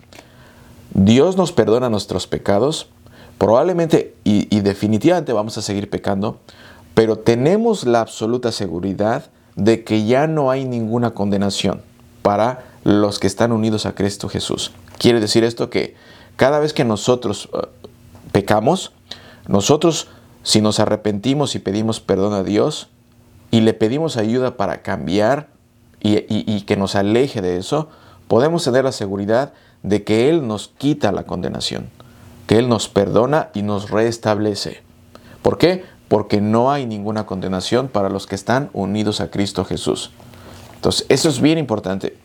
Dios 0.95 1.36
nos 1.36 1.53
perdona 1.53 1.88
nuestros 1.88 2.26
pecados, 2.26 2.88
probablemente 3.38 4.14
y, 4.24 4.61
definitivamente 4.61 5.32
vamos 5.32 5.57
a 5.59 5.62
seguir 5.62 5.88
pecando, 5.88 6.38
pero 6.95 7.18
tenemos 7.18 7.84
la 7.86 8.01
absoluta 8.01 8.53
seguridad 8.53 9.30
de 9.57 9.84
que 9.84 10.05
ya 10.05 10.26
no 10.26 10.51
hay 10.51 10.64
ninguna 10.64 11.12
condenación 11.12 11.82
para 12.22 12.64
los 12.84 13.18
que 13.18 13.26
están 13.26 13.53
unidos 13.53 13.86
a 13.86 13.95
Cristo 13.95 14.28
Jesús. 14.28 14.72
Quiere 14.99 15.20
decir 15.20 15.45
esto 15.45 15.70
que 15.70 15.95
cada 16.36 16.59
vez 16.59 16.72
que 16.72 16.84
nosotros 16.84 17.49
uh, 17.53 17.66
pecamos, 18.32 18.93
nosotros 19.49 20.09
si 20.43 20.61
nos 20.61 20.80
arrepentimos 20.80 21.55
y 21.55 21.59
pedimos 21.59 22.01
perdón 22.01 22.34
a 22.34 22.43
Dios 22.43 22.88
y 23.51 23.61
le 23.61 23.74
pedimos 23.74 24.16
ayuda 24.16 24.57
para 24.57 24.82
cambiar 24.82 25.51
y, 26.03 26.62
que 26.62 26.76
nos 26.76 26.94
aleje 26.96 27.40
de 27.40 27.57
eso, 27.59 27.88
podemos 28.28 28.64
tener 28.64 28.84
la 28.84 28.92
seguridad 28.92 29.53
de 29.82 30.03
que 30.03 30.28
Él 30.28 30.46
nos 30.46 30.68
quita 30.68 31.12
la 31.12 31.24
condenación, 31.24 31.88
que 32.46 32.59
Él 32.59 32.68
nos 32.68 32.88
perdona 32.88 33.50
y 33.55 33.62
nos 33.62 33.90
restablece. 33.90 34.82
¿Por 35.42 35.59
qué? 35.59 35.84
Porque 36.09 36.40
no 36.40 36.72
hay 36.72 36.86
ninguna 36.86 37.24
condenación 37.24 37.88
para 37.88 38.09
los 38.09 38.26
que 38.26 38.34
están 38.34 38.70
unidos 38.72 39.20
a 39.20 39.30
Cristo 39.30 39.64
Jesús. 39.64 40.11
Entonces, 40.74 41.07
eso 41.09 41.28
es 41.28 41.40
bien 41.40 41.59
importante. 41.59 42.16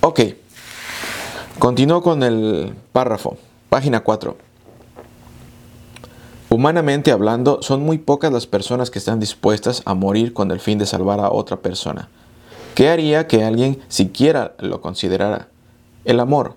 Ok, 0.00 0.20
continúo 1.58 2.02
con 2.02 2.22
el 2.22 2.74
párrafo, 2.92 3.38
página 3.70 4.00
4. 4.00 4.36
Humanamente 6.50 7.10
hablando, 7.10 7.62
son 7.62 7.82
muy 7.82 7.98
pocas 7.98 8.32
las 8.32 8.46
personas 8.46 8.90
que 8.90 8.98
están 8.98 9.18
dispuestas 9.18 9.82
a 9.86 9.94
morir 9.94 10.32
con 10.32 10.50
el 10.50 10.60
fin 10.60 10.78
de 10.78 10.86
salvar 10.86 11.20
a 11.20 11.30
otra 11.30 11.56
persona. 11.56 12.08
¿Qué 12.74 12.88
haría 12.88 13.26
que 13.26 13.44
alguien 13.44 13.80
siquiera 13.88 14.54
lo 14.58 14.80
considerara? 14.80 15.48
El 16.04 16.20
amor. 16.20 16.56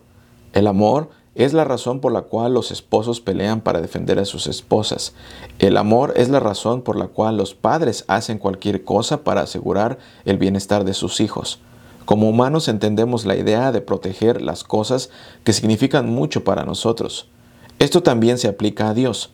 El 0.53 0.67
amor 0.67 1.09
es 1.35 1.53
la 1.53 1.63
razón 1.63 1.99
por 1.99 2.11
la 2.11 2.23
cual 2.23 2.55
los 2.55 2.71
esposos 2.71 3.21
pelean 3.21 3.61
para 3.61 3.79
defender 3.79 4.17
a 4.17 4.25
sus 4.25 4.47
esposas. 4.47 5.13
El 5.59 5.77
amor 5.77 6.13
es 6.15 6.29
la 6.29 6.39
razón 6.39 6.81
por 6.81 6.97
la 6.97 7.07
cual 7.07 7.37
los 7.37 7.53
padres 7.53 8.03
hacen 8.07 8.39
cualquier 8.39 8.83
cosa 8.83 9.23
para 9.23 9.41
asegurar 9.41 9.99
el 10.25 10.37
bienestar 10.37 10.83
de 10.83 10.95
sus 10.95 11.21
hijos. 11.21 11.59
Como 12.05 12.27
humanos 12.27 12.67
entendemos 12.67 13.25
la 13.25 13.35
idea 13.35 13.71
de 13.71 13.81
proteger 13.81 14.41
las 14.41 14.63
cosas 14.63 15.11
que 15.43 15.53
significan 15.53 16.09
mucho 16.09 16.43
para 16.43 16.65
nosotros. 16.65 17.29
Esto 17.77 18.01
también 18.01 18.39
se 18.39 18.47
aplica 18.47 18.89
a 18.89 18.95
Dios. 18.95 19.31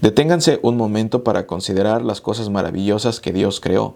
Deténganse 0.00 0.60
un 0.62 0.76
momento 0.76 1.24
para 1.24 1.46
considerar 1.46 2.02
las 2.02 2.20
cosas 2.20 2.50
maravillosas 2.50 3.20
que 3.20 3.32
Dios 3.32 3.60
creó. 3.60 3.94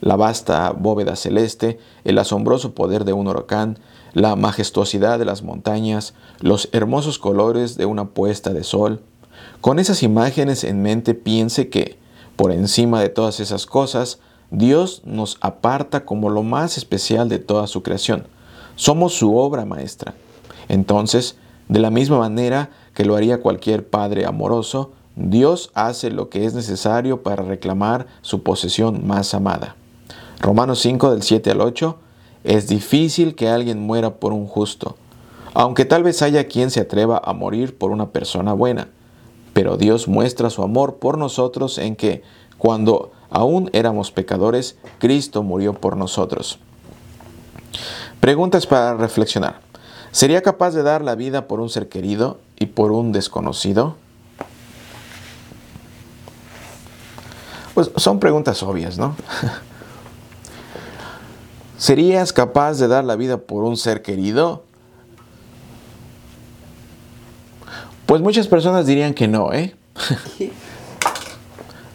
La 0.00 0.16
vasta 0.16 0.70
bóveda 0.70 1.16
celeste, 1.16 1.78
el 2.04 2.18
asombroso 2.18 2.74
poder 2.74 3.04
de 3.04 3.12
un 3.12 3.26
huracán, 3.26 3.78
la 4.12 4.36
majestuosidad 4.36 5.18
de 5.18 5.24
las 5.24 5.42
montañas, 5.42 6.14
los 6.40 6.68
hermosos 6.72 7.18
colores 7.18 7.76
de 7.76 7.86
una 7.86 8.10
puesta 8.10 8.52
de 8.52 8.64
sol. 8.64 9.02
Con 9.60 9.78
esas 9.78 10.02
imágenes 10.02 10.64
en 10.64 10.82
mente 10.82 11.14
piense 11.14 11.68
que, 11.68 11.98
por 12.36 12.52
encima 12.52 13.00
de 13.00 13.08
todas 13.08 13.40
esas 13.40 13.66
cosas, 13.66 14.20
Dios 14.50 15.02
nos 15.04 15.36
aparta 15.40 16.04
como 16.04 16.30
lo 16.30 16.42
más 16.42 16.78
especial 16.78 17.28
de 17.28 17.38
toda 17.38 17.66
su 17.66 17.82
creación. 17.82 18.26
Somos 18.76 19.14
su 19.14 19.36
obra 19.36 19.64
maestra. 19.64 20.14
Entonces, 20.68 21.36
de 21.68 21.80
la 21.80 21.90
misma 21.90 22.18
manera 22.18 22.70
que 22.94 23.04
lo 23.04 23.16
haría 23.16 23.40
cualquier 23.40 23.88
padre 23.88 24.26
amoroso, 24.26 24.92
Dios 25.16 25.70
hace 25.74 26.10
lo 26.10 26.28
que 26.28 26.44
es 26.44 26.54
necesario 26.54 27.22
para 27.22 27.42
reclamar 27.42 28.06
su 28.22 28.42
posesión 28.42 29.06
más 29.06 29.34
amada. 29.34 29.76
Romanos 30.40 30.80
5 30.80 31.12
del 31.12 31.22
7 31.22 31.52
al 31.52 31.60
8, 31.60 31.98
es 32.42 32.68
difícil 32.68 33.34
que 33.34 33.48
alguien 33.48 33.80
muera 33.80 34.16
por 34.16 34.32
un 34.32 34.46
justo, 34.46 34.96
aunque 35.54 35.84
tal 35.84 36.02
vez 36.02 36.20
haya 36.20 36.48
quien 36.48 36.70
se 36.70 36.80
atreva 36.80 37.22
a 37.24 37.32
morir 37.32 37.78
por 37.78 37.90
una 37.90 38.10
persona 38.10 38.52
buena. 38.52 38.88
Pero 39.52 39.76
Dios 39.76 40.08
muestra 40.08 40.50
su 40.50 40.62
amor 40.62 40.96
por 40.96 41.16
nosotros 41.16 41.78
en 41.78 41.94
que, 41.94 42.22
cuando 42.58 43.12
aún 43.30 43.70
éramos 43.72 44.10
pecadores, 44.10 44.76
Cristo 44.98 45.44
murió 45.44 45.74
por 45.74 45.96
nosotros. 45.96 46.58
Preguntas 48.18 48.66
para 48.66 48.94
reflexionar. 48.94 49.60
¿Sería 50.10 50.42
capaz 50.42 50.72
de 50.72 50.82
dar 50.82 51.02
la 51.02 51.14
vida 51.14 51.46
por 51.46 51.60
un 51.60 51.70
ser 51.70 51.88
querido 51.88 52.38
y 52.58 52.66
por 52.66 52.90
un 52.90 53.12
desconocido? 53.12 53.96
Pues 57.74 57.90
son 57.96 58.20
preguntas 58.20 58.62
obvias, 58.62 58.98
¿no? 58.98 59.16
¿Serías 61.78 62.32
capaz 62.32 62.78
de 62.78 62.88
dar 62.88 63.04
la 63.04 63.16
vida 63.16 63.38
por 63.38 63.64
un 63.64 63.76
ser 63.76 64.00
querido? 64.02 64.64
Pues 68.06 68.22
muchas 68.22 68.46
personas 68.46 68.86
dirían 68.86 69.12
que 69.12 69.28
no, 69.28 69.52
¿eh? 69.52 69.74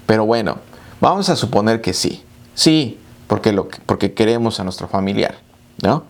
Pero 0.06 0.26
bueno, 0.26 0.58
vamos 1.00 1.30
a 1.30 1.36
suponer 1.36 1.82
que 1.82 1.94
sí. 1.94 2.24
Sí, 2.56 3.00
porque, 3.28 3.54
porque 3.86 4.14
queremos 4.14 4.60
a 4.60 4.64
nuestro 4.64 4.88
familiar, 4.88 5.38
¿no? 5.82 6.04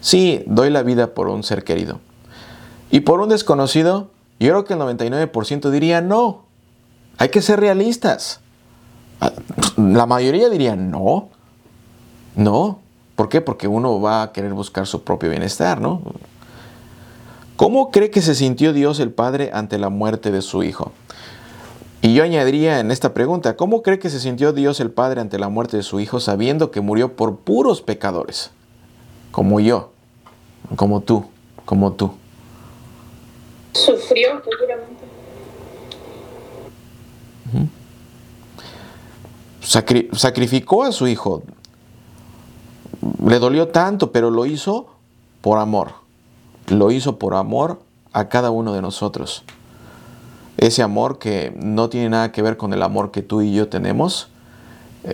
Sí, 0.00 0.42
doy 0.46 0.70
la 0.70 0.82
vida 0.82 1.14
por 1.14 1.28
un 1.28 1.42
ser 1.42 1.64
querido. 1.64 2.00
Y 2.90 3.00
por 3.00 3.20
un 3.20 3.28
desconocido, 3.28 4.10
yo 4.38 4.50
creo 4.50 4.64
que 4.64 4.74
el 4.74 4.80
99% 4.80 5.70
diría 5.70 6.00
no. 6.00 6.44
Hay 7.18 7.30
que 7.30 7.40
ser 7.40 7.60
realistas. 7.60 8.40
La 9.76 10.06
mayoría 10.06 10.48
diría 10.48 10.76
no. 10.76 11.28
No. 12.34 12.78
¿Por 13.14 13.28
qué? 13.28 13.40
Porque 13.40 13.66
uno 13.66 14.00
va 14.00 14.22
a 14.22 14.32
querer 14.32 14.52
buscar 14.52 14.86
su 14.86 15.02
propio 15.02 15.30
bienestar, 15.30 15.80
¿no? 15.80 16.02
¿Cómo 17.56 17.90
cree 17.90 18.10
que 18.10 18.20
se 18.20 18.34
sintió 18.34 18.74
Dios 18.74 19.00
el 19.00 19.10
Padre 19.10 19.50
ante 19.54 19.78
la 19.78 19.88
muerte 19.88 20.30
de 20.30 20.42
su 20.42 20.62
Hijo? 20.62 20.92
Y 22.02 22.12
yo 22.12 22.22
añadiría 22.22 22.80
en 22.80 22.90
esta 22.90 23.14
pregunta, 23.14 23.56
¿cómo 23.56 23.82
cree 23.82 23.98
que 23.98 24.10
se 24.10 24.20
sintió 24.20 24.52
Dios 24.52 24.78
el 24.80 24.90
Padre 24.90 25.22
ante 25.22 25.38
la 25.38 25.48
muerte 25.48 25.78
de 25.78 25.82
su 25.82 25.98
Hijo 25.98 26.20
sabiendo 26.20 26.70
que 26.70 26.82
murió 26.82 27.16
por 27.16 27.38
puros 27.38 27.80
pecadores? 27.80 28.50
Como 29.30 29.60
yo, 29.60 29.92
como 30.76 31.00
tú, 31.00 31.24
como 31.64 31.94
tú. 31.94 32.12
Sufrió, 33.72 34.42
seguramente. 34.44 35.05
Sacrificó 39.66 40.84
a 40.84 40.92
su 40.92 41.06
hijo. 41.08 41.42
Le 43.24 43.38
dolió 43.38 43.68
tanto, 43.68 44.12
pero 44.12 44.30
lo 44.30 44.46
hizo 44.46 44.86
por 45.40 45.58
amor. 45.58 45.92
Lo 46.68 46.90
hizo 46.90 47.18
por 47.18 47.34
amor 47.34 47.80
a 48.12 48.28
cada 48.28 48.50
uno 48.50 48.72
de 48.72 48.82
nosotros. 48.82 49.44
Ese 50.56 50.82
amor 50.82 51.18
que 51.18 51.54
no 51.56 51.88
tiene 51.88 52.08
nada 52.08 52.32
que 52.32 52.42
ver 52.42 52.56
con 52.56 52.72
el 52.72 52.82
amor 52.82 53.10
que 53.10 53.22
tú 53.22 53.42
y 53.42 53.52
yo 53.52 53.68
tenemos. 53.68 54.28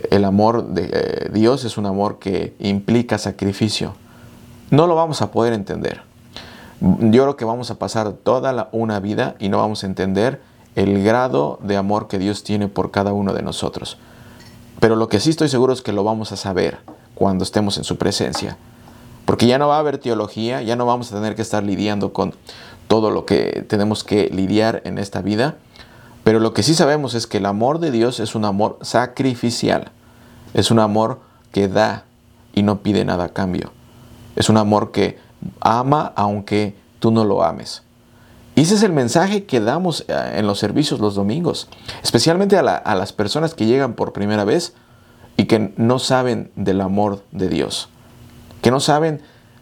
El 0.09 0.25
amor 0.25 0.67
de 0.69 0.89
eh, 0.91 1.29
Dios 1.33 1.65
es 1.65 1.77
un 1.77 1.85
amor 1.85 2.17
que 2.19 2.55
implica 2.59 3.17
sacrificio. 3.17 3.93
No 4.71 4.87
lo 4.87 4.95
vamos 4.95 5.21
a 5.21 5.31
poder 5.31 5.53
entender. 5.53 6.01
Yo 6.79 7.23
creo 7.23 7.35
que 7.35 7.45
vamos 7.45 7.69
a 7.71 7.75
pasar 7.75 8.13
toda 8.13 8.69
una 8.71 8.99
vida 8.99 9.35
y 9.39 9.49
no 9.49 9.57
vamos 9.57 9.83
a 9.83 9.87
entender 9.87 10.41
el 10.75 11.03
grado 11.03 11.59
de 11.61 11.77
amor 11.77 12.07
que 12.07 12.19
Dios 12.19 12.43
tiene 12.43 12.67
por 12.67 12.91
cada 12.91 13.13
uno 13.13 13.33
de 13.33 13.41
nosotros. 13.41 13.97
Pero 14.83 14.97
lo 14.97 15.07
que 15.07 15.21
sí 15.21 15.29
estoy 15.29 15.47
seguro 15.47 15.71
es 15.71 15.81
que 15.81 15.93
lo 15.93 16.03
vamos 16.03 16.33
a 16.33 16.35
saber 16.35 16.77
cuando 17.15 17.45
estemos 17.45 17.77
en 17.77 17.85
su 17.85 17.97
presencia. 17.97 18.57
Porque 19.23 19.47
ya 19.47 19.57
no 19.57 19.69
va 19.69 19.77
a 19.77 19.79
haber 19.79 19.97
teología, 19.97 20.61
ya 20.61 20.75
no 20.75 20.85
vamos 20.85 21.09
a 21.09 21.15
tener 21.15 21.37
que 21.37 21.41
estar 21.41 21.63
lidiando 21.63 22.11
con 22.11 22.35
todo 22.89 23.09
lo 23.09 23.25
que 23.25 23.65
tenemos 23.69 24.03
que 24.03 24.27
lidiar 24.27 24.81
en 24.83 24.97
esta 24.97 25.21
vida. 25.21 25.55
Pero 26.25 26.41
lo 26.41 26.53
que 26.53 26.63
sí 26.63 26.73
sabemos 26.73 27.13
es 27.13 27.27
que 27.27 27.37
el 27.37 27.45
amor 27.45 27.79
de 27.79 27.91
Dios 27.91 28.19
es 28.19 28.35
un 28.35 28.43
amor 28.43 28.77
sacrificial. 28.81 29.93
Es 30.53 30.69
un 30.69 30.79
amor 30.79 31.21
que 31.53 31.69
da 31.69 32.03
y 32.53 32.63
no 32.63 32.79
pide 32.79 33.05
nada 33.05 33.23
a 33.23 33.29
cambio. 33.29 33.71
Es 34.35 34.49
un 34.49 34.57
amor 34.57 34.91
que 34.91 35.17
ama 35.61 36.11
aunque 36.17 36.75
tú 36.99 37.09
no 37.09 37.23
lo 37.23 37.45
ames. 37.45 37.83
Y 38.55 38.61
ese 38.61 38.75
es 38.75 38.83
el 38.83 38.93
mensaje 38.93 39.45
que 39.45 39.59
damos 39.59 40.05
eh, 40.07 40.33
en 40.35 40.45
los 40.45 40.59
servicios 40.59 40.99
los 40.99 41.15
domingos, 41.15 41.69
especialmente 42.03 42.57
a, 42.57 42.63
las 42.63 43.13
personas 43.13 43.55
que 43.55 43.65
llegan 43.65 43.93
por 43.93 44.13
primera 44.13 44.45
vez 44.45 44.73
y 45.37 45.45
que 45.45 45.73
no 45.77 45.97
saben 45.99 46.51
del 46.55 46.81
amor 46.81 47.23
de 47.31 47.49
Dios, 47.49 47.89
que 48.61 48.69
no 48.69 48.79
saben 48.79 49.21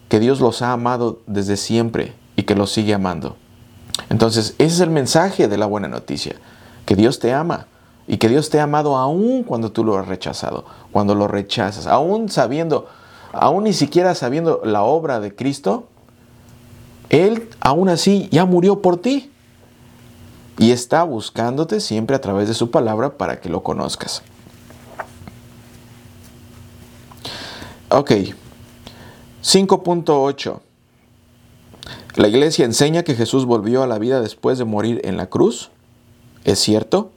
que 0.09 0.19
Dios 0.19 0.41
los 0.41 0.61
ha 0.61 0.73
amado 0.73 1.21
desde 1.25 1.55
siempre 1.55 2.13
y 2.35 2.43
que 2.43 2.55
los 2.55 2.71
sigue 2.71 2.93
amando. 2.93 3.37
Entonces, 4.09 4.55
ese 4.57 4.75
es 4.75 4.79
el 4.81 4.89
mensaje 4.89 5.47
de 5.47 5.57
la 5.57 5.67
buena 5.67 5.87
noticia, 5.87 6.35
que 6.85 6.95
Dios 6.95 7.19
te 7.19 7.33
ama 7.33 7.67
y 8.07 8.17
que 8.17 8.27
Dios 8.27 8.49
te 8.49 8.59
ha 8.59 8.63
amado 8.63 8.97
aún 8.97 9.43
cuando 9.43 9.71
tú 9.71 9.85
lo 9.85 9.97
has 9.97 10.07
rechazado, 10.07 10.65
cuando 10.91 11.15
lo 11.15 11.29
rechazas, 11.29 11.87
aún 11.87 12.27
sabiendo, 12.27 12.89
aún 13.31 13.63
ni 13.63 13.71
siquiera 13.71 14.15
sabiendo 14.15 14.61
la 14.65 14.83
obra 14.83 15.21
de 15.21 15.33
Cristo, 15.33 15.87
él 17.11 17.49
aún 17.59 17.89
así 17.89 18.29
ya 18.31 18.45
murió 18.45 18.81
por 18.81 18.97
ti 18.97 19.29
y 20.57 20.71
está 20.71 21.03
buscándote 21.03 21.81
siempre 21.81 22.15
a 22.15 22.21
través 22.21 22.47
de 22.47 22.53
su 22.53 22.71
palabra 22.71 23.17
para 23.17 23.41
que 23.41 23.49
lo 23.49 23.63
conozcas. 23.63 24.23
Ok, 27.89 28.11
5.8. 29.43 30.59
La 32.15 32.29
iglesia 32.29 32.63
enseña 32.63 33.03
que 33.03 33.15
Jesús 33.15 33.45
volvió 33.45 33.83
a 33.83 33.87
la 33.87 33.99
vida 33.99 34.21
después 34.21 34.57
de 34.57 34.63
morir 34.63 35.01
en 35.03 35.17
la 35.17 35.27
cruz. 35.27 35.69
¿Es 36.45 36.59
cierto? 36.59 37.11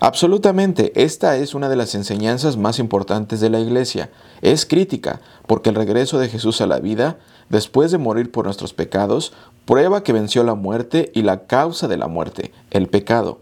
Absolutamente, 0.00 0.92
esta 1.02 1.36
es 1.36 1.54
una 1.54 1.70
de 1.70 1.76
las 1.76 1.94
enseñanzas 1.94 2.58
más 2.58 2.78
importantes 2.78 3.40
de 3.40 3.48
la 3.48 3.60
iglesia. 3.60 4.10
Es 4.42 4.66
crítica 4.66 5.22
porque 5.46 5.70
el 5.70 5.76
regreso 5.76 6.18
de 6.18 6.28
Jesús 6.28 6.60
a 6.60 6.66
la 6.66 6.80
vida 6.80 7.18
después 7.52 7.92
de 7.92 7.98
morir 7.98 8.32
por 8.32 8.46
nuestros 8.46 8.72
pecados, 8.72 9.32
prueba 9.66 10.02
que 10.02 10.12
venció 10.12 10.42
la 10.42 10.54
muerte 10.54 11.12
y 11.14 11.22
la 11.22 11.46
causa 11.46 11.86
de 11.86 11.98
la 11.98 12.08
muerte, 12.08 12.50
el 12.70 12.88
pecado. 12.88 13.38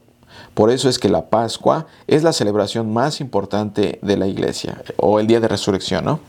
Por 0.53 0.71
eso 0.71 0.89
es 0.89 0.99
que 0.99 1.09
la 1.09 1.31
Pascua 1.31 1.87
es 2.09 2.25
la 2.25 2.33
celebración 2.33 2.93
más 2.93 3.21
importante 3.21 4.01
de 4.03 4.17
la 4.17 4.27
iglesia, 4.27 4.83
o 4.97 5.21
el 5.21 5.29
día 5.29 5.39
de 5.41 5.49
resurrección, 5.49 6.05
¿no? 6.05 6.21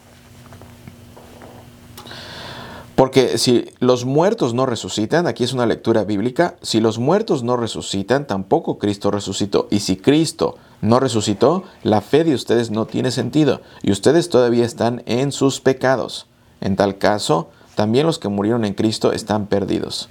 Porque 2.96 3.40
si 3.40 3.66
los 3.80 4.06
muertos 4.06 4.54
no 4.54 4.68
resucitan, 4.68 5.26
aquí 5.26 5.44
es 5.44 5.54
una 5.54 5.66
lectura 5.66 6.04
bíblica, 6.04 6.58
si 6.62 6.82
los 6.82 7.00
muertos 7.00 7.42
no 7.42 7.58
resucitan, 7.58 8.28
tampoco 8.28 8.78
Cristo 8.78 9.10
resucitó. 9.10 9.68
Y 9.72 9.80
si 9.80 9.98
Cristo 9.98 10.56
no 10.82 11.00
resucitó, 11.00 11.64
la 11.82 12.02
fe 12.02 12.24
de 12.24 12.36
ustedes 12.36 12.70
no 12.70 12.86
tiene 12.86 13.10
sentido 13.10 13.62
y 13.82 13.92
ustedes 13.92 14.30
todavía 14.30 14.66
están 14.66 15.02
en 15.08 15.32
sus 15.32 15.62
pecados. 15.62 16.28
En 16.60 16.76
tal 16.76 17.00
caso, 17.00 17.50
también 17.76 18.06
los 18.06 18.20
que 18.20 18.30
murieron 18.30 18.66
en 18.66 18.74
Cristo 18.74 19.12
están 19.12 19.48
perdidos. 19.48 20.10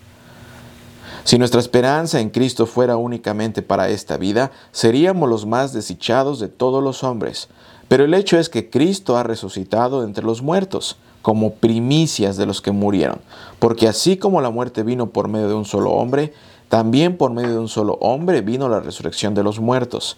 Si 1.24 1.38
nuestra 1.38 1.60
esperanza 1.60 2.20
en 2.20 2.30
Cristo 2.30 2.66
fuera 2.66 2.96
únicamente 2.96 3.62
para 3.62 3.88
esta 3.88 4.16
vida, 4.16 4.50
seríamos 4.72 5.28
los 5.28 5.46
más 5.46 5.72
desdichados 5.72 6.40
de 6.40 6.48
todos 6.48 6.82
los 6.82 7.04
hombres. 7.04 7.48
Pero 7.88 8.04
el 8.04 8.14
hecho 8.14 8.38
es 8.38 8.48
que 8.48 8.70
Cristo 8.70 9.16
ha 9.16 9.22
resucitado 9.22 10.04
entre 10.04 10.24
los 10.24 10.42
muertos 10.42 10.96
como 11.22 11.54
primicias 11.54 12.36
de 12.36 12.46
los 12.46 12.62
que 12.62 12.70
murieron. 12.70 13.20
Porque 13.58 13.88
así 13.88 14.16
como 14.16 14.40
la 14.40 14.50
muerte 14.50 14.82
vino 14.82 15.10
por 15.10 15.28
medio 15.28 15.48
de 15.48 15.54
un 15.54 15.66
solo 15.66 15.90
hombre, 15.90 16.32
también 16.68 17.16
por 17.16 17.32
medio 17.32 17.50
de 17.50 17.58
un 17.58 17.68
solo 17.68 17.94
hombre 18.00 18.40
vino 18.40 18.68
la 18.68 18.80
resurrección 18.80 19.34
de 19.34 19.42
los 19.42 19.60
muertos. 19.60 20.16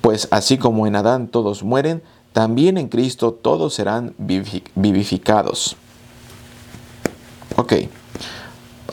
Pues 0.00 0.28
así 0.30 0.58
como 0.58 0.86
en 0.86 0.96
Adán 0.96 1.28
todos 1.28 1.62
mueren, 1.62 2.02
también 2.32 2.78
en 2.78 2.88
Cristo 2.88 3.32
todos 3.32 3.74
serán 3.74 4.14
vivificados. 4.18 5.76
Ok. 7.60 7.74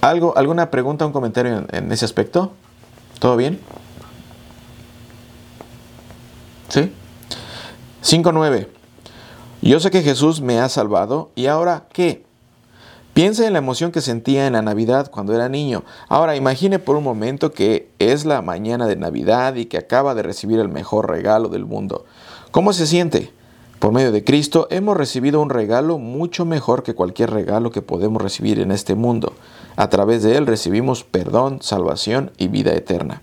¿Algo, 0.02 0.38
¿Alguna 0.38 0.70
pregunta 0.70 1.06
un 1.06 1.14
comentario 1.14 1.60
en, 1.60 1.68
en 1.72 1.90
ese 1.90 2.04
aspecto? 2.04 2.52
¿Todo 3.18 3.38
bien? 3.38 3.62
¿Sí? 6.68 6.92
5.9. 8.04 8.68
Yo 9.62 9.80
sé 9.80 9.90
que 9.90 10.02
Jesús 10.02 10.42
me 10.42 10.60
ha 10.60 10.68
salvado 10.68 11.32
y 11.34 11.46
ahora 11.46 11.86
¿qué? 11.94 12.26
Piensa 13.14 13.48
en 13.48 13.54
la 13.54 13.60
emoción 13.60 13.94
que 13.94 14.02
sentía 14.02 14.48
en 14.48 14.54
la 14.54 14.62
Navidad 14.62 15.10
cuando 15.10 15.34
era 15.34 15.48
niño. 15.48 15.86
Ahora 16.10 16.36
imagine 16.36 16.78
por 16.78 16.98
un 16.98 17.06
momento 17.06 17.54
que 17.54 17.90
es 18.00 18.26
la 18.26 18.42
mañana 18.42 18.86
de 18.86 18.98
Navidad 18.98 19.56
y 19.56 19.68
que 19.68 19.78
acaba 19.78 20.14
de 20.14 20.24
recibir 20.24 20.60
el 20.60 20.68
mejor 20.68 21.10
regalo 21.10 21.48
del 21.48 21.66
mundo. 21.66 22.04
¿Cómo 22.52 22.74
se 22.74 22.86
siente? 22.86 23.32
Por 23.80 23.92
medio 23.92 24.12
de 24.12 24.24
Cristo 24.24 24.68
hemos 24.72 24.98
recibido 24.98 25.40
un 25.40 25.52
regalo 25.52 26.00
mucho 26.00 26.46
mejor 26.46 26.82
que 26.82 26.96
cualquier 26.96 27.30
regalo 27.30 27.72
que 27.72 27.84
podemos 27.84 28.22
recibir 28.22 28.60
en 28.60 28.72
este 28.72 28.96
mundo. 28.96 29.34
A 29.76 29.90
través 29.90 30.24
de 30.24 30.36
él 30.36 30.48
recibimos 30.48 31.04
perdón, 31.04 31.60
salvación 31.62 32.32
y 32.38 32.48
vida 32.48 32.74
eterna. 32.74 33.22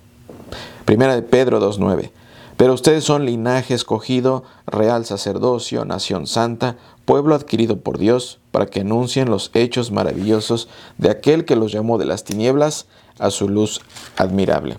Primera 0.85 1.17
de 1.17 1.23
Pedro 1.23 1.61
2.9. 1.61 2.13
Pero 2.57 2.73
ustedes 2.73 3.03
son 3.03 3.27
linaje 3.27 3.75
escogido, 3.75 4.45
real 4.65 5.05
sacerdocio, 5.05 5.85
nación 5.85 6.29
santa, 6.29 6.77
pueblo 7.05 7.35
adquirido 7.35 7.81
por 7.81 7.99
Dios, 7.99 8.39
para 8.53 8.67
que 8.67 8.83
anuncien 8.83 9.29
los 9.29 9.51
hechos 9.55 9.91
maravillosos 9.91 10.69
de 10.99 11.11
aquel 11.11 11.45
que 11.45 11.57
los 11.57 11.73
llamó 11.73 11.99
de 11.99 12.05
las 12.05 12.23
tinieblas 12.23 12.87
a 13.19 13.31
su 13.31 13.49
luz 13.49 13.81
admirable. 14.17 14.79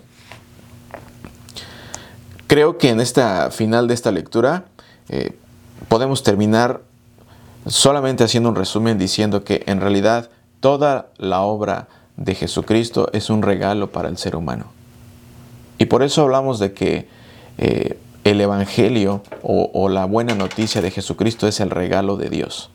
Creo 2.46 2.78
que 2.78 2.88
en 2.88 3.00
esta 3.00 3.50
final 3.50 3.88
de 3.88 3.94
esta 3.94 4.10
lectura 4.10 4.66
eh, 5.10 5.36
podemos 5.88 6.22
terminar 6.22 6.82
solamente 7.66 8.24
haciendo 8.24 8.48
un 8.48 8.56
resumen 8.56 8.98
diciendo 8.98 9.44
que 9.44 9.62
en 9.66 9.80
realidad 9.80 10.30
toda 10.60 11.08
la 11.18 11.42
obra 11.42 11.88
de 12.16 12.34
Jesucristo 12.34 13.08
es 13.12 13.30
un 13.30 13.42
regalo 13.42 13.90
para 13.90 14.08
el 14.08 14.16
ser 14.16 14.36
humano. 14.36 14.66
Y 15.78 15.86
por 15.86 16.02
eso 16.02 16.22
hablamos 16.22 16.58
de 16.58 16.72
que 16.72 17.08
eh, 17.58 17.98
el 18.24 18.40
Evangelio 18.40 19.22
o, 19.42 19.88
la 19.88 20.04
buena 20.04 20.34
noticia 20.34 20.82
de 20.82 20.90
Jesucristo 20.90 21.46
es 21.46 21.60
el 21.60 21.70
regalo 21.70 22.16
de 22.16 22.30
Dios. 22.30 22.70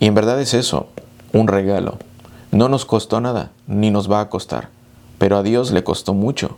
Y 0.00 0.06
en 0.06 0.14
verdad 0.14 0.40
es 0.40 0.54
eso, 0.54 0.88
un 1.32 1.46
regalo. 1.46 1.98
No 2.50 2.68
nos 2.68 2.84
costó 2.84 3.20
nada, 3.20 3.52
ni 3.66 3.90
nos 3.90 4.10
va 4.10 4.20
a 4.20 4.28
costar, 4.28 4.68
pero 5.18 5.36
a 5.36 5.42
Dios 5.42 5.70
le 5.70 5.84
costó 5.84 6.14
mucho. 6.14 6.56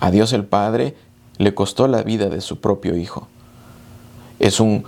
A 0.00 0.10
Dios 0.10 0.32
el 0.32 0.44
Padre 0.44 0.96
le 1.38 1.54
costó 1.54 1.88
la 1.88 2.02
vida 2.02 2.28
de 2.28 2.40
su 2.40 2.60
propio 2.60 2.96
Hijo. 2.96 3.28
Es 4.38 4.60
un, 4.60 4.84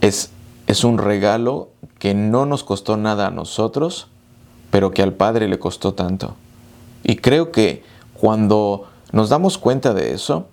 es, 0.00 0.30
es 0.66 0.84
un 0.84 0.98
regalo 0.98 1.68
que 1.98 2.14
no 2.14 2.46
nos 2.46 2.64
costó 2.64 2.96
nada 2.96 3.28
a 3.28 3.30
nosotros, 3.30 4.08
pero 4.70 4.90
que 4.90 5.02
al 5.02 5.12
Padre 5.12 5.48
le 5.48 5.58
costó 5.58 5.94
tanto. 5.94 6.36
Y 7.02 7.16
creo 7.16 7.52
que 7.52 7.84
cuando 8.14 8.88
nos 9.12 9.28
damos 9.28 9.58
cuenta 9.58 9.94
de 9.94 10.12
eso, 10.12 10.46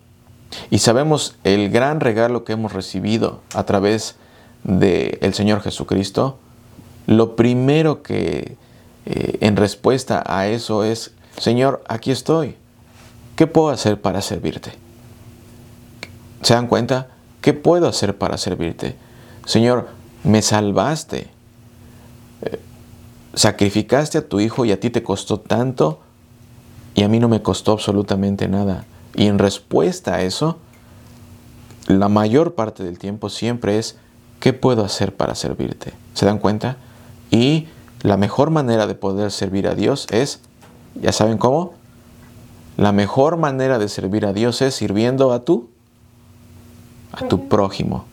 y 0.70 0.80
sabemos 0.80 1.36
el 1.44 1.70
gran 1.70 2.00
regalo 2.00 2.44
que 2.44 2.54
hemos 2.54 2.74
recibido 2.74 3.42
a 3.54 3.64
través 3.64 4.16
del 4.64 5.34
Señor 5.34 5.62
Jesucristo. 5.62 6.38
Lo 7.08 7.36
primero 7.36 8.02
que 8.04 8.56
eh, 9.06 9.38
en 9.42 9.56
respuesta 9.56 10.24
a 10.26 10.48
eso 10.48 10.84
es, 10.84 11.12
Señor, 11.38 11.84
aquí 11.88 12.12
estoy. 12.12 12.56
¿Qué 13.36 13.48
puedo 13.48 13.70
hacer 13.70 14.00
para 14.00 14.22
servirte? 14.22 14.72
¿Se 16.44 16.54
dan 16.54 16.68
cuenta? 16.68 17.08
¿Qué 17.44 17.52
puedo 17.52 17.90
hacer 17.90 18.18
para 18.18 18.38
servirte? 18.38 18.96
Señor, 19.46 19.90
me 20.24 20.42
salvaste. 20.42 21.28
Eh, 22.42 22.60
sacrificaste 23.34 24.18
a 24.18 24.30
tu 24.30 24.40
hijo 24.40 24.64
y 24.64 24.72
a 24.72 24.80
ti 24.80 24.90
te 24.90 25.04
costó 25.04 25.42
tanto 25.42 26.00
y 26.96 27.04
a 27.04 27.10
mí 27.10 27.20
no 27.20 27.28
me 27.28 27.42
costó 27.42 27.74
absolutamente 27.74 28.48
nada. 28.48 28.86
Y 29.14 29.28
en 29.28 29.40
respuesta 29.40 30.16
a 30.16 30.22
eso, 30.22 30.58
la 31.88 32.08
mayor 32.08 32.56
parte 32.56 32.82
del 32.82 32.98
tiempo 32.98 33.28
siempre 33.28 33.78
es, 33.78 33.98
¿qué 34.40 34.54
puedo 34.54 34.86
hacer 34.86 35.14
para 35.14 35.36
servirte? 35.36 35.92
¿Se 36.14 36.26
dan 36.26 36.40
cuenta? 36.40 36.78
Y 37.30 37.68
la 38.04 38.16
mejor 38.16 38.52
manera 38.52 38.88
de 38.88 38.96
poder 38.96 39.32
servir 39.32 39.68
a 39.68 39.76
Dios 39.76 40.08
es, 40.12 40.40
¿ya 40.96 41.12
saben 41.12 41.38
cómo? 41.38 41.74
La 42.78 42.94
mejor 42.94 43.36
manera 43.36 43.80
de 43.80 43.90
servir 43.90 44.26
a 44.26 44.32
Dios 44.32 44.62
es 44.62 44.76
sirviendo 44.76 45.34
a 45.34 45.44
tú, 45.44 45.73
a 47.14 47.28
tu 47.28 47.48
prójimo. 47.48 48.06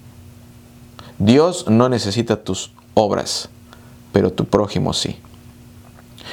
Dios 1.19 1.67
no 1.69 1.89
necesita 1.89 2.45
tus 2.45 2.73
obras, 2.95 3.49
pero 4.13 4.33
tu 4.33 4.45
prójimo 4.45 4.93
sí. 4.93 5.19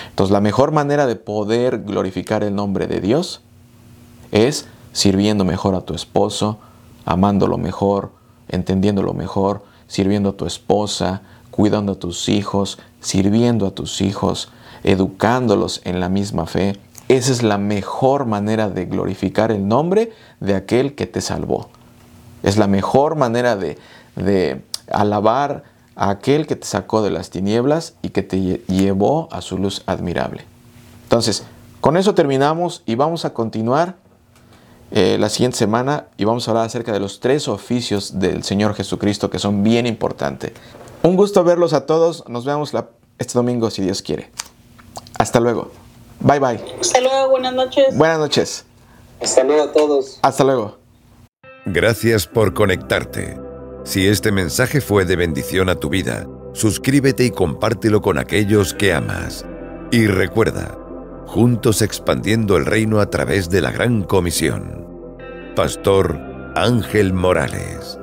Entonces 0.09 0.31
la 0.31 0.41
mejor 0.41 0.71
manera 0.71 1.07
de 1.07 1.15
poder 1.15 1.83
glorificar 1.83 2.43
el 2.43 2.53
nombre 2.53 2.87
de 2.87 3.01
Dios 3.01 3.41
es 4.31 4.67
sirviendo 4.93 5.45
mejor 5.45 5.75
a 5.75 5.81
tu 5.81 5.93
esposo, 5.93 6.59
amándolo 7.05 7.57
mejor, 7.57 8.11
entendiéndolo 8.49 9.13
mejor, 9.13 9.63
sirviendo 9.87 10.29
a 10.29 10.37
tu 10.37 10.45
esposa, 10.45 11.21
cuidando 11.51 11.93
a 11.93 11.95
tus 11.95 12.29
hijos, 12.29 12.79
sirviendo 12.99 13.65
a 13.67 13.71
tus 13.71 14.01
hijos, 14.01 14.49
educándolos 14.83 15.81
en 15.85 15.99
la 15.99 16.09
misma 16.09 16.45
fe. 16.45 16.77
Esa 17.07 17.31
es 17.31 17.41
la 17.41 17.57
mejor 17.57 18.25
manera 18.25 18.69
de 18.69 18.85
glorificar 18.85 19.51
el 19.51 19.67
nombre 19.67 20.11
de 20.39 20.55
aquel 20.55 20.95
que 20.95 21.07
te 21.07 21.21
salvó. 21.21 21.69
Es 22.47 22.57
la 22.57 22.67
mejor 22.67 23.17
manera 23.17 23.57
de, 23.57 23.77
de 24.15 24.61
alabar 24.89 25.63
a 25.97 26.11
aquel 26.11 26.47
que 26.47 26.55
te 26.55 26.65
sacó 26.65 27.01
de 27.01 27.11
las 27.11 27.29
tinieblas 27.29 27.95
y 28.01 28.09
que 28.09 28.23
te 28.23 28.39
llevó 28.67 29.27
a 29.31 29.41
su 29.41 29.57
luz 29.57 29.83
admirable. 29.85 30.45
Entonces, 31.03 31.43
con 31.81 31.97
eso 31.97 32.15
terminamos 32.15 32.83
y 32.85 32.95
vamos 32.95 33.25
a 33.25 33.33
continuar 33.33 33.95
eh, 34.91 35.17
la 35.19 35.27
siguiente 35.27 35.57
semana 35.57 36.05
y 36.15 36.23
vamos 36.23 36.47
a 36.47 36.51
hablar 36.51 36.67
acerca 36.67 36.93
de 36.93 37.01
los 37.01 37.19
tres 37.19 37.49
oficios 37.49 38.19
del 38.19 38.43
Señor 38.43 38.75
Jesucristo 38.75 39.29
que 39.29 39.39
son 39.39 39.61
bien 39.61 39.85
importantes. 39.85 40.53
Un 41.03 41.17
gusto 41.17 41.43
verlos 41.43 41.73
a 41.73 41.85
todos. 41.85 42.23
Nos 42.29 42.45
vemos 42.45 42.71
este 43.19 43.33
domingo 43.33 43.69
si 43.71 43.81
Dios 43.81 44.01
quiere. 44.01 44.31
Hasta 45.19 45.41
luego. 45.41 45.71
Bye 46.21 46.39
bye. 46.39 46.63
Hasta 46.79 47.01
luego. 47.01 47.29
Buenas 47.31 47.53
noches. 47.53 47.97
Buenas 47.97 48.19
noches. 48.19 48.65
Hasta 49.21 49.43
luego 49.43 49.63
a 49.63 49.73
todos. 49.73 50.19
Hasta 50.21 50.43
luego. 50.45 50.76
Gracias 51.69 52.27
por 52.27 52.53
conectarte. 52.53 53.37
Si 53.83 54.07
este 54.07 54.31
mensaje 54.31 54.79
fue 54.79 55.03
de 55.03 55.17
bendición 55.17 55.67
a 55.67 55.75
tu 55.75 55.89
vida, 55.89 56.25
suscríbete 56.53 57.25
y 57.25 57.31
compártelo 57.31 58.01
con 58.01 58.17
aquellos 58.17 58.73
que 58.73 58.93
amas. 58.93 59.45
Y 59.91 60.07
recuerda, 60.07 60.77
juntos 61.25 61.81
expandiendo 61.81 62.55
el 62.55 62.65
reino 62.65 63.01
a 63.01 63.09
través 63.09 63.49
de 63.49 63.59
la 63.59 63.71
gran 63.71 64.03
comisión. 64.03 64.87
Pastor 65.57 66.17
Ángel 66.55 67.11
Morales. 67.11 67.99